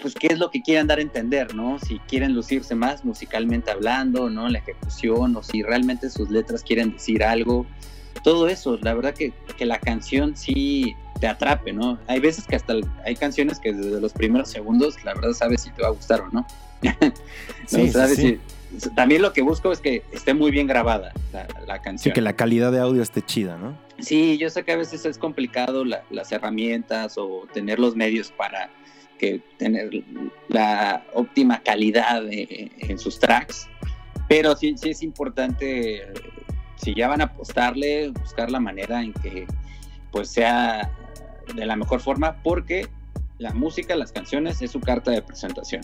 pues 0.00 0.14
qué 0.14 0.28
es 0.28 0.38
lo 0.38 0.50
que 0.50 0.62
quieren 0.62 0.86
dar 0.86 0.98
a 0.98 1.02
entender, 1.02 1.54
¿no? 1.54 1.78
Si 1.78 1.98
quieren 2.00 2.34
lucirse 2.34 2.74
más 2.74 3.04
musicalmente 3.04 3.70
hablando, 3.70 4.30
¿no? 4.30 4.48
La 4.48 4.58
ejecución, 4.58 5.36
o 5.36 5.42
si 5.42 5.62
realmente 5.62 6.10
sus 6.10 6.30
letras 6.30 6.62
quieren 6.62 6.92
decir 6.92 7.22
algo. 7.22 7.66
Todo 8.22 8.48
eso, 8.48 8.78
la 8.82 8.94
verdad 8.94 9.14
que, 9.14 9.32
que 9.56 9.64
la 9.64 9.78
canción 9.78 10.36
sí 10.36 10.94
te 11.20 11.26
atrape, 11.26 11.72
¿no? 11.72 11.98
Hay 12.06 12.20
veces 12.20 12.46
que 12.46 12.56
hasta 12.56 12.74
hay 13.04 13.16
canciones 13.16 13.58
que 13.58 13.72
desde 13.72 14.00
los 14.00 14.12
primeros 14.12 14.50
segundos, 14.50 15.02
la 15.04 15.14
verdad, 15.14 15.32
sabes 15.32 15.62
si 15.62 15.70
te 15.70 15.82
va 15.82 15.88
a 15.88 15.92
gustar 15.92 16.20
o 16.20 16.28
no. 16.30 16.46
sí, 17.66 17.90
sí, 18.16 18.40
también 18.94 19.22
lo 19.22 19.32
que 19.32 19.42
busco 19.42 19.72
es 19.72 19.80
que 19.80 20.02
esté 20.12 20.32
muy 20.32 20.50
bien 20.50 20.66
grabada 20.66 21.12
la, 21.66 21.82
canción. 21.82 21.98
Sí, 21.98 22.12
que 22.12 22.20
la 22.20 22.34
calidad 22.34 22.72
de 22.72 22.80
audio 22.80 23.02
esté 23.02 23.22
chida, 23.22 23.58
¿no? 23.58 23.76
Sí, 23.98 24.38
yo 24.38 24.48
sé 24.48 24.64
que 24.64 24.72
a 24.72 24.76
veces 24.76 25.04
es 25.04 25.18
complicado 25.18 25.84
las 25.84 26.32
herramientas 26.32 27.18
o 27.18 27.46
tener 27.52 27.78
los 27.78 27.96
medios 27.96 28.32
para 28.32 28.70
que 29.18 29.40
tener 29.58 29.90
la 30.48 31.04
óptima 31.12 31.60
calidad 31.62 32.22
en 32.30 32.98
sus 32.98 33.18
tracks, 33.18 33.68
pero 34.28 34.56
sí, 34.56 34.74
sí 34.78 34.90
es 34.90 35.02
importante, 35.02 36.06
si 36.80 36.94
ya 36.94 37.08
van 37.08 37.20
a 37.20 37.24
apostarle, 37.24 38.10
buscar 38.10 38.50
la 38.50 38.60
manera 38.60 39.02
en 39.02 39.12
que 39.12 39.46
pues 40.10 40.28
sea 40.28 40.90
de 41.54 41.66
la 41.66 41.76
mejor 41.76 42.00
forma, 42.00 42.36
porque 42.42 42.88
la 43.38 43.52
música, 43.52 43.94
las 43.96 44.12
canciones 44.12 44.60
es 44.62 44.70
su 44.70 44.80
carta 44.80 45.10
de 45.10 45.22
presentación 45.22 45.82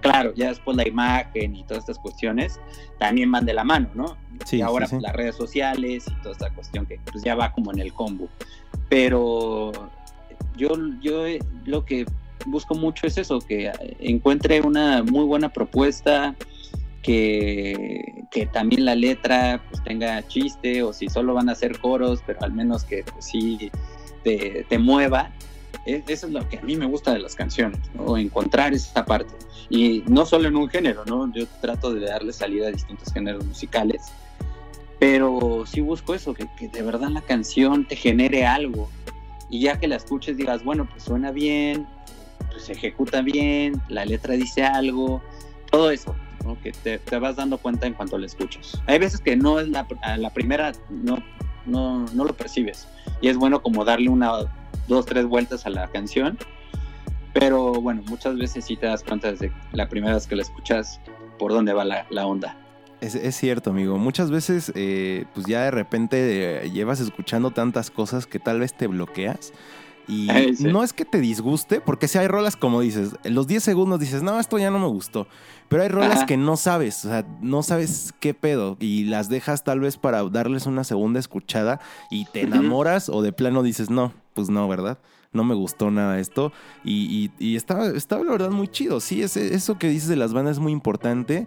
claro, 0.00 0.32
ya 0.34 0.48
después 0.48 0.76
la 0.76 0.86
imagen 0.86 1.56
y 1.56 1.64
todas 1.64 1.82
estas 1.82 1.98
cuestiones 1.98 2.60
también 2.98 3.30
van 3.30 3.44
de 3.44 3.54
la 3.54 3.64
mano, 3.64 3.88
¿no? 3.94 4.16
Sí, 4.44 4.58
y 4.58 4.60
ahora 4.60 4.86
las 5.00 5.12
redes 5.14 5.36
sociales 5.36 6.04
y 6.08 6.22
toda 6.22 6.32
esta 6.32 6.50
cuestión 6.50 6.86
que 6.86 6.98
pues 7.10 7.24
ya 7.24 7.34
va 7.34 7.52
como 7.52 7.72
en 7.72 7.80
el 7.80 7.92
combo. 7.92 8.28
Pero 8.88 9.72
yo, 10.56 10.70
yo 11.00 11.24
lo 11.64 11.84
que 11.84 12.06
busco 12.46 12.74
mucho 12.74 13.06
es 13.06 13.18
eso, 13.18 13.40
que 13.40 13.70
encuentre 14.00 14.60
una 14.60 15.02
muy 15.02 15.24
buena 15.24 15.48
propuesta, 15.50 16.34
que, 17.08 18.24
que 18.30 18.44
también 18.44 18.84
la 18.84 18.94
letra 18.94 19.62
pues 19.70 19.82
tenga 19.82 20.26
chiste 20.28 20.82
o 20.82 20.92
si 20.92 21.08
solo 21.08 21.32
van 21.32 21.48
a 21.48 21.52
hacer 21.52 21.78
coros, 21.78 22.22
pero 22.26 22.42
al 22.42 22.52
menos 22.52 22.84
que 22.84 23.02
pues, 23.02 23.24
sí 23.24 23.70
te, 24.22 24.66
te 24.68 24.78
mueva 24.78 25.32
eso 25.88 26.26
es 26.26 26.32
lo 26.32 26.46
que 26.48 26.58
a 26.58 26.62
mí 26.62 26.76
me 26.76 26.86
gusta 26.86 27.12
de 27.12 27.18
las 27.18 27.34
canciones, 27.34 27.80
¿no? 27.94 28.18
encontrar 28.18 28.74
esa 28.74 29.04
parte. 29.04 29.32
Y 29.70 30.02
no 30.06 30.26
solo 30.26 30.48
en 30.48 30.56
un 30.56 30.68
género, 30.68 31.04
¿no? 31.06 31.32
Yo 31.32 31.46
trato 31.60 31.92
de 31.92 32.06
darle 32.06 32.32
salida 32.32 32.68
a 32.68 32.70
distintos 32.70 33.12
géneros 33.12 33.44
musicales, 33.44 34.02
pero 34.98 35.64
sí 35.66 35.80
busco 35.80 36.14
eso, 36.14 36.34
que, 36.34 36.46
de 36.60 36.82
verdad 36.82 37.08
la 37.08 37.22
canción 37.22 37.86
te 37.86 37.96
genere 37.96 38.46
algo. 38.46 38.90
Y 39.50 39.60
ya 39.60 39.78
que 39.78 39.88
la 39.88 39.96
escuches 39.96 40.36
digas, 40.36 40.62
bueno, 40.62 40.86
pues 40.90 41.04
suena 41.04 41.30
bien, 41.30 41.86
pues 42.50 42.64
se 42.64 42.72
ejecuta 42.72 43.22
bien, 43.22 43.80
la 43.88 44.04
letra 44.04 44.34
dice 44.34 44.64
algo, 44.64 45.22
todo 45.70 45.90
eso, 45.90 46.14
¿no? 46.48 46.60
que 46.60 46.72
te, 46.72 47.18
vas 47.18 47.36
dando 47.36 47.58
cuenta 47.58 47.86
en 47.86 47.94
cuanto 47.94 48.18
la 48.18 48.26
escuchas. 48.26 48.80
Hay 48.86 48.98
veces 48.98 49.20
que 49.20 49.36
no 49.36 49.60
es 49.60 49.68
la, 49.68 49.86
la 50.16 50.30
primera, 50.30 50.72
no, 50.90 51.18
no, 51.66 52.06
no 52.12 52.24
lo 52.24 52.32
percibes. 52.34 52.88
Y 53.20 53.28
es 53.28 53.36
bueno 53.36 53.62
como 53.62 53.84
darle 53.84 54.08
una 54.08 54.32
dos, 54.88 55.06
tres 55.06 55.26
vueltas 55.26 55.66
a 55.66 55.70
la 55.70 55.88
canción. 55.88 56.38
Pero 57.34 57.74
bueno, 57.74 58.02
muchas 58.06 58.36
veces 58.36 58.64
sí 58.64 58.76
te 58.76 58.86
das 58.86 59.04
cuenta 59.04 59.30
desde 59.30 59.52
la 59.72 59.88
primera 59.88 60.14
vez 60.14 60.26
que 60.26 60.34
la 60.34 60.42
escuchas 60.42 61.00
por 61.38 61.52
dónde 61.52 61.72
va 61.72 61.84
la, 61.84 62.26
onda. 62.26 62.56
Es, 63.00 63.14
es, 63.14 63.36
cierto, 63.36 63.70
amigo. 63.70 63.98
Muchas 63.98 64.30
veces, 64.30 64.72
eh, 64.74 65.26
pues 65.34 65.46
ya 65.46 65.62
de 65.64 65.70
repente 65.70 66.64
eh, 66.64 66.70
llevas 66.70 67.00
escuchando 67.00 67.52
tantas 67.52 67.90
cosas 67.90 68.26
que 68.26 68.40
tal 68.40 68.58
vez 68.58 68.74
te 68.74 68.86
bloqueas. 68.88 69.52
Y 70.08 70.28
no 70.60 70.82
es 70.82 70.92
que 70.92 71.04
te 71.04 71.20
disguste, 71.20 71.80
porque 71.80 72.08
si 72.08 72.18
hay 72.18 72.26
rolas 72.26 72.56
como 72.56 72.80
dices, 72.80 73.10
en 73.24 73.34
los 73.34 73.46
10 73.46 73.62
segundos 73.62 74.00
dices, 74.00 74.22
no, 74.22 74.40
esto 74.40 74.58
ya 74.58 74.70
no 74.70 74.78
me 74.78 74.88
gustó. 74.88 75.28
Pero 75.68 75.82
hay 75.82 75.90
rolas 75.90 76.24
que 76.24 76.38
no 76.38 76.56
sabes, 76.56 77.04
o 77.04 77.10
sea, 77.10 77.26
no 77.42 77.62
sabes 77.62 78.14
qué 78.20 78.32
pedo. 78.32 78.78
Y 78.80 79.04
las 79.04 79.28
dejas 79.28 79.64
tal 79.64 79.80
vez 79.80 79.98
para 79.98 80.24
darles 80.24 80.64
una 80.64 80.82
segunda 80.82 81.20
escuchada 81.20 81.78
y 82.10 82.24
te 82.24 82.40
enamoras 82.40 83.10
o 83.10 83.20
de 83.20 83.32
plano 83.32 83.62
dices, 83.62 83.90
no, 83.90 84.14
pues 84.32 84.48
no, 84.48 84.66
¿verdad? 84.66 84.98
No 85.32 85.44
me 85.44 85.54
gustó 85.54 85.90
nada 85.90 86.18
esto. 86.18 86.52
Y, 86.84 87.30
y, 87.38 87.56
estaba, 87.56 87.88
estaba, 87.88 88.24
la 88.24 88.32
verdad 88.32 88.50
muy 88.50 88.68
chido. 88.68 89.00
Sí, 89.00 89.22
eso 89.22 89.78
que 89.78 89.88
dices 89.88 90.08
de 90.08 90.16
las 90.16 90.32
bandas 90.32 90.56
es 90.56 90.62
muy 90.62 90.72
importante. 90.72 91.46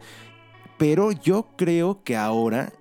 Pero 0.78 1.12
yo 1.12 1.48
creo 1.58 2.04
que 2.04 2.16
ahora 2.16 2.72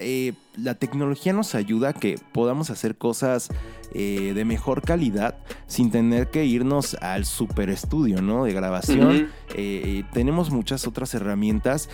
eh, 0.00 0.32
la 0.56 0.74
tecnología 0.74 1.32
nos 1.32 1.54
ayuda 1.54 1.90
a 1.90 1.92
que 1.92 2.18
podamos 2.32 2.70
hacer 2.70 2.96
cosas 2.96 3.48
eh, 3.94 4.32
de 4.34 4.44
mejor 4.44 4.82
calidad 4.82 5.36
sin 5.66 5.90
tener 5.90 6.30
que 6.30 6.44
irnos 6.44 6.94
al 7.00 7.24
super 7.24 7.70
estudio, 7.70 8.22
¿no? 8.22 8.44
De 8.44 8.52
grabación. 8.52 9.28
Eh, 9.54 10.04
tenemos 10.12 10.50
muchas 10.50 10.86
otras 10.86 11.14
herramientas. 11.14 11.88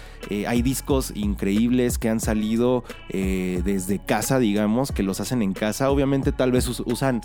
hay 0.47 0.63
discos 0.63 1.13
increíbles 1.15 1.99
que 1.99 2.09
han 2.09 2.21
salido 2.21 2.85
desde 3.11 3.99
casa, 3.99 4.39
digamos, 4.39 4.93
que 4.93 5.03
los 5.03 5.21
hacen 5.21 5.43
en 5.43 5.53
casa. 5.53 5.91
Obviamente 5.91 6.33
tal 6.33 6.53
vez 6.53 6.69
usan 6.69 7.21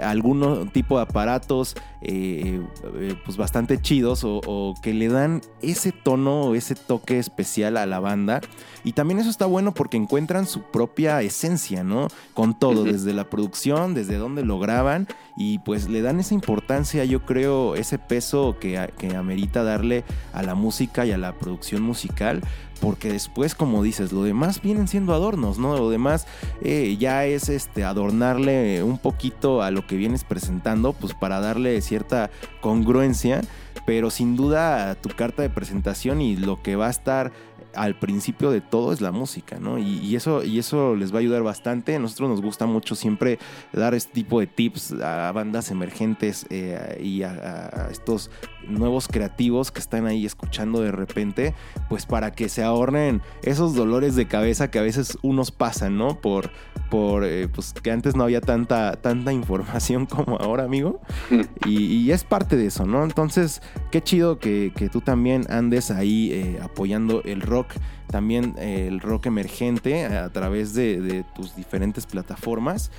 algún 0.00 0.70
tipo 0.72 0.96
de 0.96 1.02
aparatos 1.02 1.74
pues 2.00 3.36
bastante 3.36 3.80
chidos 3.80 4.24
o, 4.24 4.40
o 4.46 4.74
que 4.82 4.92
le 4.92 5.08
dan 5.08 5.40
ese 5.62 5.92
tono 5.92 6.42
o 6.42 6.54
ese 6.54 6.74
toque 6.74 7.18
especial 7.18 7.76
a 7.76 7.86
la 7.86 8.00
banda. 8.00 8.40
Y 8.84 8.92
también 8.92 9.18
eso 9.18 9.30
está 9.30 9.46
bueno 9.46 9.72
porque 9.72 9.96
encuentran 9.96 10.46
su 10.46 10.62
propia 10.62 11.22
esencia, 11.22 11.82
¿no? 11.82 12.08
Con 12.34 12.58
todo, 12.58 12.84
desde 12.84 13.12
la 13.14 13.30
producción, 13.30 13.94
desde 13.94 14.03
dónde 14.18 14.44
lo 14.44 14.58
graban 14.58 15.08
y 15.36 15.58
pues 15.58 15.88
le 15.88 16.02
dan 16.02 16.20
esa 16.20 16.34
importancia, 16.34 17.04
yo 17.04 17.24
creo, 17.24 17.74
ese 17.74 17.98
peso 17.98 18.56
que, 18.60 18.90
que 18.98 19.16
amerita 19.16 19.64
darle 19.64 20.04
a 20.32 20.42
la 20.42 20.54
música 20.54 21.06
y 21.06 21.12
a 21.12 21.18
la 21.18 21.38
producción 21.38 21.82
musical 21.82 22.42
porque 22.80 23.10
después, 23.10 23.54
como 23.54 23.82
dices, 23.82 24.12
lo 24.12 24.24
demás 24.24 24.60
vienen 24.60 24.88
siendo 24.88 25.14
adornos, 25.14 25.58
¿no? 25.58 25.76
Lo 25.76 25.88
demás 25.88 26.26
eh, 26.62 26.96
ya 26.98 27.24
es 27.24 27.48
este 27.48 27.84
adornarle 27.84 28.82
un 28.82 28.98
poquito 28.98 29.62
a 29.62 29.70
lo 29.70 29.86
que 29.86 29.96
vienes 29.96 30.24
presentando, 30.24 30.92
pues 30.92 31.14
para 31.14 31.40
darle 31.40 31.80
cierta 31.80 32.30
congruencia, 32.60 33.40
pero 33.86 34.10
sin 34.10 34.36
duda 34.36 34.94
tu 34.96 35.08
carta 35.10 35.42
de 35.42 35.50
presentación 35.50 36.20
y 36.20 36.36
lo 36.36 36.62
que 36.62 36.76
va 36.76 36.88
a 36.88 36.90
estar 36.90 37.32
al 37.76 37.98
principio 37.98 38.50
de 38.50 38.60
todo 38.60 38.92
es 38.92 39.00
la 39.00 39.12
música, 39.12 39.58
¿no? 39.58 39.78
Y, 39.78 40.14
eso, 40.16 40.42
y 40.44 40.58
eso 40.58 40.96
les 40.96 41.12
va 41.12 41.16
a 41.16 41.20
ayudar 41.20 41.42
bastante. 41.42 41.94
A 41.94 41.98
nosotros 41.98 42.28
nos 42.28 42.40
gusta 42.40 42.66
mucho 42.66 42.94
siempre 42.94 43.38
dar 43.72 43.94
este 43.94 44.12
tipo 44.12 44.40
de 44.40 44.46
tips 44.46 44.92
a 44.92 45.32
bandas 45.32 45.70
emergentes 45.70 46.46
eh, 46.50 47.00
y 47.02 47.22
a, 47.22 47.88
estos 47.90 48.30
nuevos 48.68 49.08
creativos 49.08 49.70
que 49.70 49.80
están 49.80 50.06
ahí 50.06 50.26
escuchando 50.26 50.80
de 50.80 50.92
repente, 50.92 51.54
pues 51.88 52.06
para 52.06 52.32
que 52.32 52.48
se 52.48 52.62
ahorren 52.62 53.22
esos 53.42 53.74
dolores 53.74 54.14
de 54.16 54.26
cabeza 54.26 54.70
que 54.70 54.78
a 54.78 54.82
veces 54.82 55.18
unos 55.22 55.50
pasan, 55.50 55.98
¿no? 55.98 56.20
Por, 56.20 56.50
por 56.90 57.24
eh, 57.24 57.48
pues 57.48 57.72
que 57.72 57.90
antes 57.90 58.14
no 58.14 58.24
había 58.24 58.40
tanta, 58.40 58.96
tanta 58.96 59.32
información 59.32 60.06
como 60.06 60.36
ahora, 60.36 60.64
amigo. 60.64 61.00
Y, 61.66 62.10
es 62.10 62.24
parte 62.24 62.56
de 62.56 62.66
eso, 62.66 62.84
¿no? 62.84 63.02
Entonces, 63.02 63.62
qué 63.90 64.02
chido 64.02 64.38
que, 64.38 64.70
tú 64.92 65.00
también 65.00 65.46
andes 65.48 65.90
ahí 65.90 66.30
eh, 66.32 66.58
apoyando 66.62 67.22
el 67.24 67.40
rock, 67.40 67.72
también 68.08 68.54
eh, 68.58 68.86
el 68.88 69.00
rock 69.00 69.26
emergente 69.26 70.04
a 70.04 70.30
través 70.30 70.74
de, 70.74 71.00
de 71.00 71.24
tus 71.34 71.56
diferentes 71.56 72.06
plataformas. 72.06 72.90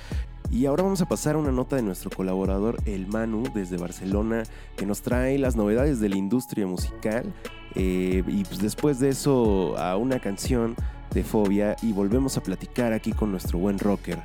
Y 0.50 0.66
ahora 0.66 0.84
vamos 0.84 1.00
a 1.00 1.06
pasar 1.06 1.34
a 1.34 1.38
una 1.38 1.50
nota 1.50 1.76
de 1.76 1.82
nuestro 1.82 2.10
colaborador 2.10 2.76
El 2.86 3.06
Manu 3.06 3.44
desde 3.52 3.76
Barcelona 3.76 4.44
que 4.76 4.86
nos 4.86 5.02
trae 5.02 5.38
las 5.38 5.56
novedades 5.56 6.00
de 6.00 6.08
la 6.08 6.16
industria 6.16 6.66
musical 6.66 7.32
eh, 7.74 8.22
y 8.26 8.44
pues 8.44 8.60
después 8.60 9.00
de 9.00 9.08
eso 9.08 9.76
a 9.76 9.96
una 9.96 10.20
canción 10.20 10.76
de 11.12 11.24
Fobia 11.24 11.76
y 11.82 11.92
volvemos 11.92 12.36
a 12.36 12.42
platicar 12.42 12.92
aquí 12.92 13.12
con 13.12 13.30
nuestro 13.30 13.58
buen 13.58 13.78
rocker. 13.78 14.18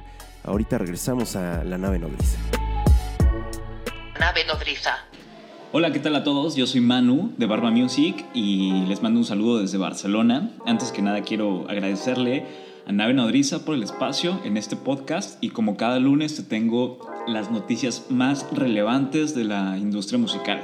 Ahorita 0.44 0.78
regresamos 0.78 1.36
a 1.36 1.64
la 1.64 1.78
nave 1.78 2.00
nodriza. 2.00 2.38
Nave 4.20 4.46
nodriza. 4.46 4.98
Hola, 5.74 5.92
¿qué 5.92 6.00
tal 6.00 6.16
a 6.16 6.24
todos? 6.24 6.56
Yo 6.56 6.68
soy 6.68 6.82
Manu 6.82 7.34
de 7.38 7.46
Barba 7.46 7.72
Music 7.72 8.26
y 8.34 8.86
les 8.88 9.02
mando 9.02 9.20
un 9.20 9.26
saludo 9.26 9.60
desde 9.60 9.78
Barcelona. 9.78 10.52
Antes 10.66 10.92
que 10.92 11.02
nada 11.02 11.22
quiero 11.22 11.66
agradecerle 11.70 12.71
a 12.86 12.92
Nave 12.92 13.14
Nodriza 13.14 13.64
por 13.66 13.76
el 13.76 13.84
espacio 13.84 14.40
en 14.44 14.58
este 14.58 14.76
podcast 14.76 15.42
y 15.44 15.50
como 15.50 15.78
cada 15.78 16.00
lunes 16.00 16.36
te 16.36 16.44
tengo 16.44 17.00
las 17.28 17.52
noticias 17.52 18.08
más 18.10 18.48
relevantes 18.52 19.36
de 19.36 19.44
la 19.44 19.78
industria 19.78 20.18
musical. 20.18 20.62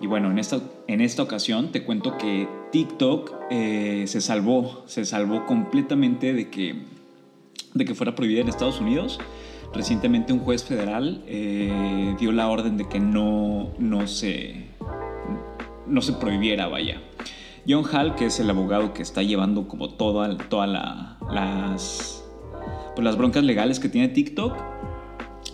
Y 0.00 0.06
bueno, 0.06 0.30
en 0.30 0.38
esta, 0.38 0.60
en 0.88 1.00
esta 1.00 1.22
ocasión 1.22 1.70
te 1.70 1.84
cuento 1.84 2.18
que 2.18 2.48
TikTok 2.72 3.32
eh, 3.50 4.04
se 4.06 4.20
salvó, 4.20 4.82
se 4.86 5.04
salvó 5.04 5.46
completamente 5.46 6.32
de 6.32 6.50
que, 6.50 6.74
de 7.74 7.84
que 7.84 7.94
fuera 7.94 8.14
prohibida 8.14 8.40
en 8.40 8.48
Estados 8.48 8.80
Unidos. 8.80 9.20
Recientemente 9.72 10.32
un 10.32 10.40
juez 10.40 10.64
federal 10.64 11.22
eh, 11.26 12.14
dio 12.18 12.32
la 12.32 12.48
orden 12.48 12.76
de 12.76 12.88
que 12.88 13.00
no, 13.00 13.72
no, 13.78 14.06
se, 14.06 14.66
no 15.86 16.02
se 16.02 16.12
prohibiera, 16.14 16.68
vaya. 16.68 17.00
John 17.68 17.84
Hall, 17.84 18.14
que 18.16 18.26
es 18.26 18.40
el 18.40 18.50
abogado 18.50 18.92
que 18.92 19.02
está 19.02 19.22
llevando 19.22 19.68
como 19.68 19.90
todas 19.90 20.36
toda 20.48 20.66
las, 20.66 22.24
pues 22.94 23.04
las 23.04 23.16
broncas 23.16 23.44
legales 23.44 23.78
que 23.78 23.88
tiene 23.88 24.08
TikTok, 24.08 24.56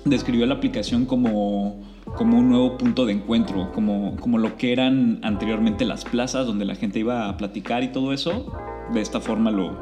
describió 0.05 0.47
la 0.47 0.55
aplicación 0.55 1.05
como, 1.05 1.83
como 2.17 2.39
un 2.39 2.49
nuevo 2.49 2.79
punto 2.79 3.05
de 3.05 3.13
encuentro, 3.13 3.73
como, 3.73 4.17
como 4.17 4.39
lo 4.39 4.57
que 4.57 4.73
eran 4.73 5.21
anteriormente 5.23 5.85
las 5.85 6.05
plazas 6.05 6.47
donde 6.47 6.65
la 6.65 6.75
gente 6.75 6.99
iba 6.99 7.29
a 7.29 7.37
platicar 7.37 7.83
y 7.83 7.89
todo 7.89 8.13
eso. 8.13 8.53
De 8.93 9.03
esta 9.03 9.21
forma 9.21 9.51
lo, 9.51 9.77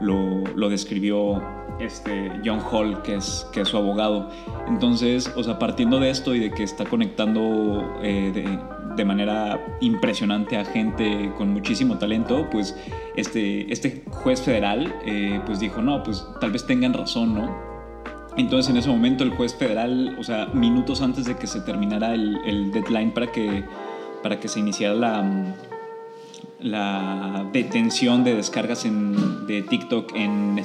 lo, 0.00 0.44
lo 0.56 0.68
describió 0.70 1.42
este 1.80 2.32
John 2.44 2.60
Hall, 2.60 3.02
que 3.02 3.16
es, 3.16 3.46
que 3.52 3.62
es 3.62 3.68
su 3.68 3.76
abogado. 3.76 4.30
Entonces, 4.66 5.32
o 5.36 5.42
sea, 5.42 5.58
partiendo 5.58 6.00
de 6.00 6.10
esto 6.10 6.34
y 6.34 6.40
de 6.40 6.50
que 6.50 6.62
está 6.62 6.84
conectando 6.84 7.98
eh, 8.02 8.30
de, 8.34 8.58
de, 8.96 9.04
manera 9.04 9.64
impresionante 9.80 10.56
a 10.56 10.64
gente 10.64 11.32
con 11.36 11.50
muchísimo 11.50 11.98
talento, 11.98 12.48
pues 12.50 12.76
este, 13.16 13.72
este 13.72 14.02
juez 14.10 14.42
federal 14.42 14.94
eh, 15.04 15.40
pues 15.46 15.60
dijo, 15.60 15.80
no, 15.82 16.02
pues 16.02 16.26
tal 16.40 16.50
vez 16.50 16.66
tengan 16.66 16.94
razón, 16.94 17.34
¿no? 17.34 17.68
Entonces 18.36 18.70
en 18.70 18.76
ese 18.76 18.88
momento 18.88 19.24
el 19.24 19.30
juez 19.30 19.54
federal, 19.54 20.16
o 20.18 20.22
sea, 20.22 20.46
minutos 20.52 21.02
antes 21.02 21.24
de 21.24 21.36
que 21.36 21.46
se 21.46 21.60
terminara 21.60 22.14
el, 22.14 22.38
el 22.44 22.70
deadline 22.70 23.12
para 23.12 23.32
que, 23.32 23.64
para 24.22 24.38
que 24.38 24.46
se 24.46 24.60
iniciara 24.60 24.94
la, 24.94 25.54
la 26.60 27.46
detención 27.52 28.24
de 28.24 28.34
descargas 28.34 28.84
en, 28.84 29.46
de 29.46 29.62
TikTok 29.62 30.14
en, 30.14 30.58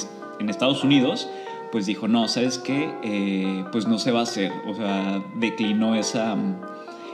en, 0.43 0.49
Estados 0.49 0.83
Unidos, 0.83 1.29
pues 1.71 1.85
dijo, 1.85 2.07
no, 2.07 2.27
¿sabes 2.27 2.57
qué? 2.59 2.93
Eh, 3.03 3.65
pues 3.71 3.87
no 3.87 3.97
se 3.97 4.11
va 4.11 4.19
a 4.19 4.23
hacer. 4.23 4.51
O 4.67 4.73
sea, 4.73 5.23
declinó 5.35 5.95
esa, 5.95 6.35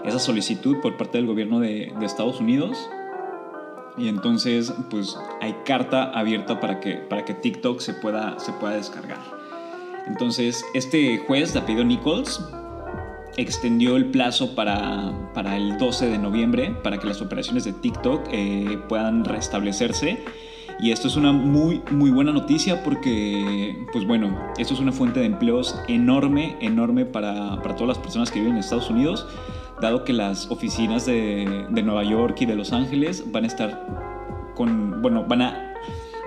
esa 0.04 0.20
solicitud 0.20 0.78
por 0.82 0.98
parte 0.98 1.18
del 1.18 1.28
gobierno 1.28 1.60
de, 1.60 1.94
de 1.98 2.06
Estados 2.06 2.40
Unidos. 2.40 2.90
Y 3.98 4.08
entonces, 4.08 4.74
pues 4.90 5.18
hay 5.42 5.56
carta 5.66 6.12
abierta 6.12 6.60
para 6.60 6.80
que, 6.80 6.96
para 6.96 7.26
que 7.26 7.34
TikTok 7.34 7.80
se 7.80 7.94
pueda, 7.94 8.40
se 8.40 8.54
pueda 8.54 8.76
descargar. 8.76 9.20
Entonces, 10.08 10.66
este 10.74 11.20
juez 11.20 11.54
de 11.54 11.60
apellido 11.60 11.84
Nichols 11.84 12.42
extendió 13.38 13.96
el 13.96 14.06
plazo 14.06 14.56
para, 14.56 15.14
para, 15.34 15.56
el 15.56 15.78
12 15.78 16.10
de 16.10 16.18
noviembre 16.18 16.76
para 16.84 16.98
que 16.98 17.08
las 17.08 17.22
operaciones 17.22 17.64
de 17.64 17.74
TikTok 17.74 18.28
eh, 18.32 18.80
puedan 18.90 19.24
restablecerse. 19.24 20.20
Y 20.82 20.92
esto 20.92 21.10
es 21.10 21.18
una 21.18 21.34
muy, 21.34 21.82
muy 21.92 22.10
buena 22.10 22.32
noticia 22.32 22.84
porque, 22.84 23.86
pues 23.92 24.06
bueno, 24.06 24.38
esto 24.58 24.74
es 24.74 24.80
una 24.80 24.94
fuente 24.94 25.20
de 25.20 25.26
empleos 25.26 25.76
enorme, 25.90 26.56
enorme 26.62 27.06
para, 27.06 27.62
para 27.62 27.76
todas 27.76 27.90
las 27.90 27.98
personas 27.98 28.32
que 28.32 28.40
viven 28.40 28.54
en 28.54 28.60
Estados 28.60 28.90
Unidos, 28.90 29.28
dado 29.82 30.06
que 30.06 30.14
las 30.14 30.50
oficinas 30.50 31.06
de, 31.06 31.66
de 31.70 31.84
Nueva 31.84 32.04
York 32.06 32.38
y 32.42 32.46
de 32.46 32.56
Los 32.56 32.72
Ángeles 32.72 33.30
van 33.30 33.44
a 33.44 33.48
estar 33.48 34.54
con, 34.56 35.02
bueno, 35.02 35.26
van 35.28 35.42
a 35.42 35.74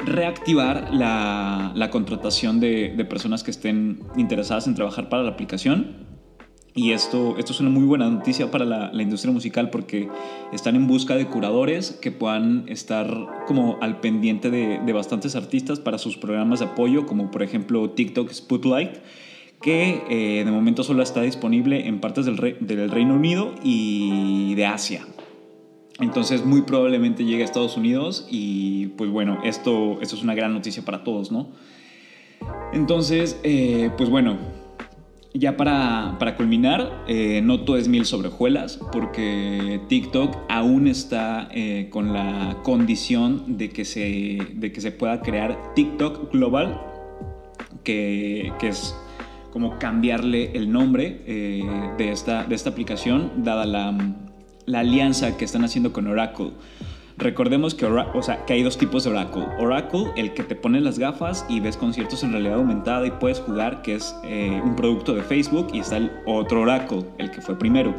reactivar 0.05 0.93
la, 0.93 1.73
la 1.75 1.91
contratación 1.91 2.61
de, 2.61 2.93
de, 2.95 3.05
personas 3.05 3.43
que 3.43 3.51
estén 3.51 4.01
interesadas 4.17 4.67
en 4.67 4.75
trabajar 4.75 5.09
para 5.09 5.23
la 5.23 5.31
aplicación. 5.31 6.12
Y 6.75 6.93
esto, 6.93 7.37
esto 7.39 7.53
es 7.53 7.61
una 7.61 7.69
muy 7.69 7.85
buena 7.85 8.09
noticia 8.09 8.51
para 8.51 8.65
la, 8.65 9.03
industria 9.03 9.31
musical 9.31 9.69
porque 9.69 10.09
están 10.53 10.75
en 10.75 10.87
busca 10.87 11.17
de 11.17 11.27
curadores 11.27 11.91
que 11.91 12.11
puedan 12.11 12.65
estar 12.67 13.45
como 13.47 13.77
al 13.83 14.01
pendiente 14.01 14.51
de, 14.51 14.81
de 14.81 14.93
bastantes 14.95 15.37
artistas 15.37 15.81
para 15.81 15.99
sus 15.99 16.17
programas 16.17 16.61
de 16.61 16.67
apoyo, 16.67 17.05
como 17.05 17.31
por 17.31 17.43
ejemplo 17.43 17.91
TikTok 17.91 18.33
Spotlight, 18.33 18.93
que 19.61 20.03
eh, 20.09 20.45
de 20.45 20.51
momento 20.51 20.83
solo 20.83 21.03
está 21.03 21.21
disponible 21.21 21.87
en 21.87 22.01
partes 22.01 22.25
del, 22.25 22.39
Re 22.39 22.57
del 22.61 22.91
Reino 22.91 23.15
Unido 23.15 23.55
y 23.63 24.55
de 24.55 24.65
Asia. 24.65 25.07
Entonces 26.01 26.45
muy 26.45 26.63
probablemente 26.63 27.25
llegue 27.25 27.43
a 27.43 27.45
Estados 27.45 27.77
Unidos 27.77 28.27
y 28.31 28.89
pues 28.97 29.11
bueno, 29.11 29.41
esto, 29.45 29.99
esto 30.01 30.17
es 30.17 30.23
una 30.23 30.35
gran 30.35 30.55
noticia 30.55 30.83
para 30.85 31.05
todos, 31.05 31.31
¿no? 31.31 31.49
Entonces, 32.73 33.39
eh, 33.45 33.91
pues 33.97 34.09
bueno, 34.09 34.39
ya 35.35 35.57
para, 35.57 36.17
para 36.19 36.37
culminar, 36.37 37.05
eh, 37.09 37.41
no 37.43 37.61
todo 37.61 37.77
es 37.77 37.89
mil 37.89 38.05
sobre 38.05 38.29
hojuelas, 38.29 38.79
porque 38.93 39.81
TikTok 39.89 40.37
aún 40.49 40.87
está 40.87 41.49
eh, 41.53 41.89
con 41.91 42.13
la 42.13 42.59
condición 42.63 43.59
de 43.59 43.71
que, 43.71 43.85
se, 43.85 44.39
de 44.55 44.73
que 44.73 44.81
se 44.81 44.93
pueda 44.93 45.21
crear 45.21 45.75
TikTok 45.75 46.33
Global, 46.33 46.81
que, 47.85 48.53
que 48.59 48.69
es 48.69 48.95
como 49.51 49.79
cambiarle 49.79 50.53
el 50.55 50.71
nombre 50.71 51.23
eh, 51.27 51.63
de, 51.99 52.13
esta, 52.13 52.45
de 52.45 52.55
esta 52.55 52.71
aplicación, 52.71 53.45
dada 53.45 53.67
la 53.67 53.97
la 54.67 54.81
alianza 54.81 55.37
que 55.37 55.45
están 55.45 55.65
haciendo 55.65 55.93
con 55.93 56.07
Oracle. 56.07 56.51
Recordemos 57.19 57.75
que, 57.75 57.87
o 57.87 58.23
sea, 58.23 58.45
que 58.47 58.55
hay 58.55 58.63
dos 58.63 58.79
tipos 58.79 59.05
de 59.05 59.11
Oracle. 59.11 59.45
Oracle, 59.59 60.07
el 60.17 60.33
que 60.35 60.43
te 60.43 60.55
pone 60.55 60.81
las 60.81 60.99
gafas 60.99 61.45
y 61.49 61.61
ves 61.61 61.77
conciertos 61.77 62.23
en 62.23 62.33
realidad 62.33 62.55
aumentada 62.55 63.07
y 63.07 63.11
puedes 63.11 63.41
jugar, 63.41 63.83
que 63.83 63.97
es 63.97 64.17
eh, 64.25 64.61
un 64.65 64.75
producto 64.77 65.15
de 65.15 65.23
Facebook, 65.23 65.69
y 65.73 65.81
está 65.81 65.99
el 65.99 66.11
otro 66.27 66.63
Oracle, 66.63 67.05
el 67.19 67.31
que 67.31 67.41
fue 67.41 67.59
primero. 67.59 67.95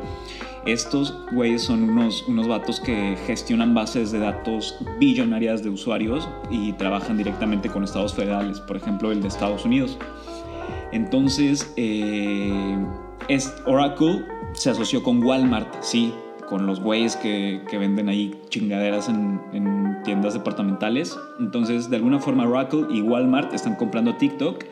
Estos 0.65 1.13
güeyes 1.33 1.61
son 1.61 1.89
unos, 1.89 2.23
unos 2.27 2.47
vatos 2.47 2.79
que 2.79 3.17
gestionan 3.27 3.73
bases 3.73 4.11
de 4.11 4.19
datos 4.19 4.77
billonarias 4.99 5.61
de 5.61 5.69
usuarios 5.69 6.27
y 6.49 6.71
trabajan 6.73 7.17
directamente 7.17 7.69
con 7.69 7.83
estados 7.83 8.13
federales, 8.13 8.61
por 8.61 8.77
ejemplo 8.77 9.11
el 9.11 9.21
de 9.21 9.27
Estados 9.27 9.65
Unidos. 9.65 9.97
Entonces, 10.93 11.73
eh, 11.75 12.77
es 13.27 13.53
Oracle 13.65 14.23
se 14.53 14.69
asoció 14.69 15.03
con 15.03 15.23
Walmart, 15.23 15.81
sí, 15.81 16.13
con 16.47 16.65
los 16.65 16.79
güeyes 16.79 17.15
que, 17.15 17.61
que, 17.69 17.77
venden 17.77 18.09
ahí 18.09 18.39
chingaderas 18.49 19.09
en, 19.09 19.41
en, 19.53 20.01
tiendas 20.03 20.33
departamentales. 20.33 21.17
Entonces, 21.39 21.89
de 21.89 21.95
alguna 21.95 22.19
forma, 22.19 22.45
Oracle 22.45 22.85
y 22.89 23.01
Walmart 23.01 23.53
están 23.53 23.75
comprando 23.75 24.15
TikTok. 24.15 24.63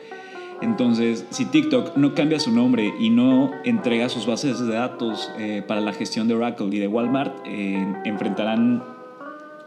Entonces, 0.60 1.26
si 1.30 1.44
TikTok 1.46 1.96
no 1.96 2.14
cambia 2.14 2.38
su 2.38 2.52
nombre 2.52 2.94
y 2.98 3.10
no 3.10 3.50
entrega 3.64 4.08
sus 4.08 4.26
bases 4.26 4.60
de 4.60 4.72
datos 4.72 5.30
eh, 5.38 5.62
para 5.66 5.80
la 5.80 5.92
gestión 5.92 6.28
de 6.28 6.34
Oracle 6.34 6.68
y 6.70 6.78
de 6.78 6.86
Walmart, 6.86 7.34
eh, 7.46 7.84
enfrentarán 8.04 8.84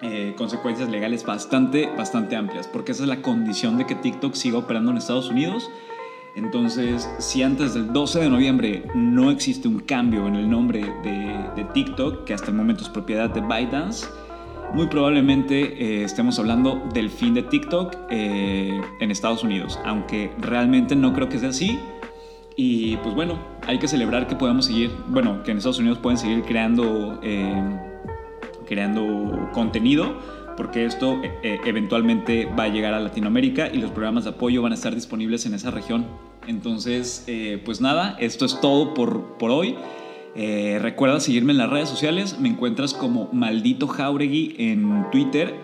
eh, 0.01 0.33
consecuencias 0.37 0.89
legales 0.89 1.25
bastante, 1.25 1.89
bastante 1.97 2.35
amplias, 2.35 2.67
porque 2.67 2.91
esa 2.91 3.03
es 3.03 3.09
la 3.09 3.21
condición 3.21 3.77
de 3.77 3.85
que 3.85 3.95
TikTok 3.95 4.35
siga 4.35 4.57
operando 4.57 4.91
en 4.91 4.97
Estados 4.97 5.29
Unidos 5.29 5.69
entonces, 6.35 7.09
si 7.17 7.43
antes 7.43 7.73
del 7.73 7.93
12 7.93 8.19
de 8.19 8.29
noviembre 8.29 8.83
no 8.93 9.31
existe 9.31 9.69
un 9.69 9.79
cambio 9.79 10.27
en 10.27 10.35
el 10.35 10.49
nombre 10.49 10.81
de, 11.01 11.65
TikTok, 11.73 12.25
que 12.25 12.33
hasta 12.33 12.51
el 12.51 12.57
momento 12.57 12.83
es 12.83 12.89
propiedad 12.89 13.29
de 13.29 13.39
ByteDance, 13.39 14.05
muy 14.73 14.87
probablemente 14.87 15.61
eh, 15.81 16.03
estemos 16.03 16.37
hablando 16.37 16.81
del 16.93 17.09
fin 17.09 17.33
de 17.33 17.43
TikTok 17.43 17.95
eh, 18.09 18.81
en 18.99 19.11
Estados 19.11 19.43
Unidos, 19.43 19.79
aunque 19.85 20.31
realmente 20.39 20.95
no 20.95 21.13
creo 21.13 21.29
que 21.29 21.39
sea 21.39 21.49
así. 21.49 21.79
Y 22.57 22.97
pues 22.97 23.15
bueno, 23.15 23.39
hay 23.65 23.79
que 23.79 23.87
celebrar 23.87 24.27
que 24.27 24.35
podamos 24.35 24.65
seguir, 24.65 24.91
bueno, 25.07 25.41
que 25.43 25.51
en 25.51 25.57
Estados 25.57 25.79
Unidos 25.79 25.99
pueden 25.99 26.17
seguir 26.17 26.43
creando, 26.43 27.19
eh, 27.23 27.79
creando 28.65 29.49
contenido 29.53 30.15
porque 30.55 30.85
esto 30.85 31.21
eh, 31.23 31.59
eventualmente 31.65 32.45
va 32.45 32.63
a 32.63 32.67
llegar 32.69 32.93
a 32.93 32.99
Latinoamérica 32.99 33.67
y 33.71 33.77
los 33.77 33.91
programas 33.91 34.23
de 34.23 34.31
apoyo 34.31 34.61
van 34.61 34.71
a 34.71 34.75
estar 34.75 34.93
disponibles 34.95 35.45
en 35.45 35.53
esa 35.53 35.71
región. 35.71 36.05
Entonces, 36.47 37.23
eh, 37.27 37.61
pues 37.63 37.81
nada, 37.81 38.15
esto 38.19 38.45
es 38.45 38.59
todo 38.61 38.93
por, 38.93 39.37
por 39.37 39.51
hoy. 39.51 39.75
Eh, 40.35 40.79
recuerda 40.81 41.19
seguirme 41.19 41.53
en 41.53 41.57
las 41.59 41.69
redes 41.69 41.87
sociales, 41.87 42.39
me 42.39 42.49
encuentras 42.49 42.93
como 42.93 43.29
Maldito 43.31 43.87
Jauregui 43.87 44.55
en 44.59 45.09
Twitter 45.09 45.55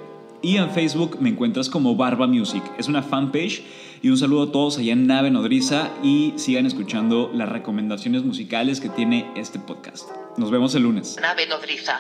y 0.42 0.58
en 0.58 0.72
Facebook 0.72 1.18
me 1.20 1.30
encuentras 1.30 1.70
como 1.70 1.96
Barba 1.96 2.26
Music. 2.26 2.64
Es 2.78 2.88
una 2.88 3.04
fanpage 3.04 3.64
y 4.02 4.10
un 4.10 4.18
saludo 4.18 4.44
a 4.44 4.52
todos 4.52 4.78
allá 4.78 4.94
en 4.94 5.08
Nave 5.08 5.30
Nodriza 5.30 5.90
y 6.04 6.34
sigan 6.38 6.66
escuchando 6.66 7.32
las 7.34 7.50
recomendaciones 7.50 8.24
musicales 8.24 8.80
que 8.80 8.90
tiene 8.90 9.30
este 9.36 9.60
podcast. 9.60 10.10
Nos 10.38 10.52
vemos 10.52 10.74
el 10.74 10.84
lunes. 10.84 11.18
Nave 11.22 11.48
Nodriza. 11.48 12.00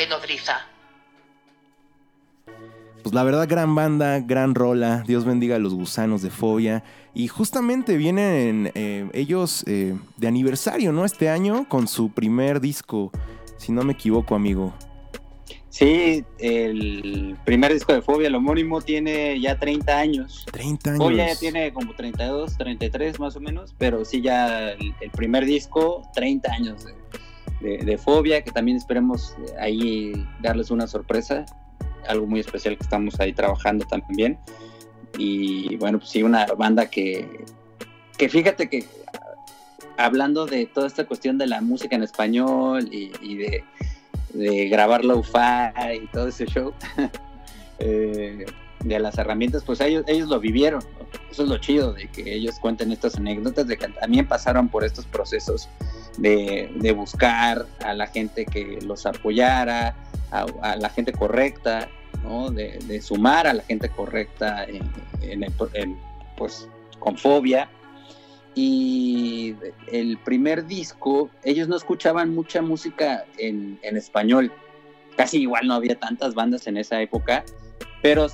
Nave 0.00 0.06
nodriza. 0.08 0.60
Pues 3.02 3.14
la 3.14 3.22
verdad, 3.22 3.48
gran 3.48 3.74
banda, 3.74 4.20
gran 4.20 4.54
rola. 4.54 5.02
Dios 5.06 5.24
bendiga 5.24 5.56
a 5.56 5.58
los 5.58 5.74
gusanos 5.74 6.22
de 6.22 6.30
fobia. 6.30 6.84
Y 7.14 7.28
justamente 7.28 7.96
vienen 7.96 8.70
eh, 8.74 9.08
ellos 9.14 9.64
eh, 9.66 9.96
de 10.16 10.28
aniversario, 10.28 10.92
¿no? 10.92 11.04
Este 11.04 11.28
año 11.28 11.66
con 11.68 11.88
su 11.88 12.10
primer 12.10 12.60
disco, 12.60 13.10
si 13.56 13.72
no 13.72 13.82
me 13.82 13.94
equivoco, 13.94 14.34
amigo. 14.34 14.74
Sí, 15.70 16.24
el 16.38 17.36
primer 17.44 17.72
disco 17.72 17.92
de 17.92 18.02
Fobia, 18.02 18.26
el 18.26 18.34
homónimo, 18.34 18.80
tiene 18.80 19.40
ya 19.40 19.56
30 19.56 19.98
años. 19.98 20.44
30 20.50 20.90
años. 20.90 21.02
Fobia 21.04 21.28
ya 21.28 21.38
tiene 21.38 21.72
como 21.72 21.94
32, 21.94 22.58
33 22.58 23.20
más 23.20 23.36
o 23.36 23.40
menos, 23.40 23.72
pero 23.78 24.04
sí 24.04 24.20
ya 24.20 24.72
el, 24.72 24.92
el 25.00 25.10
primer 25.12 25.46
disco, 25.46 26.02
30 26.12 26.52
años 26.52 26.84
de, 26.84 26.92
de, 27.60 27.98
Fobia, 27.98 28.42
que 28.42 28.50
también 28.50 28.76
esperemos 28.76 29.34
ahí 29.58 30.26
darles 30.40 30.70
una 30.70 30.86
sorpresa, 30.86 31.44
algo 32.08 32.26
muy 32.26 32.40
especial 32.40 32.76
que 32.76 32.82
estamos 32.82 33.20
ahí 33.20 33.32
trabajando 33.32 33.84
también. 33.86 34.38
Y 35.18 35.76
bueno, 35.76 35.98
pues 35.98 36.10
sí, 36.10 36.22
una 36.22 36.46
banda 36.46 36.86
que, 36.86 37.44
que 38.16 38.28
fíjate 38.28 38.68
que 38.68 38.86
hablando 39.96 40.46
de 40.46 40.66
toda 40.66 40.86
esta 40.86 41.04
cuestión 41.06 41.36
de 41.36 41.46
la 41.46 41.60
música 41.60 41.96
en 41.96 42.02
español 42.02 42.88
y, 42.90 43.36
de 44.32 44.68
grabar 44.68 45.04
lo-fi 45.04 46.00
y 46.02 46.06
todo 46.12 46.28
ese 46.28 46.46
show, 46.46 46.72
eh, 47.80 48.46
de 48.84 48.98
las 48.98 49.18
herramientas, 49.18 49.62
pues 49.64 49.80
ellos, 49.80 50.04
ellos 50.06 50.28
lo 50.28 50.40
vivieron. 50.40 50.82
Eso 51.30 51.42
es 51.42 51.48
lo 51.48 51.58
chido 51.58 51.92
de 51.92 52.08
que 52.08 52.34
ellos 52.34 52.58
cuenten 52.58 52.92
estas 52.92 53.16
anécdotas, 53.16 53.66
de 53.66 53.76
que 53.76 53.88
también 53.88 54.26
pasaron 54.26 54.68
por 54.68 54.84
estos 54.84 55.04
procesos 55.06 55.68
de, 56.18 56.70
de 56.76 56.92
buscar 56.92 57.66
a 57.84 57.94
la 57.94 58.06
gente 58.06 58.44
que 58.44 58.78
los 58.82 59.06
apoyara, 59.06 59.94
a, 60.30 60.46
a 60.62 60.76
la 60.76 60.88
gente 60.90 61.12
correcta, 61.12 61.88
¿no? 62.22 62.50
de, 62.50 62.78
de, 62.86 63.00
sumar 63.00 63.46
a 63.46 63.54
la 63.54 63.62
gente 63.62 63.88
correcta 63.88 64.64
en, 64.64 64.90
en, 65.22 65.44
en, 65.74 65.96
pues, 66.36 66.68
con 66.98 67.16
fobia 67.16 67.68
y 68.54 69.54
el 69.92 70.18
primer 70.18 70.66
disco, 70.66 71.30
ellos 71.44 71.68
no 71.68 71.76
escuchaban 71.76 72.34
mucha 72.34 72.62
música 72.62 73.24
en, 73.38 73.78
en, 73.82 73.96
español. 73.96 74.52
Casi 75.16 75.42
igual 75.42 75.66
no 75.66 75.74
había 75.74 75.98
tantas 75.98 76.34
bandas 76.34 76.66
en 76.66 76.76
esa 76.76 77.00
época, 77.00 77.44
pero 78.02 78.26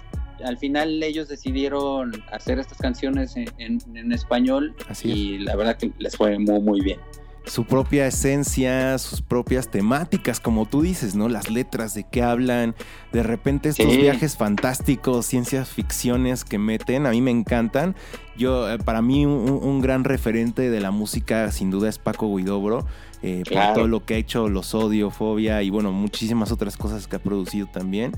al 0.45 0.59
final 0.59 1.03
ellos 1.03 1.29
decidieron 1.29 2.12
hacer 2.33 2.59
estas 2.59 2.79
canciones 2.79 3.37
en, 3.37 3.47
en, 3.59 3.79
en 3.95 4.12
español 4.12 4.74
Así 4.89 5.11
y 5.11 5.39
la 5.39 5.57
verdad 5.57 5.77
que 5.79 5.91
les 5.99 6.14
fue 6.14 6.39
muy, 6.39 6.61
muy 6.61 6.81
bien 6.83 7.01
su 7.47 7.64
propia 7.64 8.07
esencia, 8.07 8.99
sus 8.99 9.22
propias 9.22 9.70
temáticas, 9.70 10.40
como 10.40 10.66
tú 10.66 10.82
dices, 10.82 11.14
¿no? 11.14 11.28
Las 11.28 11.49
letras 11.51 11.94
de 11.94 12.05
qué 12.05 12.22
hablan, 12.22 12.74
de 13.12 13.22
repente 13.22 13.68
estos 13.68 13.90
sí. 13.90 13.99
viajes 13.99 14.36
fantásticos, 14.36 15.26
ciencias 15.26 15.68
ficciones 15.68 16.44
que 16.44 16.59
meten, 16.59 17.07
a 17.07 17.11
mí 17.11 17.20
me 17.20 17.30
encantan. 17.30 17.94
Yo, 18.36 18.70
eh, 18.70 18.78
para 18.78 19.01
mí, 19.01 19.24
un, 19.24 19.49
un 19.51 19.80
gran 19.80 20.05
referente 20.05 20.70
de 20.70 20.80
la 20.80 20.90
música, 20.90 21.51
sin 21.53 21.70
duda, 21.70 21.88
es 21.88 21.99
Paco 21.99 22.34
Guidobro. 22.34 22.84
Eh, 23.22 23.42
claro. 23.47 23.66
Por 23.66 23.74
todo 23.74 23.88
lo 23.88 24.05
que 24.05 24.14
ha 24.14 24.18
hecho, 24.18 24.49
Los 24.49 24.74
Odio, 24.74 25.11
Fobia 25.11 25.62
y 25.62 25.70
bueno, 25.70 25.92
muchísimas 25.92 26.53
otras 26.53 26.76
cosas 26.76 27.07
que 27.07 27.16
ha 27.16 27.18
producido 27.18 27.66
también. 27.66 28.12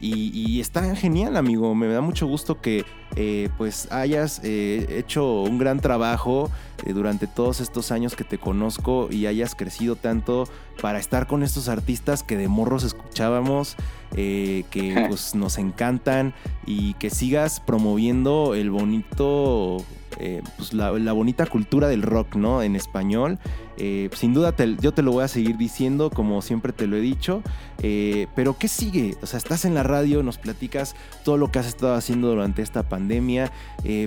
Y, 0.00 0.30
y, 0.32 0.60
está 0.60 0.94
genial, 0.94 1.36
amigo. 1.36 1.74
Me 1.74 1.88
da 1.88 2.00
mucho 2.00 2.26
gusto 2.26 2.60
que 2.60 2.84
eh, 3.16 3.48
pues 3.58 3.90
hayas 3.90 4.40
eh, 4.44 4.86
hecho 4.90 5.42
un 5.42 5.58
gran 5.58 5.80
trabajo 5.80 6.50
eh, 6.86 6.92
durante 6.92 7.26
todos 7.26 7.60
estos 7.60 7.90
años 7.90 8.14
que 8.14 8.22
te 8.22 8.38
conozco 8.38 9.08
y 9.10 9.26
hayas 9.26 9.54
crecido 9.54 9.96
tanto 9.96 10.48
para 10.80 11.00
estar 11.00 11.26
con 11.26 11.42
estos 11.42 11.68
artistas 11.68 12.22
que 12.22 12.36
de 12.36 12.46
morros 12.46 12.84
escuchábamos, 12.84 13.76
que 14.14 15.04
pues 15.08 15.34
nos 15.34 15.58
encantan 15.58 16.34
y 16.64 16.94
que 16.94 17.10
sigas 17.10 17.60
promoviendo 17.60 18.54
el 18.54 18.70
bonito 18.70 19.78
eh, 20.18 20.42
pues 20.56 20.72
la, 20.72 20.90
bonita 21.12 21.46
cultura 21.46 21.88
del 21.88 22.02
rock, 22.02 22.36
¿no? 22.36 22.62
En 22.62 22.76
español. 22.76 23.38
Eh, 23.76 24.10
sin 24.14 24.34
duda 24.34 24.54
yo 24.80 24.92
te 24.92 25.02
lo 25.02 25.12
voy 25.12 25.22
a 25.22 25.28
seguir 25.28 25.56
diciendo, 25.56 26.10
como 26.10 26.42
siempre 26.42 26.72
te 26.72 26.86
lo 26.86 26.96
he 26.96 27.00
dicho. 27.00 27.42
Eh, 27.82 28.26
pero 28.34 28.58
¿qué 28.58 28.66
sigue? 28.66 29.16
O 29.22 29.26
sea, 29.26 29.38
estás 29.38 29.64
en 29.64 29.74
la 29.74 29.84
radio, 29.84 30.22
nos 30.22 30.38
platicas 30.38 30.96
todo 31.24 31.36
lo 31.36 31.52
que 31.52 31.60
has 31.60 31.66
estado 31.66 31.94
haciendo 31.94 32.28
durante 32.28 32.62
esta 32.62 32.88
pandemia. 32.88 33.52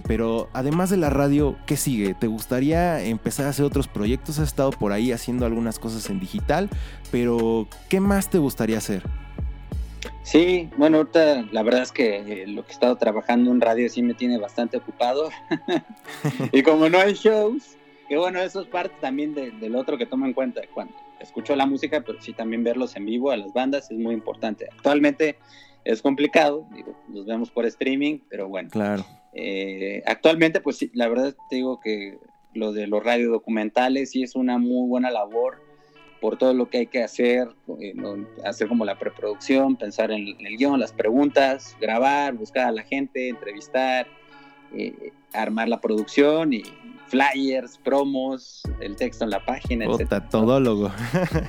Pero 0.08 0.50
además 0.54 0.90
de 0.90 0.98
la 0.98 1.10
radio, 1.10 1.56
¿qué 1.66 1.78
sigue? 1.78 2.14
¿Te 2.14 2.28
gustaría 2.28 3.04
empezar 3.04 3.46
a 3.46 3.50
hacer 3.50 3.66
otros 3.66 3.88
proyectos? 3.88 4.40
Has 4.40 4.50
estado 4.50 4.72
por 4.72 4.92
ahí 4.92 5.12
haciendo 5.12 5.46
algunas 5.46 5.80
cosas 5.80 6.10
en 6.10 6.20
digital. 6.20 6.70
Pero 7.12 7.68
¿qué 7.90 8.00
más 8.00 8.30
te 8.30 8.38
gustaría 8.38 8.78
hacer? 8.78 9.04
Sí, 10.24 10.70
bueno, 10.78 10.98
ahorita 10.98 11.48
la 11.52 11.64
verdad 11.64 11.84
es 11.84 11.92
que 11.92 12.46
lo 12.48 12.64
que 12.64 12.70
he 12.70 12.74
estado 12.74 12.96
trabajando 12.96 13.52
en 13.52 13.62
radio 13.62 13.90
sí 13.90 14.02
me 14.02 14.14
tiene 14.14 14.38
bastante 14.38 14.78
ocupado. 14.78 15.30
y 16.52 16.64
como 16.64 16.90
no 16.90 17.00
hay 17.00 17.14
shows, 17.14 17.78
que 18.08 18.18
bueno, 18.18 18.40
eso 18.40 18.62
es 18.62 18.68
parte 18.68 18.96
también 19.00 19.34
de, 19.34 19.52
del 19.52 19.76
otro 19.76 19.98
que 19.98 20.06
tomo 20.06 20.26
en 20.26 20.34
cuenta 20.34 20.62
cuando 20.74 20.94
escucho 21.20 21.56
la 21.56 21.66
música, 21.66 22.02
pero 22.02 22.22
sí 22.22 22.34
también 22.34 22.64
verlos 22.64 22.96
en 22.96 23.06
vivo 23.06 23.32
a 23.32 23.38
las 23.38 23.54
bandas 23.54 23.92
es 23.92 23.98
muy 23.98 24.14
importante. 24.14 24.68
Actualmente 24.72 25.38
es 25.84 26.02
complicado, 26.02 26.68
digo, 26.74 26.96
los 27.10 27.26
vemos 27.26 27.52
por 27.52 27.66
streaming, 27.66 28.20
pero 28.30 28.48
bueno. 28.48 28.70
Claro. 28.70 29.06
Eh, 29.34 30.04
actualmente, 30.06 30.62
pues 30.62 30.78
sí, 30.78 30.92
la 30.94 31.08
verdad 31.08 31.36
te 31.50 31.58
digo 31.58 31.80
que 31.80 32.20
lo 32.54 32.74
de 32.74 32.88
los 32.88 33.04
radiodocumentales 33.04 34.12
sí 34.12 34.24
es 34.24 34.36
una 34.36 34.58
muy 34.58 34.88
buena 34.88 35.10
labor 35.10 35.71
por 36.22 36.38
todo 36.38 36.54
lo 36.54 36.70
que 36.70 36.78
hay 36.78 36.88
que 36.88 37.04
hacer, 37.04 37.50
eh, 37.82 37.96
hacer 38.46 38.68
como 38.68 38.86
la 38.86 38.98
preproducción, 38.98 39.76
pensar 39.76 40.12
en, 40.12 40.38
el 40.40 40.56
guion, 40.56 40.80
las 40.80 40.94
preguntas, 40.94 41.76
grabar, 41.82 42.36
buscar 42.36 42.68
a 42.68 42.72
la 42.72 42.84
gente, 42.84 43.28
entrevistar, 43.28 44.08
eh, 44.74 45.12
armar 45.34 45.68
la 45.68 45.82
producción 45.82 46.54
y 46.54 46.64
flyers, 47.12 47.78
promos, 47.78 48.64
el 48.80 48.96
texto 48.96 49.26
en 49.26 49.32
la 49.32 49.44
página, 49.44 49.86
etc. 49.86 50.30
Todólogo. 50.30 50.92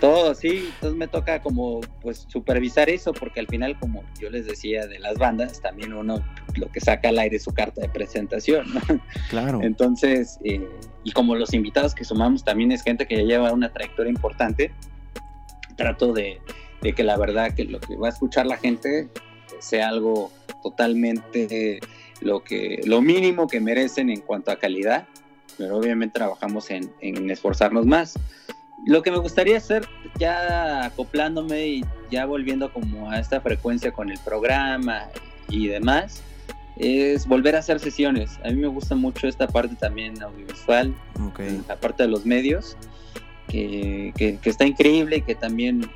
Todo, 0.00 0.34
sí. 0.34 0.68
Entonces 0.74 0.98
me 0.98 1.06
toca 1.06 1.40
como 1.40 1.80
pues 2.00 2.26
supervisar 2.28 2.90
eso 2.90 3.12
porque 3.12 3.38
al 3.38 3.46
final, 3.46 3.78
como 3.78 4.02
yo 4.20 4.28
les 4.28 4.44
decía 4.44 4.88
de 4.88 4.98
las 4.98 5.18
bandas, 5.18 5.60
también 5.60 5.92
uno 5.92 6.20
lo 6.56 6.68
que 6.72 6.80
saca 6.80 7.10
al 7.10 7.18
aire 7.20 7.36
es 7.36 7.44
su 7.44 7.54
carta 7.54 7.80
de 7.80 7.88
presentación. 7.88 8.74
¿no? 8.74 8.80
Claro. 9.30 9.60
Entonces, 9.62 10.40
eh, 10.44 10.68
y 11.04 11.12
como 11.12 11.36
los 11.36 11.54
invitados 11.54 11.94
que 11.94 12.04
sumamos 12.04 12.42
también 12.44 12.72
es 12.72 12.82
gente 12.82 13.06
que 13.06 13.16
ya 13.18 13.22
lleva 13.22 13.52
una 13.52 13.72
trayectoria 13.72 14.10
importante, 14.10 14.72
trato 15.76 16.12
de, 16.12 16.40
de 16.82 16.92
que 16.92 17.04
la 17.04 17.16
verdad 17.16 17.54
que 17.54 17.64
lo 17.64 17.78
que 17.78 17.94
va 17.94 18.08
a 18.08 18.10
escuchar 18.10 18.46
la 18.46 18.56
gente 18.56 19.08
sea 19.60 19.88
algo 19.88 20.32
totalmente 20.64 21.78
lo 22.20 22.42
que 22.42 22.80
lo 22.84 23.00
mínimo 23.00 23.46
que 23.46 23.60
merecen 23.60 24.10
en 24.10 24.20
cuanto 24.20 24.50
a 24.50 24.56
calidad 24.56 25.06
pero 25.56 25.76
obviamente 25.76 26.18
trabajamos 26.18 26.70
en, 26.70 26.92
en, 27.00 27.30
esforzarnos 27.30 27.86
más. 27.86 28.18
Lo 28.84 29.02
que 29.02 29.10
me 29.10 29.18
gustaría 29.18 29.56
hacer, 29.56 29.86
ya 30.18 30.84
acoplándome 30.84 31.66
y 31.66 31.84
ya 32.10 32.26
volviendo 32.26 32.72
como 32.72 33.10
a 33.10 33.18
esta 33.18 33.40
frecuencia 33.40 33.92
con 33.92 34.10
el 34.10 34.18
programa 34.20 35.08
y 35.48 35.68
demás, 35.68 36.22
es 36.76 37.26
volver 37.26 37.54
a 37.56 37.60
hacer 37.60 37.78
sesiones. 37.78 38.38
A 38.44 38.48
mí 38.48 38.56
me 38.56 38.68
gusta 38.68 38.94
mucho 38.94 39.28
esta 39.28 39.46
parte 39.46 39.76
también 39.76 40.20
audiovisual, 40.22 40.94
okay. 41.28 41.62
la 41.68 41.76
parte 41.76 42.04
de 42.04 42.08
los 42.08 42.26
medios, 42.26 42.76
que, 43.48 44.12
que, 44.16 44.38
que, 44.38 44.50
está 44.50 44.66
increíble 44.66 45.18
y 45.18 45.22
que 45.22 45.34
también 45.34 45.88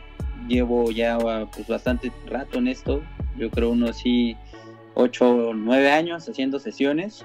llevo 0.49 0.91
ya 0.91 1.19
pues, 1.53 1.67
bastante 1.67 2.13
rato 2.27 2.59
en 2.59 2.69
esto. 2.69 3.03
Yo 3.37 3.51
creo 3.51 3.71
unos 3.71 3.99
sí, 3.99 4.37
8 4.95 5.31
o 5.49 5.55
9 5.55 5.91
años 5.91 6.29
haciendo 6.29 6.59
sesiones 6.59 7.25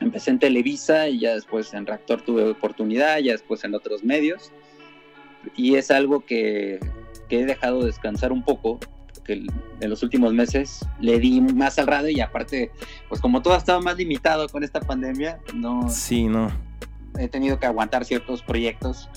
empecé 0.00 0.30
en 0.30 0.38
Televisa 0.38 1.08
y 1.08 1.20
ya 1.20 1.34
después 1.34 1.72
en 1.74 1.86
Reactor 1.86 2.22
tuve 2.22 2.48
oportunidad, 2.48 3.18
ya 3.18 3.32
después 3.32 3.64
en 3.64 3.74
otros 3.74 4.04
medios. 4.04 4.52
Y 5.56 5.76
es 5.76 5.90
algo 5.90 6.24
que, 6.24 6.80
que 7.28 7.40
he 7.40 7.46
dejado 7.46 7.84
descansar 7.84 8.32
un 8.32 8.42
poco, 8.42 8.78
porque 9.14 9.46
en 9.80 9.90
los 9.90 10.02
últimos 10.02 10.32
meses 10.32 10.84
le 11.00 11.18
di 11.18 11.40
más 11.40 11.78
al 11.78 11.86
radio 11.86 12.10
y 12.10 12.20
aparte, 12.20 12.70
pues 13.08 13.20
como 13.20 13.42
todo 13.42 13.54
ha 13.54 13.58
estado 13.58 13.80
más 13.80 13.96
limitado 13.96 14.48
con 14.48 14.64
esta 14.64 14.80
pandemia, 14.80 15.38
no... 15.54 15.88
Sí, 15.88 16.26
no. 16.26 16.50
He 17.18 17.28
tenido 17.28 17.58
que 17.58 17.66
aguantar 17.66 18.04
ciertos 18.04 18.42
proyectos. 18.42 19.08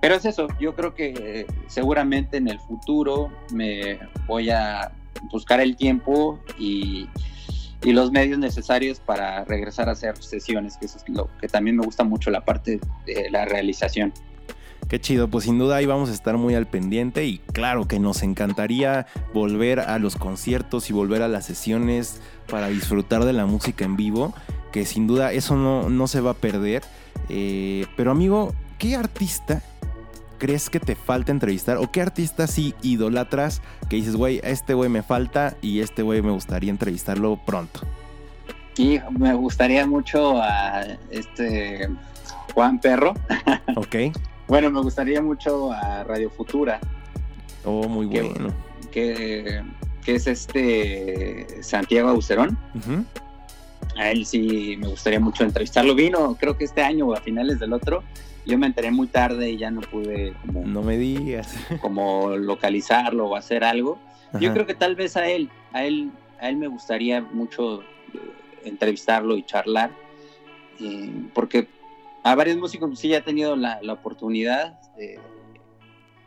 Pero 0.00 0.14
es 0.14 0.24
eso, 0.24 0.48
yo 0.60 0.74
creo 0.74 0.94
que 0.94 1.46
seguramente 1.68 2.36
en 2.36 2.48
el 2.48 2.58
futuro 2.58 3.30
me 3.52 3.98
voy 4.26 4.50
a 4.50 4.92
buscar 5.30 5.60
el 5.60 5.76
tiempo 5.76 6.40
y, 6.58 7.08
y 7.84 7.92
los 7.92 8.12
medios 8.12 8.38
necesarios 8.38 9.00
para 9.00 9.44
regresar 9.44 9.88
a 9.88 9.92
hacer 9.92 10.16
sesiones, 10.22 10.76
que 10.76 10.86
eso 10.86 10.98
es 10.98 11.08
lo 11.08 11.28
que 11.40 11.48
también 11.48 11.76
me 11.76 11.84
gusta 11.84 12.04
mucho 12.04 12.30
la 12.30 12.44
parte 12.44 12.80
de 13.06 13.30
la 13.30 13.44
realización. 13.44 14.12
Qué 14.88 15.00
chido, 15.00 15.28
pues 15.28 15.44
sin 15.44 15.58
duda 15.58 15.76
ahí 15.76 15.86
vamos 15.86 16.10
a 16.10 16.12
estar 16.12 16.36
muy 16.36 16.54
al 16.54 16.66
pendiente 16.66 17.24
y 17.24 17.38
claro 17.38 17.88
que 17.88 17.98
nos 17.98 18.22
encantaría 18.22 19.06
volver 19.32 19.80
a 19.80 19.98
los 19.98 20.16
conciertos 20.16 20.90
y 20.90 20.92
volver 20.92 21.22
a 21.22 21.28
las 21.28 21.46
sesiones 21.46 22.20
para 22.48 22.68
disfrutar 22.68 23.24
de 23.24 23.32
la 23.32 23.46
música 23.46 23.84
en 23.84 23.96
vivo, 23.96 24.34
que 24.70 24.84
sin 24.84 25.06
duda 25.06 25.32
eso 25.32 25.56
no, 25.56 25.88
no 25.88 26.08
se 26.08 26.20
va 26.20 26.32
a 26.32 26.34
perder. 26.34 26.82
Eh, 27.28 27.86
pero 27.96 28.10
amigo, 28.10 28.54
¿qué 28.78 28.96
artista 28.96 29.62
crees 30.42 30.70
que 30.70 30.80
te 30.80 30.96
falta 30.96 31.30
entrevistar? 31.30 31.76
¿O 31.76 31.92
qué 31.92 32.02
artistas 32.02 32.50
sí 32.50 32.74
idolatras 32.82 33.62
que 33.88 33.94
dices, 33.94 34.16
güey, 34.16 34.40
a 34.40 34.48
este 34.48 34.74
güey 34.74 34.90
me 34.90 35.04
falta 35.04 35.56
y 35.62 35.78
este 35.78 36.02
güey 36.02 36.20
me 36.20 36.32
gustaría 36.32 36.68
entrevistarlo 36.68 37.38
pronto? 37.46 37.82
Y 38.76 38.98
me 39.16 39.34
gustaría 39.34 39.86
mucho 39.86 40.42
a 40.42 40.82
este 41.10 41.88
Juan 42.54 42.80
Perro. 42.80 43.14
Ok. 43.76 44.16
bueno, 44.48 44.68
me 44.72 44.80
gustaría 44.80 45.22
mucho 45.22 45.70
a 45.70 46.02
Radio 46.02 46.28
Futura. 46.28 46.80
Oh, 47.64 47.88
muy 47.88 48.06
bueno. 48.06 48.52
Que, 48.90 49.62
que 50.04 50.16
es 50.16 50.26
este 50.26 51.62
Santiago 51.62 52.08
Aucerón. 52.08 52.58
A 53.96 54.10
él 54.10 54.26
sí 54.26 54.76
me 54.76 54.88
gustaría 54.88 55.20
mucho 55.20 55.44
entrevistarlo. 55.44 55.94
Vino, 55.94 56.34
creo 56.34 56.58
que 56.58 56.64
este 56.64 56.82
año 56.82 57.06
o 57.06 57.14
a 57.14 57.20
finales 57.20 57.60
del 57.60 57.72
otro. 57.72 58.02
Yo 58.46 58.58
me 58.58 58.66
enteré 58.66 58.90
muy 58.90 59.06
tarde 59.06 59.50
y 59.50 59.56
ya 59.58 59.70
no 59.70 59.80
pude 59.82 60.34
como, 60.44 60.64
No 60.66 60.82
me 60.82 60.98
digas. 60.98 61.54
como 61.80 62.36
localizarlo 62.36 63.26
o 63.28 63.36
hacer 63.36 63.64
algo. 63.64 63.98
Yo 64.40 64.52
creo 64.54 64.66
que 64.66 64.74
tal 64.74 64.96
vez 64.96 65.16
a 65.16 65.28
él, 65.28 65.50
a 65.72 65.84
él, 65.84 66.10
a 66.40 66.48
él 66.48 66.56
me 66.56 66.66
gustaría 66.66 67.20
mucho 67.20 67.82
eh, 67.82 67.86
entrevistarlo 68.64 69.36
y 69.36 69.42
charlar, 69.44 69.90
eh, 70.80 71.12
porque 71.34 71.68
a 72.22 72.34
varios 72.34 72.56
músicos 72.56 72.98
sí 72.98 73.08
ya 73.08 73.18
he 73.18 73.22
tenido 73.22 73.56
la, 73.56 73.78
la 73.82 73.92
oportunidad, 73.92 74.80
de- 74.96 75.20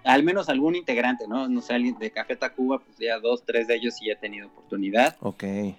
al 0.03 0.21
menos 0.23 0.49
algún 0.49 0.75
integrante, 0.75 1.27
¿no? 1.27 1.47
No 1.49 1.61
sé, 1.61 1.73
alguien 1.73 1.97
de 1.97 2.11
Café 2.11 2.35
Tacuba, 2.35 2.77
pues 2.77 2.95
ya 2.99 3.17
dos, 3.19 3.43
tres 3.43 3.67
de 3.67 3.75
ellos 3.77 3.95
sí 3.95 4.07
he 4.11 4.15
tenido 4.15 4.47
oportunidad. 4.49 5.17
Ok. 5.21 5.43
Eh, 5.43 5.75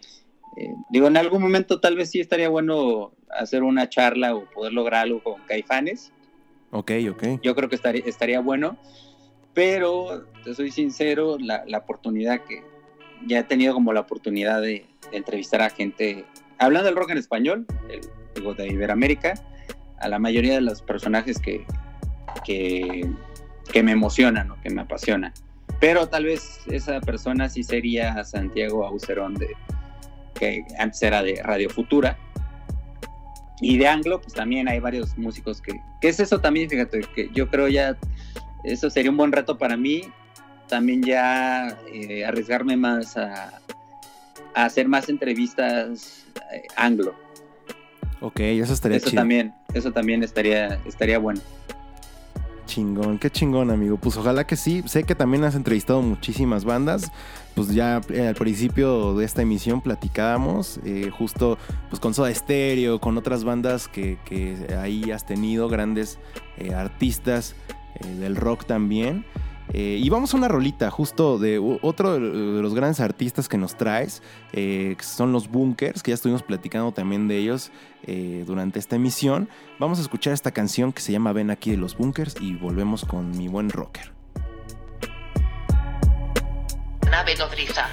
digo, 0.90 1.06
en 1.06 1.16
algún 1.16 1.40
momento 1.42 1.78
tal 1.78 1.94
vez 1.94 2.10
sí 2.10 2.18
estaría 2.18 2.48
bueno 2.48 3.12
hacer 3.30 3.62
una 3.62 3.88
charla 3.88 4.34
o 4.34 4.46
poder 4.50 4.72
lograr 4.72 5.02
algo 5.04 5.22
con 5.22 5.42
Caifanes. 5.42 6.12
Ok, 6.76 6.92
ok. 7.10 7.40
Yo 7.42 7.54
creo 7.54 7.70
que 7.70 7.76
estaría, 7.76 8.02
estaría 8.04 8.40
bueno, 8.40 8.76
pero 9.54 10.26
te 10.44 10.54
soy 10.54 10.70
sincero, 10.70 11.38
la, 11.40 11.64
la 11.66 11.78
oportunidad 11.78 12.42
que 12.42 12.62
ya 13.26 13.38
he 13.38 13.44
tenido 13.44 13.72
como 13.72 13.94
la 13.94 14.00
oportunidad 14.00 14.60
de, 14.60 14.84
entrevistar 15.12 15.62
a 15.62 15.70
gente, 15.70 16.26
hablando 16.58 16.86
del 16.86 16.96
rock 16.96 17.10
en 17.10 17.18
español, 17.18 17.66
el, 17.88 18.00
digo, 18.34 18.54
de 18.54 18.66
Iberoamérica, 18.66 19.34
a 19.98 20.08
la 20.08 20.18
mayoría 20.18 20.54
de 20.54 20.60
los 20.60 20.82
personajes 20.82 21.38
que, 21.38 21.64
que, 22.44 23.08
que 23.72 23.82
me 23.82 23.92
emocionan 23.92 24.50
o 24.50 24.60
que 24.60 24.68
me 24.68 24.82
apasionan. 24.82 25.32
Pero 25.80 26.08
tal 26.08 26.24
vez 26.24 26.60
esa 26.66 27.00
persona 27.00 27.48
sí 27.48 27.62
sería 27.62 28.22
Santiago 28.24 28.84
Aucerón, 28.84 29.34
de, 29.34 29.54
que 30.34 30.62
antes 30.78 31.02
era 31.02 31.22
de 31.22 31.40
Radio 31.42 31.70
Futura. 31.70 32.18
Y 33.60 33.78
de 33.78 33.88
Anglo, 33.88 34.20
pues 34.20 34.34
también 34.34 34.68
hay 34.68 34.80
varios 34.80 35.16
músicos 35.16 35.60
que... 35.60 35.80
que 36.00 36.08
es 36.08 36.20
eso 36.20 36.40
también? 36.40 36.68
Fíjate, 36.68 37.00
que 37.14 37.30
yo 37.32 37.48
creo 37.48 37.68
ya... 37.68 37.96
Eso 38.64 38.90
sería 38.90 39.10
un 39.10 39.16
buen 39.16 39.32
reto 39.32 39.56
para 39.56 39.76
mí. 39.76 40.02
También 40.68 41.02
ya 41.02 41.78
eh, 41.92 42.24
arriesgarme 42.24 42.76
más 42.76 43.16
a, 43.16 43.60
a 44.54 44.64
hacer 44.64 44.88
más 44.88 45.08
entrevistas 45.08 46.26
eh, 46.52 46.62
anglo. 46.76 47.14
Ok, 48.20 48.40
eso 48.40 48.72
estaría 48.72 48.96
Eso 48.96 49.10
chido. 49.10 49.20
también, 49.20 49.54
eso 49.74 49.92
también 49.92 50.22
estaría, 50.22 50.80
estaría 50.86 51.18
bueno. 51.18 51.40
Chingón, 52.76 53.18
qué 53.18 53.30
chingón, 53.30 53.70
amigo. 53.70 53.96
Pues 53.96 54.18
ojalá 54.18 54.46
que 54.46 54.54
sí. 54.54 54.82
Sé 54.84 55.04
que 55.04 55.14
también 55.14 55.44
has 55.44 55.54
entrevistado 55.54 56.02
muchísimas 56.02 56.66
bandas. 56.66 57.10
Pues 57.54 57.68
ya 57.72 58.02
eh, 58.10 58.28
al 58.28 58.34
principio 58.34 59.14
de 59.14 59.24
esta 59.24 59.40
emisión 59.40 59.80
platicábamos, 59.80 60.78
eh, 60.84 61.08
justo 61.10 61.56
pues 61.88 62.00
con 62.00 62.12
Soda 62.12 62.34
Stereo, 62.34 63.00
con 63.00 63.16
otras 63.16 63.44
bandas 63.44 63.88
que, 63.88 64.18
que 64.26 64.76
ahí 64.78 65.10
has 65.10 65.24
tenido, 65.24 65.70
grandes 65.70 66.18
eh, 66.58 66.74
artistas 66.74 67.54
eh, 67.94 68.08
del 68.08 68.36
rock 68.36 68.66
también. 68.66 69.24
Eh, 69.72 69.98
y 70.00 70.08
vamos 70.08 70.32
a 70.32 70.36
una 70.36 70.48
rolita, 70.48 70.90
justo 70.90 71.38
de 71.38 71.58
otro 71.82 72.14
de 72.14 72.62
los 72.62 72.74
grandes 72.74 73.00
artistas 73.00 73.48
que 73.48 73.58
nos 73.58 73.76
traes, 73.76 74.22
eh, 74.52 74.94
que 74.96 75.04
son 75.04 75.32
los 75.32 75.48
Bunkers, 75.48 76.02
que 76.02 76.12
ya 76.12 76.14
estuvimos 76.14 76.42
platicando 76.42 76.92
también 76.92 77.28
de 77.28 77.38
ellos 77.38 77.72
eh, 78.04 78.44
durante 78.46 78.78
esta 78.78 78.96
emisión. 78.96 79.48
Vamos 79.78 79.98
a 79.98 80.02
escuchar 80.02 80.32
esta 80.32 80.52
canción 80.52 80.92
que 80.92 81.02
se 81.02 81.12
llama 81.12 81.32
Ven 81.32 81.50
aquí 81.50 81.70
de 81.70 81.76
los 81.76 81.96
Bunkers 81.96 82.36
y 82.40 82.54
volvemos 82.54 83.04
con 83.04 83.36
mi 83.36 83.48
buen 83.48 83.70
rocker. 83.70 84.12
Nave 87.10 87.36
nodriza. 87.36 87.88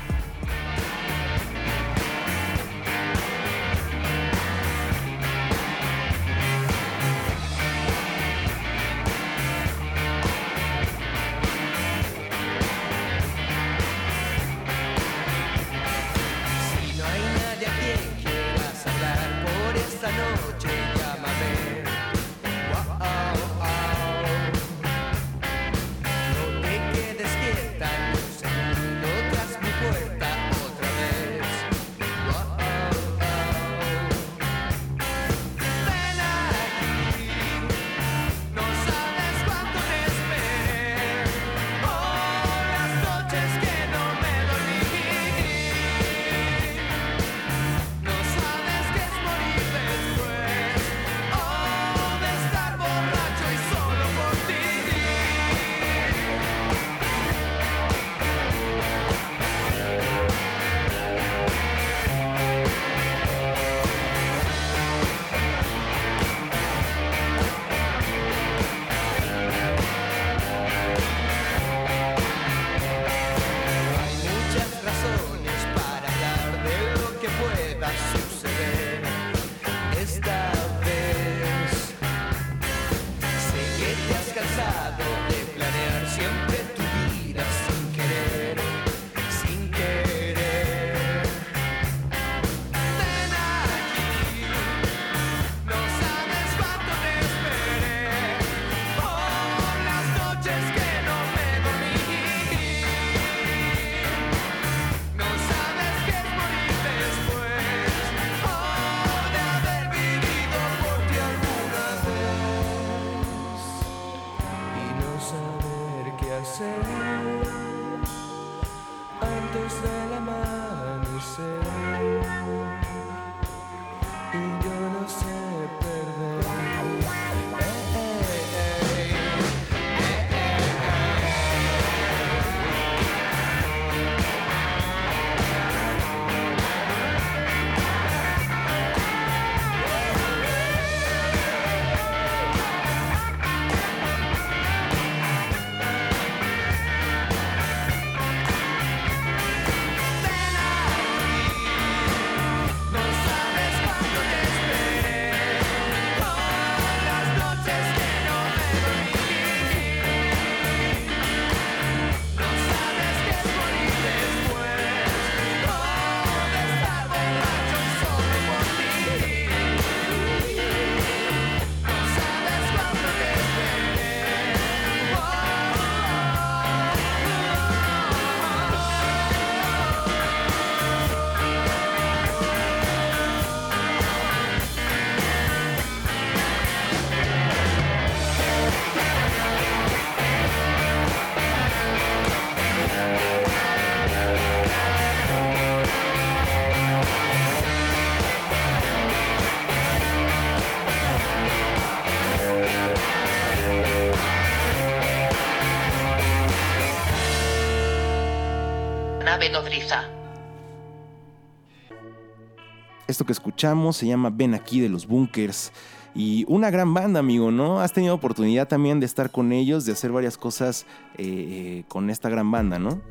Esto 213.07 213.25
que 213.25 213.33
escuchamos 213.33 213.97
se 213.97 214.07
llama 214.07 214.29
Ven 214.33 214.53
aquí 214.53 214.79
de 214.79 214.89
los 214.89 215.07
Bunkers. 215.07 215.71
Y 216.15 216.45
una 216.47 216.69
gran 216.69 216.93
banda, 216.93 217.19
amigo, 217.19 217.51
¿no? 217.51 217.79
Has 217.81 217.91
tenido 217.91 218.13
oportunidad 218.13 218.67
también 218.67 218.99
de 218.99 219.05
estar 219.05 219.31
con 219.31 219.51
ellos, 219.51 219.85
de 219.85 219.93
hacer 219.93 220.11
varias 220.11 220.37
cosas 220.37 220.85
eh, 221.17 221.23
eh, 221.25 221.83
con 221.87 222.09
esta 222.09 222.29
gran 222.29 222.51
banda, 222.51 222.77
¿no? 222.77 223.01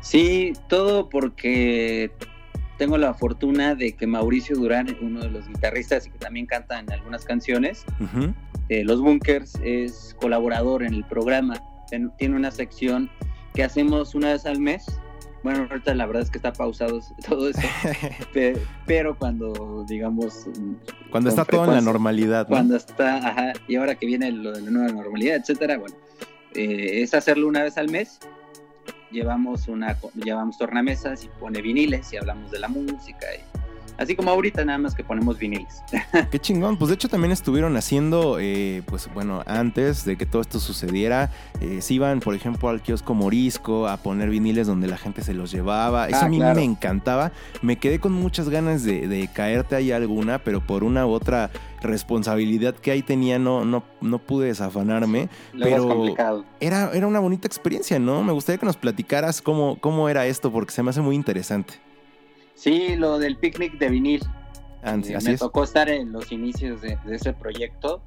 Sí, 0.00 0.52
todo 0.68 1.08
porque 1.08 2.12
tengo 2.76 2.98
la 2.98 3.14
fortuna 3.14 3.74
de 3.74 3.92
que 3.92 4.06
Mauricio 4.06 4.56
Durán, 4.56 4.96
uno 5.00 5.20
de 5.20 5.30
los 5.30 5.48
guitarristas 5.48 6.06
y 6.06 6.10
que 6.10 6.18
también 6.18 6.46
canta 6.46 6.78
en 6.78 6.90
algunas 6.92 7.24
canciones, 7.24 7.84
de 8.68 8.84
Los 8.84 9.00
Bunkers, 9.00 9.54
es 9.62 10.16
colaborador 10.20 10.82
en 10.82 10.94
el 10.94 11.04
programa. 11.04 11.54
Tiene 11.88 12.36
una 12.36 12.50
sección 12.50 13.10
que 13.54 13.62
hacemos 13.62 14.14
una 14.14 14.32
vez 14.32 14.46
al 14.46 14.60
mes. 14.60 14.84
Bueno, 15.44 15.68
ahorita 15.70 15.94
la 15.94 16.06
verdad 16.06 16.22
es 16.22 16.30
que 16.30 16.38
está 16.38 16.52
pausado 16.52 17.00
todo 17.28 17.48
eso, 17.50 17.60
pe- 18.32 18.60
pero 18.86 19.16
cuando, 19.16 19.84
digamos, 19.86 20.46
Cuando 21.10 21.30
con 21.30 21.38
está 21.38 21.44
todo 21.44 21.66
en 21.66 21.70
la 21.74 21.80
normalidad, 21.80 22.48
¿no? 22.48 22.48
cuando 22.48 22.74
está, 22.76 23.18
ajá, 23.18 23.52
y 23.68 23.76
ahora 23.76 23.94
que 23.94 24.06
viene 24.06 24.32
lo 24.32 24.50
de 24.52 24.62
la 24.62 24.70
nueva 24.70 24.90
normalidad, 24.92 25.36
etcétera, 25.36 25.78
bueno, 25.78 25.94
eh, 26.54 27.02
es 27.02 27.14
hacerlo 27.14 27.46
una 27.46 27.62
vez 27.62 27.78
al 27.78 27.88
mes. 27.90 28.18
Llevamos 29.10 29.68
una, 29.68 29.96
llevamos 30.14 30.58
tornamesas 30.58 31.22
y 31.24 31.28
pone 31.38 31.62
viniles 31.62 32.12
y 32.12 32.16
hablamos 32.16 32.50
de 32.50 32.58
la 32.58 32.66
música 32.66 33.26
y 33.32 33.40
así 33.98 34.16
como 34.16 34.30
ahorita 34.30 34.64
nada 34.64 34.78
más 34.78 34.94
que 34.94 35.04
ponemos 35.04 35.38
viniles. 35.38 35.82
Qué 36.30 36.38
chingón. 36.38 36.76
Pues 36.76 36.88
de 36.88 36.94
hecho 36.94 37.08
también 37.08 37.32
estuvieron 37.32 37.76
haciendo, 37.76 38.38
eh, 38.40 38.82
pues 38.86 39.08
bueno, 39.12 39.42
antes 39.46 40.04
de 40.04 40.16
que 40.16 40.26
todo 40.26 40.42
esto 40.42 40.58
sucediera, 40.60 41.30
eh, 41.60 41.80
se 41.80 41.94
iban, 41.94 42.20
por 42.20 42.34
ejemplo, 42.34 42.68
al 42.68 42.82
kiosco 42.82 43.14
Morisco 43.14 43.88
a 43.88 43.96
poner 43.98 44.30
viniles 44.30 44.66
donde 44.66 44.86
la 44.88 44.96
gente 44.98 45.22
se 45.22 45.34
los 45.34 45.50
llevaba. 45.50 46.08
Eso 46.08 46.18
Ah, 46.22 46.26
a 46.26 46.28
mí 46.28 46.38
claro. 46.38 46.54
me 46.56 46.64
encantaba. 46.64 47.32
Me 47.62 47.76
quedé 47.76 47.98
con 47.98 48.12
muchas 48.12 48.48
ganas 48.48 48.82
de, 48.84 49.06
de 49.08 49.28
caerte 49.32 49.76
ahí 49.76 49.92
alguna, 49.92 50.38
pero 50.38 50.60
por 50.60 50.84
una 50.84 51.06
u 51.06 51.10
otra 51.10 51.50
responsabilidad 51.82 52.74
que 52.74 52.90
ahí 52.90 53.02
tenía 53.02 53.38
no, 53.38 53.64
no, 53.64 53.82
no 54.00 54.18
pude 54.18 54.46
desafanarme. 54.48 55.28
Luego 55.52 56.14
Pero-. 56.16 56.44
Era, 56.60 56.90
era 56.92 57.06
una 57.06 57.20
bonita 57.20 57.46
experiencia, 57.46 57.98
¿no? 57.98 58.22
Me 58.22 58.32
gustaría 58.32 58.58
que 58.58 58.66
nos 58.66 58.76
platicaras 58.76 59.40
cómo, 59.42 59.78
cómo 59.80 60.08
era 60.08 60.26
esto, 60.26 60.50
porque 60.52 60.72
se 60.72 60.82
me 60.82 60.90
hace 60.90 61.00
muy 61.00 61.14
interesante. 61.14 61.74
Sí, 62.54 62.96
lo 62.96 63.18
del 63.18 63.36
picnic 63.36 63.78
de 63.78 63.88
vinil. 63.88 64.22
Ah, 64.82 64.96
Eh, 65.02 65.16
así 65.16 65.26
me 65.28 65.34
es. 65.34 65.40
tocó 65.40 65.64
estar 65.64 65.88
en 65.88 66.12
los 66.12 66.30
inicios 66.32 66.80
de, 66.82 66.98
de 67.04 67.16
ese 67.16 67.32
proyecto 67.32 68.02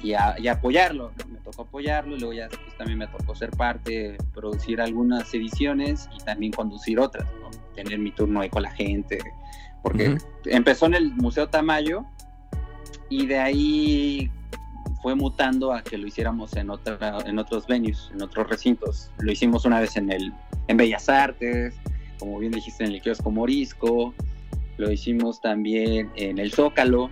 y, 0.00 0.14
a- 0.14 0.36
y 0.38 0.48
apoyarlo. 0.48 1.12
¿no? 1.18 1.28
Me 1.32 1.38
tocó 1.40 1.62
apoyarlo 1.62 2.16
y 2.16 2.20
luego 2.20 2.32
ya 2.34 2.48
después 2.48 2.76
también 2.76 2.98
me 2.98 3.06
tocó 3.08 3.34
ser 3.34 3.50
parte, 3.50 4.16
producir 4.34 4.80
algunas 4.80 5.32
ediciones 5.34 6.08
y 6.18 6.22
también 6.24 6.52
conducir 6.52 6.98
otras, 7.00 7.26
¿no? 7.40 7.50
tener 7.74 7.98
mi 7.98 8.10
turno 8.12 8.40
ahí 8.40 8.48
con 8.48 8.62
la 8.62 8.70
gente. 8.70 9.18
Porque 9.82 10.16
empezó 10.44 10.86
en 10.86 10.94
el 10.94 11.10
Museo 11.14 11.48
Tamayo 11.48 12.04
y 13.08 13.26
de 13.26 13.38
ahí 13.40 14.30
fue 15.02 15.16
mutando 15.16 15.72
a 15.72 15.82
que 15.82 15.98
lo 15.98 16.06
hiciéramos 16.06 16.54
en, 16.56 16.70
otra, 16.70 17.18
en 17.26 17.38
otros 17.40 17.66
venues, 17.66 18.10
en 18.14 18.22
otros 18.22 18.48
recintos. 18.48 19.10
Lo 19.18 19.32
hicimos 19.32 19.64
una 19.64 19.80
vez 19.80 19.96
en, 19.96 20.12
el, 20.12 20.32
en 20.68 20.76
Bellas 20.76 21.08
Artes, 21.08 21.74
como 22.22 22.38
bien 22.38 22.52
dijiste, 22.52 22.84
en 22.84 22.92
el 22.92 23.02
kiosco 23.02 23.32
Morisco. 23.32 24.14
Lo 24.76 24.92
hicimos 24.92 25.40
también 25.40 26.08
en 26.14 26.38
el 26.38 26.52
Zócalo. 26.52 27.10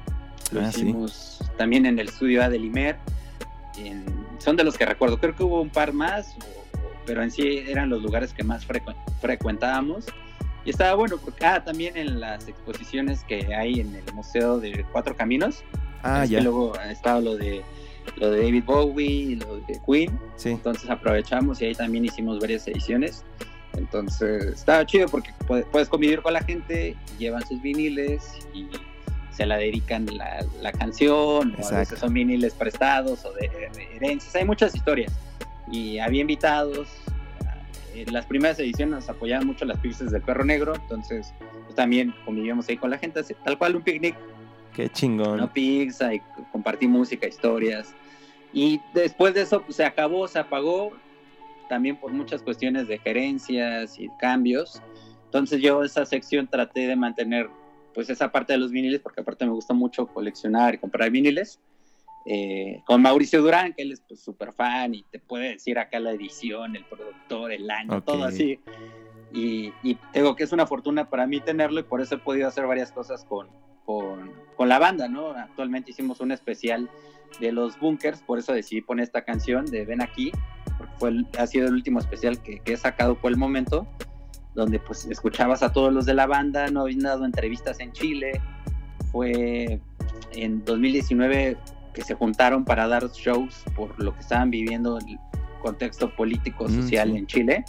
Lo 0.52 0.60
Ah, 0.60 0.70
sí. 0.70 0.82
hicimos 0.82 1.38
también 1.58 1.84
en 1.84 1.98
el 1.98 2.08
estudio 2.08 2.44
A 2.44 2.46
en- 2.46 4.04
son 4.38 4.56
de 4.56 4.62
los 4.62 4.78
que 4.78 4.86
recuerdo. 4.86 5.18
Creo 5.18 5.34
que 5.34 5.42
hubo 5.42 5.60
un 5.60 5.68
par 5.68 5.92
más, 5.92 6.36
pero 7.06 7.24
en 7.24 7.30
sí 7.32 7.64
eran 7.68 7.90
los 7.90 8.02
lugares 8.02 8.32
que 8.32 8.44
más 8.44 8.64
frecu- 8.66 8.94
frecuentábamos. 9.20 10.06
Y 10.64 10.70
estaba 10.70 10.94
bueno, 10.94 11.16
porque 11.18 11.44
ah, 11.44 11.64
también 11.64 11.96
en 11.96 12.20
las 12.20 12.46
exposiciones 12.46 13.24
que 13.24 13.52
hay 13.54 13.80
en 13.80 13.94
el 13.96 14.14
Museo 14.14 14.58
de 14.60 14.84
Cuatro 14.92 15.16
Caminos. 15.16 15.64
Ah, 16.04 16.24
ya. 16.24 16.38
que 16.38 16.44
luego 16.44 16.72
ha 16.78 16.92
estado 16.92 17.20
lo 17.20 17.36
de, 17.36 17.62
lo 18.16 18.30
de 18.30 18.42
David 18.44 18.64
Bowie, 18.64 19.36
lo 19.36 19.56
de 19.56 19.80
Queen. 19.86 20.18
Sí. 20.36 20.50
Entonces 20.50 20.88
aprovechamos 20.88 21.60
y 21.60 21.66
ahí 21.66 21.74
también 21.74 22.04
hicimos 22.04 22.38
varias 22.38 22.66
ediciones. 22.68 23.24
Entonces 23.76 24.44
estaba 24.46 24.84
chido 24.84 25.08
porque 25.08 25.32
puedes, 25.46 25.88
convivir 25.88 26.22
con 26.22 26.32
la 26.32 26.42
gente, 26.42 26.96
llevan 27.18 27.46
sus 27.46 27.60
viniles 27.62 28.32
y 28.52 28.66
se 29.32 29.46
la 29.46 29.56
dedican 29.56 30.06
la, 30.06 30.44
la 30.60 30.72
canción, 30.72 31.52
o 31.52 31.56
a 31.56 31.58
Exacto. 31.58 31.76
veces 31.76 31.98
son 32.00 32.12
viniles 32.12 32.52
prestados 32.54 33.24
o 33.24 33.32
de, 33.32 33.48
de 33.48 33.96
herencias. 33.96 34.34
Hay 34.34 34.44
muchas 34.44 34.74
historias 34.74 35.12
y 35.70 35.98
había 35.98 36.20
invitados. 36.22 36.88
En 37.94 38.12
las 38.12 38.26
primeras 38.26 38.58
ediciones 38.58 38.94
nos 38.94 39.08
apoyaban 39.08 39.46
mucho 39.46 39.64
las 39.64 39.78
pizzas 39.78 40.10
del 40.12 40.22
perro 40.22 40.44
negro, 40.44 40.74
entonces 40.74 41.32
pues, 41.64 41.74
también 41.74 42.14
convivíamos 42.24 42.68
ahí 42.68 42.76
con 42.76 42.90
la 42.90 42.98
gente, 42.98 43.20
así, 43.20 43.34
tal 43.44 43.58
cual 43.58 43.76
un 43.76 43.82
picnic 43.82 44.14
Qué 44.74 44.88
chingón. 44.88 45.38
no 45.38 45.52
pizza 45.52 46.14
y 46.14 46.20
compartí 46.52 46.86
música, 46.86 47.26
historias. 47.26 47.92
Y 48.52 48.80
después 48.94 49.34
de 49.34 49.42
eso 49.42 49.62
pues, 49.62 49.76
se 49.76 49.84
acabó, 49.84 50.28
se 50.28 50.38
apagó, 50.38 50.92
también 51.70 51.96
por 51.98 52.12
muchas 52.12 52.42
cuestiones 52.42 52.86
de 52.88 52.98
gerencias 52.98 53.98
y 53.98 54.08
cambios. 54.18 54.82
Entonces 55.24 55.62
yo 55.62 55.82
esa 55.84 56.04
sección 56.04 56.48
traté 56.48 56.86
de 56.88 56.96
mantener 56.96 57.48
pues 57.94 58.10
esa 58.10 58.30
parte 58.30 58.52
de 58.52 58.58
los 58.58 58.70
viniles, 58.70 59.00
porque 59.00 59.22
aparte 59.22 59.46
me 59.46 59.52
gusta 59.52 59.72
mucho 59.72 60.06
coleccionar 60.08 60.74
y 60.74 60.78
comprar 60.78 61.10
viniles. 61.10 61.58
eh, 62.26 62.82
con 62.84 63.00
Mauricio 63.00 63.40
Durán, 63.40 63.72
que 63.72 63.82
él 63.82 63.92
es 63.92 64.02
pues 64.06 64.20
súper 64.22 64.52
fan 64.52 64.94
y 64.94 65.04
te 65.04 65.18
puede 65.20 65.52
decir 65.52 65.78
acá 65.78 65.98
la 65.98 66.10
edición, 66.12 66.76
el 66.76 66.84
productor, 66.84 67.50
el 67.50 67.70
año, 67.70 67.96
Ok. 67.96 68.04
todo 68.04 68.24
así. 68.24 68.60
Y, 69.32 69.72
y 69.82 69.96
tengo 70.12 70.36
que 70.36 70.44
es 70.44 70.52
una 70.52 70.66
fortuna 70.66 71.08
para 71.08 71.26
mí 71.26 71.40
tenerlo 71.40 71.80
y 71.80 71.84
por 71.84 72.00
eso 72.02 72.16
he 72.16 72.18
podido 72.18 72.46
hacer 72.48 72.66
varias 72.66 72.92
cosas 72.92 73.24
con, 73.24 73.48
con, 73.86 74.30
con 74.56 74.68
la 74.68 74.78
banda, 74.78 75.08
¿no? 75.08 75.30
Actualmente 75.30 75.92
hicimos 75.92 76.20
un 76.20 76.30
especial 76.32 76.90
de 77.40 77.52
los 77.52 77.78
bunkers, 77.80 78.20
por 78.22 78.38
eso 78.38 78.52
decidí 78.52 78.82
poner 78.82 79.04
esta 79.04 79.22
canción 79.24 79.64
de 79.64 79.86
Ven 79.86 80.02
aquí, 80.02 80.30
porque 80.80 80.94
fue 80.98 81.08
el- 81.10 81.28
ha 81.38 81.46
sido 81.46 81.68
el 81.68 81.74
último 81.74 81.98
especial 82.00 82.40
que, 82.42 82.58
que 82.60 82.72
he 82.72 82.76
sacado 82.76 83.14
por 83.14 83.30
el 83.30 83.36
momento, 83.38 83.86
donde 84.54 84.80
pues 84.80 85.06
escuchabas 85.06 85.62
a 85.62 85.72
todos 85.72 85.92
los 85.92 86.06
de 86.06 86.14
la 86.14 86.26
banda, 86.26 86.66
no 86.68 86.80
habían 86.82 87.00
dado 87.00 87.24
entrevistas 87.24 87.78
en 87.80 87.92
Chile, 87.92 88.40
fue 89.12 89.80
en 90.32 90.64
2019 90.64 91.56
que 91.94 92.02
se 92.02 92.14
juntaron 92.14 92.64
para 92.64 92.86
dar 92.88 93.08
shows 93.10 93.62
por 93.76 94.00
lo 94.02 94.14
que 94.14 94.20
estaban 94.20 94.50
viviendo 94.50 94.98
el 94.98 95.18
contexto 95.62 96.14
político 96.14 96.64
Mm, 96.64 96.82
social 96.82 97.10
sí. 97.12 97.16
en 97.18 97.26
Chile 97.26 97.64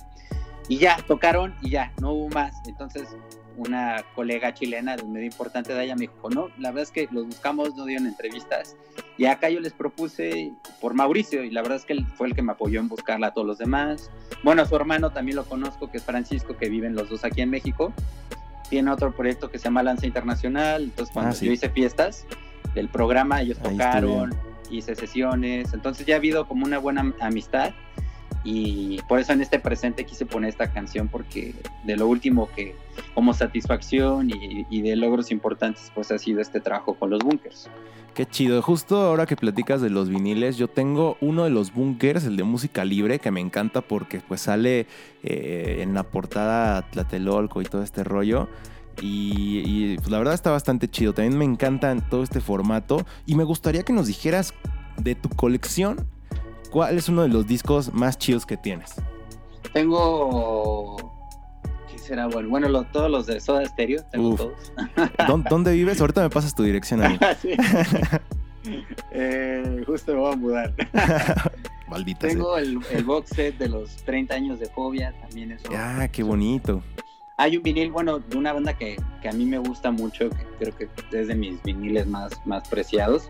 y 0.71 0.77
ya 0.77 0.95
tocaron 1.05 1.53
y 1.61 1.71
ya 1.71 1.91
no 1.99 2.13
hubo 2.13 2.29
más. 2.29 2.61
Entonces 2.65 3.09
una 3.57 4.05
colega 4.15 4.53
chilena 4.53 4.95
de 4.95 5.03
un 5.03 5.11
medio 5.11 5.25
importante 5.25 5.73
de 5.73 5.81
allá 5.81 5.95
me 5.95 6.03
dijo 6.07 6.29
no 6.29 6.47
la 6.57 6.69
verdad 6.69 6.83
es 6.83 6.91
que 6.91 7.09
los 7.11 7.25
buscamos 7.25 7.75
no 7.75 7.83
dieron 7.83 8.07
entrevistas 8.07 8.77
y 9.17 9.25
acá 9.25 9.49
yo 9.49 9.59
les 9.59 9.73
propuse 9.73 10.53
por 10.79 10.93
Mauricio 10.93 11.43
y 11.43 11.51
la 11.51 11.61
verdad 11.61 11.75
es 11.79 11.85
que 11.85 11.91
él 11.91 12.07
fue 12.15 12.27
el 12.27 12.35
que 12.35 12.41
me 12.41 12.53
apoyó 12.53 12.79
en 12.79 12.87
buscarla 12.87 13.27
a 13.27 13.33
todos 13.33 13.45
los 13.45 13.57
demás. 13.57 14.09
Bueno 14.43 14.61
a 14.61 14.65
su 14.65 14.73
hermano 14.77 15.09
también 15.11 15.35
lo 15.35 15.43
conozco 15.43 15.91
que 15.91 15.97
es 15.97 16.03
Francisco 16.05 16.55
que 16.55 16.69
viven 16.69 16.95
los 16.95 17.09
dos 17.09 17.25
aquí 17.25 17.41
en 17.41 17.49
México. 17.49 17.91
Tiene 18.69 18.89
otro 18.91 19.13
proyecto 19.13 19.51
que 19.51 19.59
se 19.59 19.65
llama 19.65 19.83
Lanza 19.83 20.05
Internacional. 20.07 20.83
Entonces 20.83 21.11
cuando 21.13 21.31
Ah, 21.31 21.35
sí. 21.35 21.47
yo 21.47 21.51
hice 21.51 21.69
fiestas 21.69 22.25
del 22.73 22.87
programa 22.87 23.41
ellos 23.41 23.57
Ahí 23.65 23.71
tocaron 23.71 24.33
hice 24.69 24.95
sesiones. 24.95 25.73
Entonces 25.73 26.05
ya 26.05 26.15
ha 26.15 26.17
habido 26.17 26.47
como 26.47 26.65
una 26.65 26.79
buena 26.79 27.13
amistad 27.19 27.73
y 28.43 28.99
por 29.07 29.19
eso 29.19 29.33
en 29.33 29.41
este 29.41 29.59
presente 29.59 30.05
quise 30.05 30.25
poner 30.25 30.49
esta 30.49 30.71
canción 30.71 31.07
porque 31.07 31.53
de 31.83 31.95
lo 31.95 32.07
último 32.07 32.49
que 32.55 32.75
como 33.13 33.33
satisfacción 33.33 34.29
y, 34.29 34.65
y 34.69 34.81
de 34.81 34.95
logros 34.95 35.31
importantes 35.31 35.91
pues 35.93 36.11
ha 36.11 36.17
sido 36.17 36.41
este 36.41 36.59
trabajo 36.59 36.95
con 36.95 37.09
los 37.09 37.19
bunkers. 37.23 37.69
Qué 38.13 38.25
chido. 38.25 38.61
Justo 38.61 39.01
ahora 39.01 39.25
que 39.25 39.37
platicas 39.37 39.81
de 39.81 39.89
los 39.89 40.09
viniles, 40.09 40.57
yo 40.57 40.67
tengo 40.67 41.17
uno 41.21 41.45
de 41.45 41.49
los 41.49 41.73
bunkers, 41.73 42.25
el 42.25 42.35
de 42.35 42.43
música 42.43 42.83
libre, 42.83 43.19
que 43.19 43.31
me 43.31 43.39
encanta 43.39 43.79
porque 43.79 44.19
pues 44.19 44.41
sale 44.41 44.85
eh, 45.23 45.77
en 45.79 45.93
la 45.93 46.03
portada 46.03 46.81
Tlatelolco 46.89 47.61
y 47.61 47.65
todo 47.65 47.83
este 47.83 48.03
rollo. 48.03 48.49
Y, 49.01 49.63
y, 49.65 49.95
pues, 49.95 50.09
la 50.09 50.17
verdad 50.17 50.33
está 50.33 50.51
bastante 50.51 50.89
chido. 50.89 51.13
También 51.13 51.37
me 51.37 51.45
encanta 51.45 51.95
todo 52.09 52.21
este 52.23 52.41
formato. 52.41 53.05
Y 53.25 53.35
me 53.35 53.45
gustaría 53.45 53.83
que 53.83 53.93
nos 53.93 54.07
dijeras 54.07 54.53
de 54.97 55.15
tu 55.15 55.29
colección, 55.29 56.05
¿cuál 56.71 56.97
es 56.97 57.07
uno 57.09 57.21
de 57.21 57.27
los 57.29 57.45
discos 57.45 57.93
más 57.93 58.17
chidos 58.17 58.45
que 58.45 58.57
tienes? 58.57 58.95
Tengo 59.73 60.97
¿qué 61.91 61.97
será 61.99 62.27
bueno? 62.27 62.49
Bueno, 62.49 62.69
lo- 62.69 62.83
todos 62.85 63.09
los 63.11 63.25
de 63.27 63.39
Soda 63.39 63.65
Stereo, 63.65 64.03
tengo 64.11 64.29
Uf. 64.29 64.37
todos. 64.39 64.73
¿Dó- 65.27 65.43
¿Dónde 65.49 65.73
vives? 65.73 66.01
Ahorita 66.01 66.21
me 66.21 66.29
pasas 66.29 66.55
tu 66.55 66.63
dirección 66.63 67.03
a 67.03 67.09
mí. 67.09 67.19
Sí. 67.41 67.51
Eh, 69.11 69.83
justo 69.87 70.13
me 70.13 70.19
voy 70.19 70.33
a 70.33 70.35
mudar. 70.35 70.73
Maldita. 71.87 72.27
Tengo 72.27 72.57
el, 72.59 72.79
el 72.91 73.03
box 73.03 73.29
set 73.29 73.57
de 73.57 73.67
los 73.67 73.95
30 74.03 74.35
años 74.35 74.59
de 74.59 74.67
Fobia, 74.67 75.13
también 75.19 75.51
eso. 75.51 75.67
Ah, 75.75 76.07
qué 76.11 76.21
bonito. 76.21 76.83
Hay 77.37 77.57
un 77.57 77.63
vinil, 77.63 77.91
bueno, 77.91 78.19
de 78.19 78.37
una 78.37 78.53
banda 78.53 78.77
que, 78.77 78.97
que 79.21 79.29
a 79.29 79.31
mí 79.31 79.45
me 79.45 79.57
gusta 79.57 79.89
mucho, 79.89 80.29
que 80.29 80.45
creo 80.59 80.77
que 80.77 80.89
es 81.19 81.27
de 81.27 81.33
mis 81.33 81.61
viniles 81.63 82.05
más, 82.05 82.33
más 82.45 82.67
preciados, 82.69 83.27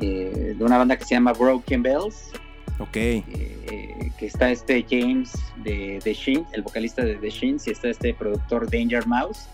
eh, 0.00 0.54
de 0.56 0.64
una 0.64 0.78
banda 0.78 0.96
que 0.96 1.04
se 1.04 1.14
llama 1.14 1.34
Broken 1.34 1.82
Bells. 1.82 2.30
Ok. 2.78 2.96
eh, 2.96 4.10
que 4.18 4.26
está 4.26 4.50
este 4.50 4.84
James 4.88 5.32
de 5.64 6.00
The 6.02 6.14
Shins, 6.14 6.46
el 6.52 6.62
vocalista 6.62 7.04
de 7.04 7.16
The 7.16 7.30
Shins, 7.30 7.66
y 7.66 7.70
está 7.70 7.88
este 7.88 8.14
productor 8.14 8.70
Danger 8.70 9.06
Mouse. 9.06 9.48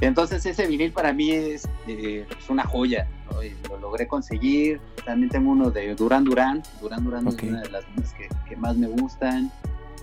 Entonces 0.00 0.44
ese 0.44 0.66
vinil 0.66 0.92
para 0.92 1.12
mí 1.12 1.30
es, 1.30 1.68
eh, 1.86 2.26
es 2.38 2.50
una 2.50 2.64
joya, 2.64 3.08
¿no? 3.30 3.40
Lo 3.68 3.80
logré 3.80 4.06
conseguir. 4.06 4.80
También 5.04 5.30
tengo 5.30 5.52
uno 5.52 5.70
de 5.70 5.94
Duran 5.94 6.24
Duran, 6.24 6.62
Duran 6.80 7.04
Duran 7.04 7.28
es 7.28 7.42
una 7.42 7.60
de 7.62 7.70
las 7.70 7.84
que, 8.16 8.28
que 8.48 8.56
más 8.56 8.76
me 8.76 8.88
gustan. 8.88 9.50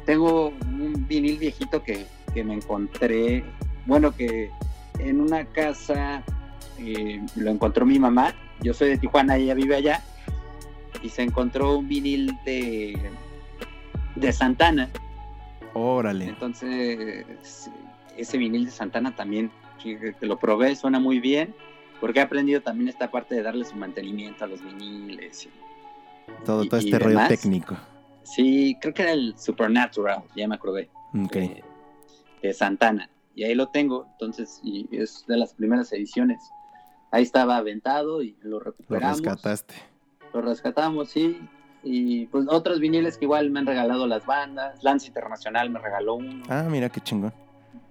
Tengo 0.06 0.48
un 0.50 1.06
vinil 1.08 1.38
viejito 1.38 1.84
que, 1.84 2.06
que 2.34 2.44
me 2.44 2.56
encontré, 2.56 3.44
bueno, 3.86 4.16
que 4.16 4.50
en 5.00 5.22
una 5.22 5.46
casa 5.46 6.24
eh, 6.80 7.22
lo 7.36 7.52
encontró 7.52 7.86
mi 7.86 8.00
mamá. 8.00 8.34
Yo 8.62 8.74
soy 8.74 8.90
de 8.90 8.98
Tijuana, 8.98 9.38
ella 9.38 9.54
vive 9.54 9.76
allá. 9.76 10.02
Y 11.02 11.10
se 11.10 11.24
encontró 11.24 11.78
un 11.78 11.88
vinil 11.88 12.32
de, 12.46 13.10
de 14.16 14.32
Santana. 14.32 14.90
Órale. 15.74 16.26
Entonces, 16.26 17.26
ese 18.18 18.38
vinil 18.38 18.66
de 18.66 18.72
Santana 18.72 19.16
también, 19.16 19.52
que, 19.82 20.14
lo 20.22 20.38
probé, 20.38 20.76
suena 20.76 21.00
muy 21.00 21.20
bien. 21.20 21.56
Porque 22.00 22.20
he 22.20 22.24
aprendido 22.24 22.62
también 22.62 22.90
esta 22.90 23.12
parte 23.12 23.36
de 23.36 23.44
darle 23.44 23.64
su 23.64 23.76
mantenimiento 23.76 24.44
a 24.44 24.48
los 24.48 24.64
viniles. 24.64 25.46
y- 25.46 26.44
Todo, 26.46 26.64
y- 26.64 26.70
todo 26.70 26.80
este 26.80 26.98
rollo 26.98 27.10
demás. 27.10 27.30
técnico. 27.30 27.78
Sí, 28.24 28.78
creo 28.82 28.94
que 28.94 29.02
era 29.04 29.12
el 29.12 29.36
Supernatural, 29.38 30.24
ya 30.36 30.48
me 30.48 30.56
acordé. 30.56 30.90
Ok. 31.14 31.34
de, 31.34 31.64
de 32.42 32.54
Santana. 32.54 33.10
Y 33.36 33.44
ahí 33.44 33.54
lo 33.56 33.68
tengo, 33.70 34.08
entonces, 34.14 34.60
y 34.64 34.88
es 34.92 35.26
de 35.28 35.38
las 35.38 35.54
primeras 35.54 35.92
ediciones. 35.94 36.40
Ahí 37.12 37.24
estaba 37.24 37.58
aventado 37.58 38.22
y 38.24 38.36
lo 38.42 38.52
Lo 38.52 38.60
recuperamos. 38.62 39.20
rescataste. 39.22 39.76
Lo 40.34 40.42
rescatamos, 40.42 41.10
sí. 41.10 41.40
Y 41.84 42.28
pues 42.28 42.46
otros 42.48 42.80
viniles 42.80 43.18
que 43.18 43.26
igual 43.26 43.50
me 43.50 43.60
han 43.60 43.66
regalado 43.66 44.06
las 44.08 44.26
bandas. 44.26 44.84
Lance 44.84 45.08
Internacional 45.08 45.70
me 45.70 45.80
regaló 45.80 46.16
uno. 46.16 46.44
Ah, 46.48 46.68
mira 46.70 46.90
qué 46.90 47.02
chingón. 47.02 47.34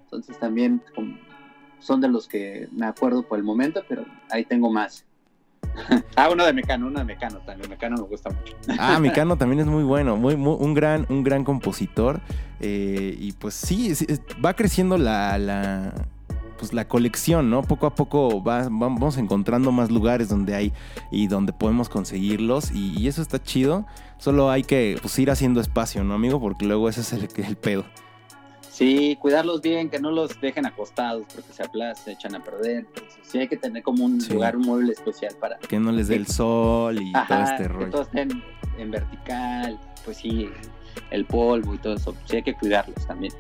Entonces 0.05 0.39
también 0.39 0.83
como, 0.95 1.17
son 1.81 2.01
de 2.01 2.09
los 2.09 2.29
que 2.29 2.69
me 2.73 2.87
acuerdo 2.87 3.23
por 3.23 3.39
el 3.39 3.45
momento, 3.45 3.83
pero 3.89 4.05
ahí 4.31 4.45
tengo 4.45 4.71
más. 4.71 5.05
ah, 6.17 6.29
uno 6.31 6.45
de 6.45 6.53
Mecano, 6.53 6.87
uno 6.87 6.99
de 7.01 7.05
Mecano 7.05 7.39
también. 7.41 7.69
Mecano 7.69 7.97
me 7.97 8.03
gusta 8.09 8.31
mucho. 8.31 8.55
Ah, 8.79 8.99
Mecano 9.01 9.37
también 9.37 9.61
es 9.61 9.67
muy 9.67 9.83
bueno, 9.83 10.17
muy, 10.17 10.37
muy- 10.37 10.57
un 10.59 10.75
gran, 10.75 11.07
un 11.09 11.23
gran 11.25 11.45
compositor. 11.45 12.21
eh, 12.61 13.17
y 13.19 13.33
pues 13.33 13.55
sí, 13.55 13.95
sí, 13.95 14.07
va 14.45 14.55
creciendo 14.55 14.99
la, 14.99 15.37
la, 15.39 15.93
pues 16.61 16.75
la 16.75 16.87
colección, 16.87 17.49
¿no? 17.49 17.63
Poco 17.63 17.87
a 17.87 17.95
poco 17.95 18.43
va- 18.45 18.69
vamos 18.71 19.17
encontrando 19.17 19.73
más 19.73 19.91
lugares 19.91 20.29
donde 20.29 20.55
hay 20.55 20.73
y 21.11 21.27
donde 21.27 21.55
podemos 21.55 21.89
conseguirlos. 21.89 22.71
Y, 22.71 22.97
y 23.01 23.09
eso 23.09 23.23
está 23.23 23.43
chido. 23.43 23.87
Solo 24.19 24.51
hay 24.51 24.63
que 24.63 24.99
pues, 25.01 25.19
ir 25.19 25.31
haciendo 25.31 25.63
espacio, 25.63 26.05
¿no, 26.05 26.13
amigo? 26.13 26.39
Porque 26.39 26.67
luego 26.67 26.89
ese 26.91 27.01
es 27.01 27.13
el, 27.15 27.29
el 27.45 27.57
pedo. 27.57 27.87
Sí, 28.71 29.17
cuidarlos 29.21 29.61
bien, 29.63 29.89
que 29.91 29.99
no 30.01 30.11
los 30.11 30.39
dejen 30.41 30.67
acostados 30.67 31.25
porque 31.35 31.53
se 31.53 31.63
aplastan, 31.63 32.05
se 32.05 32.13
echan 32.13 32.35
a 32.35 32.41
perder. 32.45 32.87
Entonces, 32.87 33.19
sí 33.23 33.39
hay 33.39 33.49
que 33.49 33.57
tener 33.57 33.83
como 33.83 34.05
un 34.05 34.21
Sí. 34.21 34.33
lugar, 34.35 34.57
un 34.57 34.63
mueble 34.63 34.93
especial 34.93 35.35
para 35.41 35.59
Que 35.59 35.79
no 35.81 35.93
les 35.93 36.09
dé 36.09 36.17
el 36.17 36.27
sol 36.27 37.01
y 37.01 37.13
todo 37.13 37.43
este 37.43 37.57
que 37.63 37.69
rollo. 37.69 37.91
todos 37.91 38.07
estén 38.07 38.43
en 38.79 38.91
vertical, 38.91 39.79
pues 40.05 40.19
sí, 40.19 40.49
el 41.11 41.25
polvo 41.25 41.75
y 41.75 41.79
todo 41.79 41.95
eso, 41.95 42.15
sí 42.27 42.37
hay 42.37 42.43
que 42.43 42.55
cuidarlos 42.55 43.07
también. 43.07 43.33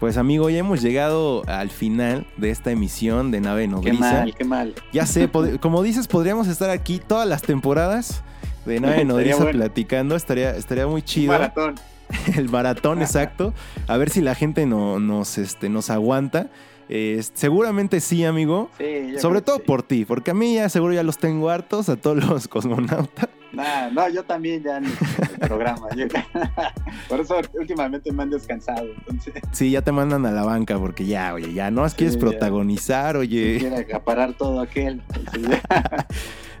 Pues 0.00 0.16
amigo, 0.16 0.48
ya 0.48 0.58
hemos 0.58 0.80
llegado 0.80 1.42
al 1.46 1.68
final 1.68 2.26
de 2.38 2.48
esta 2.50 2.70
emisión 2.70 3.30
de 3.30 3.40
Nave 3.42 3.62
Qué 3.62 3.68
Nodriza. 3.68 3.98
mal, 4.00 4.34
qué 4.34 4.44
mal. 4.44 4.74
Ya 4.94 5.04
sé, 5.04 5.28
como 5.60 5.82
dices, 5.82 6.08
podríamos 6.08 6.48
estar 6.48 6.70
aquí 6.70 6.98
todas 7.06 7.28
las 7.28 7.42
temporadas 7.42 8.22
de 8.64 8.80
Nave 8.80 9.04
Nodriza 9.04 9.36
bueno. 9.44 9.58
platicando. 9.58 10.16
Estaría, 10.16 10.56
estaría 10.56 10.86
muy 10.86 11.02
Un 11.02 11.06
chido. 11.06 11.32
maratón. 11.34 11.74
El 12.36 12.48
maratón, 12.48 13.02
exacto. 13.02 13.52
A 13.86 13.98
ver 13.98 14.08
si 14.08 14.22
la 14.22 14.34
gente 14.34 14.64
no, 14.64 14.98
nos, 15.00 15.36
este, 15.36 15.68
nos 15.68 15.90
aguanta. 15.90 16.48
Eh, 16.88 17.22
seguramente 17.34 18.00
sí, 18.00 18.24
amigo. 18.24 18.70
Sí, 18.78 19.18
Sobre 19.18 19.42
todo 19.42 19.56
sí. 19.56 19.62
por 19.66 19.82
ti, 19.82 20.06
porque 20.06 20.30
a 20.30 20.34
mí 20.34 20.54
ya 20.54 20.68
seguro 20.70 20.94
ya 20.94 21.02
los 21.02 21.18
tengo 21.18 21.50
hartos, 21.50 21.88
a 21.90 21.96
todos 21.96 22.24
los 22.24 22.48
cosmonautas. 22.48 23.28
Nah, 23.52 23.90
no, 23.90 24.08
yo 24.08 24.22
también 24.24 24.62
ya 24.62 24.76
en 24.78 24.84
el 24.86 25.38
programa. 25.40 25.88
yo- 25.96 26.06
por 27.08 27.20
eso 27.20 27.36
últimamente 27.58 28.12
me 28.12 28.22
han 28.22 28.30
descansado. 28.30 28.86
Entonces, 28.98 29.34
Sí, 29.52 29.70
ya 29.70 29.82
te 29.82 29.92
mandan 29.92 30.24
a 30.26 30.30
la 30.30 30.44
banca, 30.44 30.78
porque 30.78 31.04
ya, 31.06 31.34
oye, 31.34 31.52
ya 31.52 31.70
no 31.70 31.84
quieres 31.88 32.14
ya. 32.14 32.20
protagonizar, 32.20 33.16
oye. 33.16 33.56
quiero 33.58 33.76
acaparar 33.76 34.34
todo 34.34 34.60
aquel. 34.60 35.02
Entonces, 35.14 35.60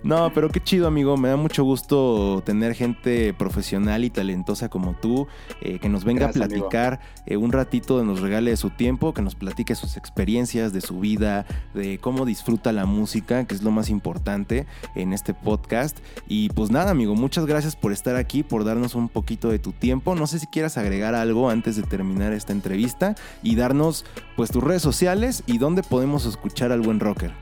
No, 0.02 0.32
pero 0.32 0.48
qué 0.48 0.60
chido, 0.64 0.86
amigo. 0.86 1.18
Me 1.18 1.28
da 1.28 1.36
mucho 1.36 1.62
gusto 1.62 2.42
tener 2.46 2.72
gente 2.74 3.34
profesional 3.34 4.02
y 4.02 4.08
talentosa 4.08 4.70
como 4.70 4.94
tú, 4.94 5.28
eh, 5.60 5.78
que 5.78 5.90
nos 5.90 6.04
venga 6.04 6.20
Gracias, 6.24 6.42
a 6.42 6.48
platicar 6.48 7.00
eh, 7.26 7.36
un 7.36 7.52
ratito, 7.52 8.02
nos 8.02 8.20
regale 8.22 8.50
de 8.50 8.56
su 8.56 8.70
tiempo, 8.70 9.12
que 9.12 9.20
nos 9.20 9.34
platique 9.34 9.74
sus 9.74 9.98
experiencias, 9.98 10.72
de 10.72 10.80
su 10.80 11.00
vida, 11.00 11.44
de 11.74 11.98
cómo 11.98 12.24
disfruta 12.24 12.72
la 12.72 12.86
música, 12.86 13.44
que 13.44 13.54
es 13.54 13.62
lo 13.62 13.72
más 13.72 13.90
importante 13.90 14.64
en 14.94 15.12
este 15.12 15.34
podcast. 15.34 15.98
Y 16.26 16.48
pues 16.48 16.70
nada, 16.70 16.79
amigo, 16.88 17.14
muchas 17.14 17.46
gracias 17.46 17.76
por 17.76 17.92
estar 17.92 18.16
aquí, 18.16 18.42
por 18.42 18.64
darnos 18.64 18.94
un 18.94 19.08
poquito 19.08 19.50
de 19.50 19.58
tu 19.58 19.72
tiempo. 19.72 20.14
No 20.14 20.26
sé 20.26 20.38
si 20.38 20.46
quieras 20.46 20.78
agregar 20.78 21.14
algo 21.14 21.50
antes 21.50 21.76
de 21.76 21.82
terminar 21.82 22.32
esta 22.32 22.52
entrevista 22.52 23.14
y 23.42 23.56
darnos 23.56 24.04
pues 24.36 24.50
tus 24.50 24.62
redes 24.62 24.82
sociales 24.82 25.42
y 25.46 25.58
dónde 25.58 25.82
podemos 25.82 26.26
escuchar 26.26 26.72
al 26.72 26.80
buen 26.80 27.00
rocker. 27.00 27.32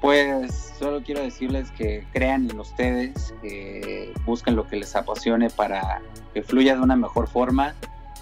Pues 0.00 0.74
solo 0.78 1.02
quiero 1.02 1.22
decirles 1.22 1.70
que 1.72 2.06
crean 2.12 2.50
en 2.50 2.60
ustedes, 2.60 3.34
que 3.42 4.12
busquen 4.24 4.54
lo 4.56 4.68
que 4.68 4.76
les 4.76 4.94
apasione 4.94 5.50
para 5.50 6.02
que 6.34 6.42
fluya 6.42 6.76
de 6.76 6.82
una 6.82 6.96
mejor 6.96 7.28
forma, 7.28 7.74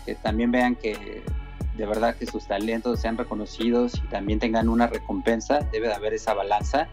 que 0.07 0.15
también 0.15 0.53
vean 0.53 0.77
que 0.77 1.23
de 1.77 1.87
verdad 1.87 2.15
que 2.15 2.27
sus 2.27 2.47
talentos 2.47 3.01
sean 3.01 3.19
reconocidos 3.19 3.95
y 3.97 4.07
también 4.09 4.39
tengan 4.39 4.69
una 4.69 4.87
recompensa, 4.87 5.61
debe 5.73 5.89
de 5.89 5.95
haber 5.95 6.15
esa 6.15 6.33
balanza 6.35 6.89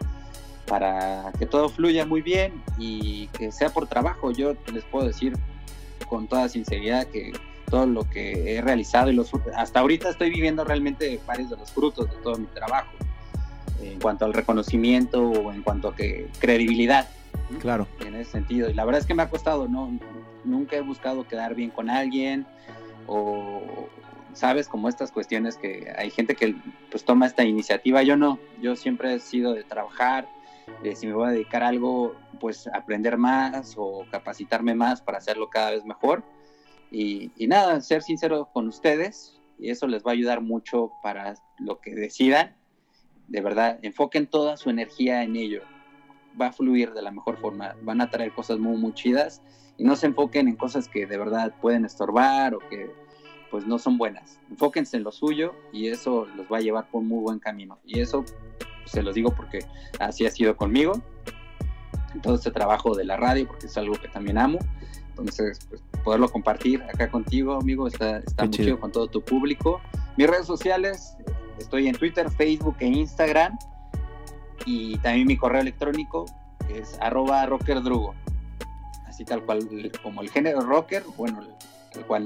para 0.67 1.31
que 1.37 1.45
todo 1.45 1.69
fluya 1.69 2.05
muy 2.05 2.21
bien 2.21 2.61
y 2.77 3.27
que 3.27 3.51
sea 3.51 3.69
por 3.69 3.87
trabajo. 3.87 4.31
Yo 4.31 4.55
les 4.71 4.83
puedo 4.85 5.07
decir 5.07 5.33
con 6.07 6.27
toda 6.27 6.49
sinceridad 6.49 7.07
que 7.07 7.33
todo 7.69 7.85
lo 7.85 8.03
que 8.09 8.55
he 8.57 8.61
realizado 8.61 9.09
y 9.09 9.13
los 9.13 9.31
hasta 9.55 9.79
ahorita 9.79 10.09
estoy 10.09 10.29
viviendo 10.29 10.63
realmente 10.65 11.19
varios 11.25 11.49
de 11.49 11.57
los 11.57 11.71
frutos 11.71 12.09
de 12.09 12.17
todo 12.17 12.37
mi 12.37 12.47
trabajo 12.47 12.91
en 13.81 13.99
cuanto 13.99 14.25
al 14.25 14.33
reconocimiento 14.33 15.23
o 15.23 15.51
en 15.53 15.63
cuanto 15.63 15.89
a 15.89 15.95
que 15.95 16.27
credibilidad 16.39 17.07
Claro. 17.59 17.87
en 18.05 18.15
ese 18.15 18.31
sentido. 18.31 18.69
Y 18.69 18.73
la 18.73 18.85
verdad 18.85 19.01
es 19.01 19.07
que 19.07 19.13
me 19.13 19.23
ha 19.23 19.29
costado, 19.29 19.67
no, 19.67 19.97
nunca 20.43 20.75
he 20.75 20.81
buscado 20.81 21.27
quedar 21.27 21.55
bien 21.55 21.69
con 21.69 21.89
alguien 21.89 22.45
o, 23.07 23.61
sabes, 24.33 24.67
como 24.67 24.87
estas 24.89 25.11
cuestiones 25.11 25.57
que 25.57 25.91
hay 25.97 26.11
gente 26.11 26.35
que 26.35 26.55
pues 26.89 27.03
toma 27.03 27.25
esta 27.25 27.43
iniciativa. 27.43 28.03
Yo 28.03 28.15
no, 28.17 28.39
yo 28.61 28.75
siempre 28.75 29.15
he 29.15 29.19
sido 29.19 29.53
de 29.53 29.63
trabajar, 29.63 30.27
de 30.83 30.95
si 30.95 31.07
me 31.07 31.13
voy 31.13 31.27
a 31.27 31.31
dedicar 31.31 31.63
a 31.63 31.67
algo, 31.67 32.15
pues 32.39 32.67
aprender 32.67 33.17
más 33.17 33.75
o 33.77 34.05
capacitarme 34.11 34.75
más 34.75 35.01
para 35.01 35.17
hacerlo 35.17 35.49
cada 35.49 35.71
vez 35.71 35.85
mejor. 35.85 36.23
Y, 36.91 37.31
y 37.37 37.47
nada, 37.47 37.79
ser 37.81 38.01
sincero 38.01 38.49
con 38.53 38.67
ustedes 38.67 39.39
y 39.57 39.69
eso 39.69 39.87
les 39.87 40.03
va 40.03 40.11
a 40.11 40.13
ayudar 40.13 40.41
mucho 40.41 40.91
para 41.03 41.35
lo 41.59 41.79
que 41.79 41.95
decidan. 41.95 42.55
De 43.27 43.41
verdad, 43.41 43.79
enfoquen 43.81 44.27
toda 44.27 44.57
su 44.57 44.69
energía 44.69 45.23
en 45.23 45.35
ello 45.35 45.61
va 46.39 46.47
a 46.47 46.51
fluir 46.51 46.93
de 46.93 47.01
la 47.01 47.11
mejor 47.11 47.37
forma, 47.37 47.75
van 47.81 48.01
a 48.01 48.09
traer 48.09 48.33
cosas 48.33 48.59
muy, 48.59 48.77
muy 48.77 48.93
chidas 48.93 49.41
y 49.77 49.83
no 49.83 49.95
se 49.95 50.07
enfoquen 50.07 50.47
en 50.47 50.55
cosas 50.55 50.87
que 50.87 51.05
de 51.05 51.17
verdad 51.17 51.53
pueden 51.61 51.85
estorbar 51.85 52.55
o 52.55 52.59
que 52.59 52.91
pues 53.49 53.65
no 53.65 53.79
son 53.79 53.97
buenas. 53.97 54.39
Enfóquense 54.49 54.97
en 54.97 55.03
lo 55.03 55.11
suyo 55.11 55.53
y 55.73 55.87
eso 55.87 56.25
los 56.37 56.47
va 56.51 56.57
a 56.57 56.61
llevar 56.61 56.89
por 56.89 57.01
muy 57.03 57.19
buen 57.19 57.39
camino. 57.39 57.79
Y 57.85 57.99
eso 57.99 58.23
se 58.91 59.01
los 59.03 59.15
digo 59.15 59.31
porque 59.31 59.65
así 59.99 60.25
ha 60.25 60.31
sido 60.31 60.55
conmigo. 60.55 61.01
Todo 62.21 62.35
este 62.35 62.51
trabajo 62.51 62.95
de 62.95 63.05
la 63.05 63.15
radio, 63.15 63.47
porque 63.47 63.67
es 63.67 63.77
algo 63.77 63.95
que 63.95 64.09
también 64.09 64.37
amo. 64.37 64.59
Entonces, 65.09 65.59
pues, 65.69 65.81
poderlo 66.03 66.29
compartir 66.29 66.83
acá 66.83 67.09
contigo, 67.09 67.53
amigo, 67.53 67.87
está, 67.87 68.17
está 68.17 68.43
muy 68.43 68.51
chido. 68.51 68.65
chido 68.65 68.79
con 68.79 68.91
todo 68.91 69.07
tu 69.07 69.21
público. 69.21 69.81
Mis 70.17 70.27
redes 70.27 70.45
sociales, 70.45 71.15
estoy 71.57 71.87
en 71.87 71.95
Twitter, 71.95 72.29
Facebook 72.29 72.75
e 72.79 72.87
Instagram 72.87 73.57
y 74.65 74.97
también 74.99 75.27
mi 75.27 75.37
correo 75.37 75.61
electrónico 75.61 76.25
es 76.69 76.97
arroba 77.01 77.45
rockerdrugo 77.45 78.13
así 79.07 79.25
tal 79.25 79.43
cual 79.43 79.91
como 80.03 80.21
el 80.21 80.29
género 80.29 80.61
rocker 80.61 81.03
bueno 81.17 81.41
el, 81.93 82.05
cual 82.05 82.25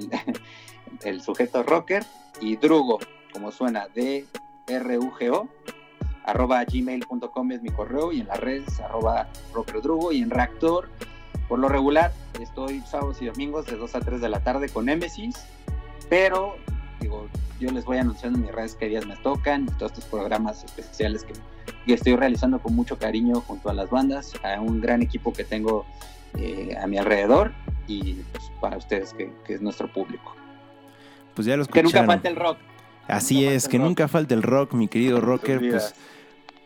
el 1.03 1.21
sujeto 1.21 1.63
rocker 1.63 2.03
y 2.41 2.57
drugo 2.57 2.99
como 3.31 3.51
suena 3.51 3.87
d 3.93 4.25
r 4.67 4.99
u 4.99 5.11
g 5.11 5.29
o 5.29 5.47
arroba 6.25 6.63
gmail.com 6.63 7.51
es 7.51 7.61
mi 7.61 7.69
correo 7.69 8.11
y 8.11 8.21
en 8.21 8.27
las 8.27 8.39
redes 8.39 8.79
arroba 8.79 9.27
rockerdrugo 9.53 10.11
y 10.11 10.21
en 10.21 10.29
reactor 10.29 10.89
por 11.47 11.59
lo 11.59 11.69
regular 11.69 12.11
estoy 12.41 12.81
sábados 12.81 13.21
y 13.21 13.27
domingos 13.27 13.65
de 13.65 13.77
2 13.77 13.95
a 13.95 13.99
3 13.99 14.21
de 14.21 14.29
la 14.29 14.39
tarde 14.39 14.69
con 14.69 14.85
Nemesis 14.85 15.35
pero 16.09 16.55
Digo, 16.99 17.27
yo 17.59 17.71
les 17.71 17.85
voy 17.85 17.97
anunciando 17.97 18.39
en 18.39 18.45
mis 18.45 18.53
redes 18.53 18.75
qué 18.75 18.87
días 18.87 19.05
me 19.05 19.15
tocan 19.17 19.65
y 19.65 19.71
todos 19.77 19.91
estos 19.91 20.05
programas 20.05 20.63
especiales 20.63 21.23
que, 21.23 21.33
que 21.85 21.93
estoy 21.93 22.15
realizando 22.15 22.59
con 22.59 22.75
mucho 22.75 22.97
cariño 22.97 23.41
junto 23.41 23.69
a 23.69 23.73
las 23.73 23.89
bandas, 23.89 24.33
a 24.43 24.59
un 24.59 24.81
gran 24.81 25.01
equipo 25.01 25.33
que 25.33 25.43
tengo 25.43 25.85
eh, 26.37 26.75
a 26.81 26.87
mi 26.87 26.97
alrededor 26.97 27.51
y 27.87 28.15
pues, 28.31 28.51
para 28.59 28.77
ustedes 28.77 29.13
que, 29.13 29.31
que 29.45 29.53
es 29.53 29.61
nuestro 29.61 29.91
público. 29.91 30.35
Pues 31.33 31.45
ya 31.45 31.57
lo 31.57 31.65
Que 31.65 31.83
nunca 31.83 32.05
falte 32.05 32.27
el 32.29 32.35
rock. 32.37 32.57
Así 33.07 33.41
nunca 33.41 33.51
es, 33.51 33.67
que 33.67 33.77
rock. 33.77 33.87
nunca 33.87 34.07
falte 34.07 34.33
el 34.33 34.41
rock, 34.41 34.73
mi 34.73 34.87
querido 34.87 35.21
rocker. 35.21 35.59
Pues. 35.59 35.93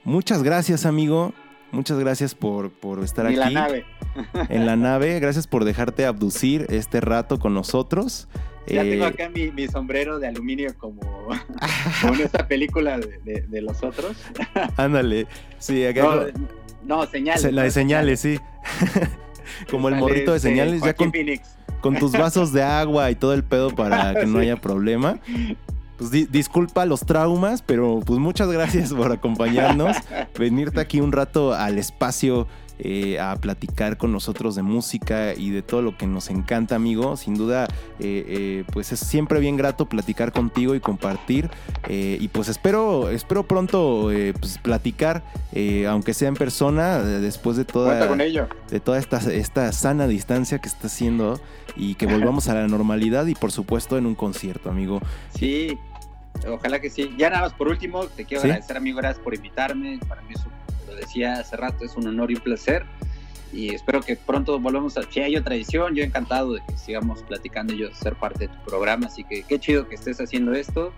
Muchas 0.09 0.43
gracias, 0.43 0.85
amigo. 0.85 1.33
Muchas 1.71 1.99
gracias 1.99 2.33
por, 2.33 2.71
por 2.71 3.03
estar 3.03 3.27
aquí 3.27 3.35
la 3.35 3.49
nave. 3.51 3.85
en 4.49 4.65
la 4.65 4.75
nave. 4.75 5.19
Gracias 5.19 5.45
por 5.47 5.65
dejarte 5.65 6.05
abducir 6.05 6.65
este 6.69 6.99
rato 6.99 7.37
con 7.39 7.53
nosotros. 7.53 8.27
Ya 8.67 8.83
Eh, 8.83 8.91
tengo 8.91 9.05
acá 9.05 9.29
mi, 9.29 9.51
mi 9.51 9.67
sombrero 9.67 10.17
de 10.19 10.27
aluminio 10.27 10.75
como, 10.77 10.99
como 12.01 12.13
en 12.15 12.21
esta 12.21 12.47
película 12.47 12.97
de, 12.97 13.19
de- 13.23 13.41
de 13.47 13.61
los 13.61 13.83
otros. 13.83 14.17
Ándale. 14.77 15.27
Sí, 15.59 15.85
acá 15.85 16.01
No, 16.03 16.23
no, 17.01 17.05
señales. 17.05 17.41
se- 17.43 17.51
la 17.51 17.63
de 17.63 17.71
señales, 17.71 18.19
sí. 18.19 18.39
Como 19.71 19.89
el 19.89 19.95
morrito 19.95 20.31
de 20.31 20.37
este, 20.37 20.49
señales, 20.49 20.81
ya 20.83 20.93
con, 20.93 21.11
Phoenix. 21.11 21.55
con 21.81 21.95
tus 21.97 22.11
vasos 22.11 22.53
de 22.53 22.61
agua 22.63 23.09
y 23.11 23.15
todo 23.15 23.33
el 23.33 23.43
pedo 23.43 23.71
para 23.75 24.13
que 24.13 24.25
no 24.27 24.39
haya 24.39 24.57
problema. 24.57 25.19
Pues 25.99 26.11
di- 26.11 26.25
disculpa 26.25 26.85
los 26.85 27.01
traumas, 27.01 27.61
pero 27.61 27.99
pues 28.05 28.19
muchas 28.19 28.49
gracias 28.49 28.93
por 28.93 29.11
acompañarnos, 29.11 29.95
venirte 30.39 30.79
aquí 30.79 30.99
un 31.01 31.11
rato 31.11 31.53
al 31.53 31.77
espacio 31.77 32.47
eh, 32.81 33.19
a 33.19 33.35
platicar 33.35 33.97
con 33.97 34.13
nosotros 34.13 34.55
de 34.55 34.61
música 34.61 35.33
y 35.33 35.49
de 35.49 35.61
todo 35.61 35.81
lo 35.81 35.97
que 35.97 36.07
nos 36.07 36.29
encanta, 36.29 36.75
amigo. 36.75 37.17
Sin 37.17 37.35
duda, 37.35 37.65
eh, 37.99 38.23
eh, 38.29 38.63
pues 38.71 38.93
es 38.93 39.01
siempre 39.01 39.41
bien 39.41 39.57
grato 39.57 39.87
platicar 39.89 40.31
contigo 40.31 40.73
y 40.75 40.79
compartir. 40.79 41.49
y 41.89 42.25
pues 42.29 42.47
espero, 42.47 43.09
espero 43.09 43.43
pronto 43.45 44.09
pues, 44.39 44.57
platicar, 44.59 45.23
aunque 45.89 46.13
sea 46.13 46.29
en 46.29 46.35
persona, 46.35 46.99
después 46.99 47.57
de 47.57 47.65
toda 47.65 47.87
Cuenta 47.89 48.07
con 48.07 48.21
ello. 48.21 48.47
de 48.71 48.79
toda 48.79 48.97
esta, 48.97 49.17
esta 49.33 49.69
sana 49.73 50.07
distancia 50.07 50.59
que 50.59 50.69
está 50.69 50.87
haciendo 50.87 51.41
y 51.75 51.95
que 51.95 52.05
volvamos 52.07 52.47
a 52.47 52.53
la 52.53 52.65
normalidad 52.67 53.25
y 53.27 53.35
por 53.35 53.51
supuesto 53.51 53.97
en 53.97 54.05
un 54.05 54.15
concierto, 54.15 54.69
amigo. 54.69 55.01
Sí, 55.37 55.77
ojalá 56.47 56.79
que 56.79 56.89
sí. 56.89 57.13
Ya 57.17 57.29
nada 57.29 57.43
más 57.43 57.53
por 57.53 57.67
último, 57.67 58.05
te 58.07 58.25
quiero 58.25 58.41
¿Sí? 58.43 58.47
agradecer, 58.49 58.77
amigo, 58.77 58.97
gracias 58.97 59.23
por 59.23 59.33
invitarme. 59.35 59.99
Para 60.07 60.21
mí, 60.21 60.33
es 60.35 60.41
un- 60.45 60.51
lo 60.87 60.95
decía 60.95 61.33
hace 61.33 61.57
rato, 61.57 61.85
es 61.85 61.95
un 61.95 62.07
honor 62.07 62.31
y 62.31 62.35
un 62.35 62.41
placer. 62.41 62.85
Y 63.51 63.73
espero 63.73 64.01
que 64.01 64.15
pronto 64.15 64.59
volvamos 64.59 64.95
a... 64.97 65.01
Si 65.03 65.19
hay 65.21 65.35
otra 65.35 65.55
edición, 65.55 65.95
yo 65.95 66.03
encantado 66.03 66.53
de 66.53 66.61
que 66.67 66.77
sigamos 66.77 67.23
platicando 67.23 67.73
y 67.73 67.77
yo 67.79 67.93
ser 67.95 68.13
parte 68.15 68.47
de 68.47 68.53
tu 68.53 68.63
programa. 68.65 69.07
Así 69.07 69.23
que 69.23 69.41
qué 69.43 69.59
chido 69.59 69.87
que 69.87 69.95
estés 69.95 70.21
haciendo 70.21 70.53
esto, 70.53 70.93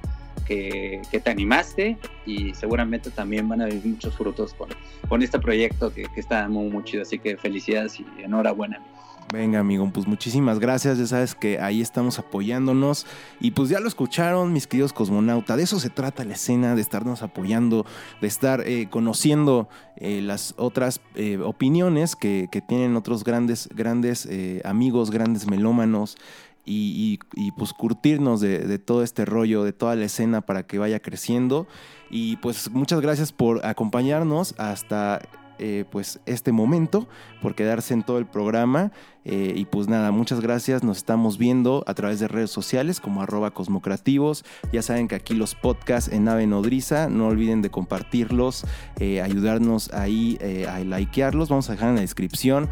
que, 0.46 1.02
que 1.10 1.20
te 1.22 1.30
animaste 1.30 1.98
y 2.26 2.54
seguramente 2.54 3.10
también 3.10 3.48
van 3.48 3.62
a 3.62 3.66
venir 3.66 3.86
muchos 3.86 4.16
frutos 4.18 4.54
con, 4.54 4.68
con 5.08 5.22
este 5.22 5.40
proyecto 5.40 5.94
que, 5.94 6.04
que 6.14 6.20
está 6.20 6.50
muy, 6.50 6.70
muy 6.70 6.84
chido. 6.84 7.04
Así 7.04 7.20
que 7.20 7.38
felicidades 7.38 7.98
y 8.02 8.06
enhorabuena. 8.22 8.78
amigo. 8.78 8.92
Venga, 9.32 9.60
amigo, 9.60 9.90
pues 9.94 10.08
muchísimas 10.08 10.60
gracias. 10.60 10.98
Ya 10.98 11.08
sabes 11.08 11.36
que 11.36 11.60
ahí 11.60 11.82
estamos 11.82 12.20
apoyándonos. 12.20 13.06
Y 13.40 13.52
pues 13.52 13.70
ya 13.70 13.80
lo 13.80 13.88
escucharon, 13.88 14.52
mis 14.52 14.68
queridos 14.68 14.92
cosmonautas. 14.92 15.56
De 15.56 15.64
eso 15.64 15.80
se 15.80 15.90
trata 15.90 16.26
la 16.26 16.34
escena, 16.34 16.76
de 16.76 16.82
estarnos 16.82 17.22
apoyando, 17.24 17.86
de 18.20 18.28
estar 18.28 18.62
eh, 18.68 18.88
conociendo 18.90 19.70
eh, 19.96 20.22
las 20.22 20.54
otras 20.58 21.00
eh, 21.16 21.38
opiniones 21.38 22.18
que, 22.18 22.50
que 22.52 22.60
tienen 22.62 22.98
otros 22.98 23.24
grandes, 23.24 23.70
grandes 23.74 24.28
amigos, 24.66 25.12
grandes 25.12 25.48
melómanos. 25.48 26.18
Y, 26.66 27.20
pues 27.58 27.74
curtirnos 27.74 28.40
de 28.40 28.80
todo 28.80 29.04
este 29.04 29.26
rollo, 29.26 29.64
de 29.64 29.74
toda 29.74 29.96
la 29.96 30.06
escena 30.06 30.42
para 30.42 30.64
que 30.64 30.78
vaya 30.78 31.00
creciendo. 31.00 31.68
Y 32.10 32.36
pues 32.38 32.70
muchas 32.70 33.00
gracias 33.02 33.32
por 33.32 33.66
acompañarnos 33.66 34.54
hasta 34.58 35.22
eh, 35.60 35.86
pues 35.90 36.20
este 36.26 36.52
momento, 36.52 37.08
por 37.42 37.56
quedarse 37.56 37.94
en 37.94 38.04
todo 38.04 38.18
el 38.18 38.26
programa. 38.26 38.92
Eh, 39.24 39.54
y 39.56 39.66
pues 39.66 39.88
nada, 39.88 40.12
muchas 40.12 40.42
gracias. 40.42 40.84
Nos 40.84 40.98
estamos 40.98 41.38
viendo 41.38 41.84
a 41.88 41.94
través 41.94 42.20
de 42.20 42.28
redes 42.28 42.52
sociales 42.52 43.00
como 43.00 43.22
arroba 43.22 43.52
cosmocreativos. 43.52 44.44
Ya 44.72 44.82
saben 44.82 45.08
que 45.08 45.16
aquí 45.16 45.34
los 45.34 45.56
podcasts 45.56 46.12
en 46.12 46.28
Ave 46.28 46.48
Nodriza, 46.48 47.10
no 47.10 47.28
olviden 47.28 47.62
de 47.62 47.70
compartirlos, 47.70 48.66
eh, 49.00 49.22
ayudarnos 49.22 49.94
ahí 49.94 50.38
eh, 50.42 50.68
a 50.68 50.80
likearlos. 50.80 51.50
Vamos 51.50 51.70
a 51.70 51.74
dejar 51.74 51.90
en 51.90 51.96
la 51.96 52.02
descripción 52.02 52.70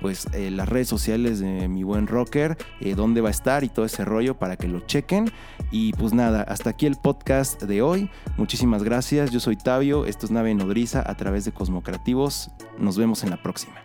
pues 0.00 0.26
las 0.34 0.68
redes 0.68 0.88
sociales 0.88 1.40
de 1.40 1.68
mi 1.68 1.82
buen 1.82 2.06
rocker, 2.06 2.58
dónde 2.96 3.20
va 3.20 3.28
a 3.28 3.30
estar 3.30 3.64
y 3.64 3.68
todo 3.68 3.84
ese 3.84 4.04
rollo 4.04 4.38
para 4.38 4.56
que 4.56 4.68
lo 4.68 4.80
chequen. 4.80 5.30
Y 5.70 5.92
pues 5.92 6.12
nada, 6.12 6.42
hasta 6.42 6.70
aquí 6.70 6.86
el 6.86 6.96
podcast 6.96 7.62
de 7.62 7.82
hoy. 7.82 8.10
Muchísimas 8.36 8.82
gracias. 8.82 9.30
Yo 9.30 9.40
soy 9.40 9.56
Tabio, 9.56 10.06
esto 10.06 10.26
es 10.26 10.32
Nave 10.32 10.54
Nodriza 10.54 11.02
a 11.06 11.16
través 11.16 11.44
de 11.44 11.52
Cosmocreativos. 11.52 12.50
Nos 12.78 12.98
vemos 12.98 13.24
en 13.24 13.30
la 13.30 13.42
próxima. 13.42 13.83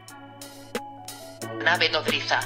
Nave 1.64 1.90
nodriza. 1.90 2.40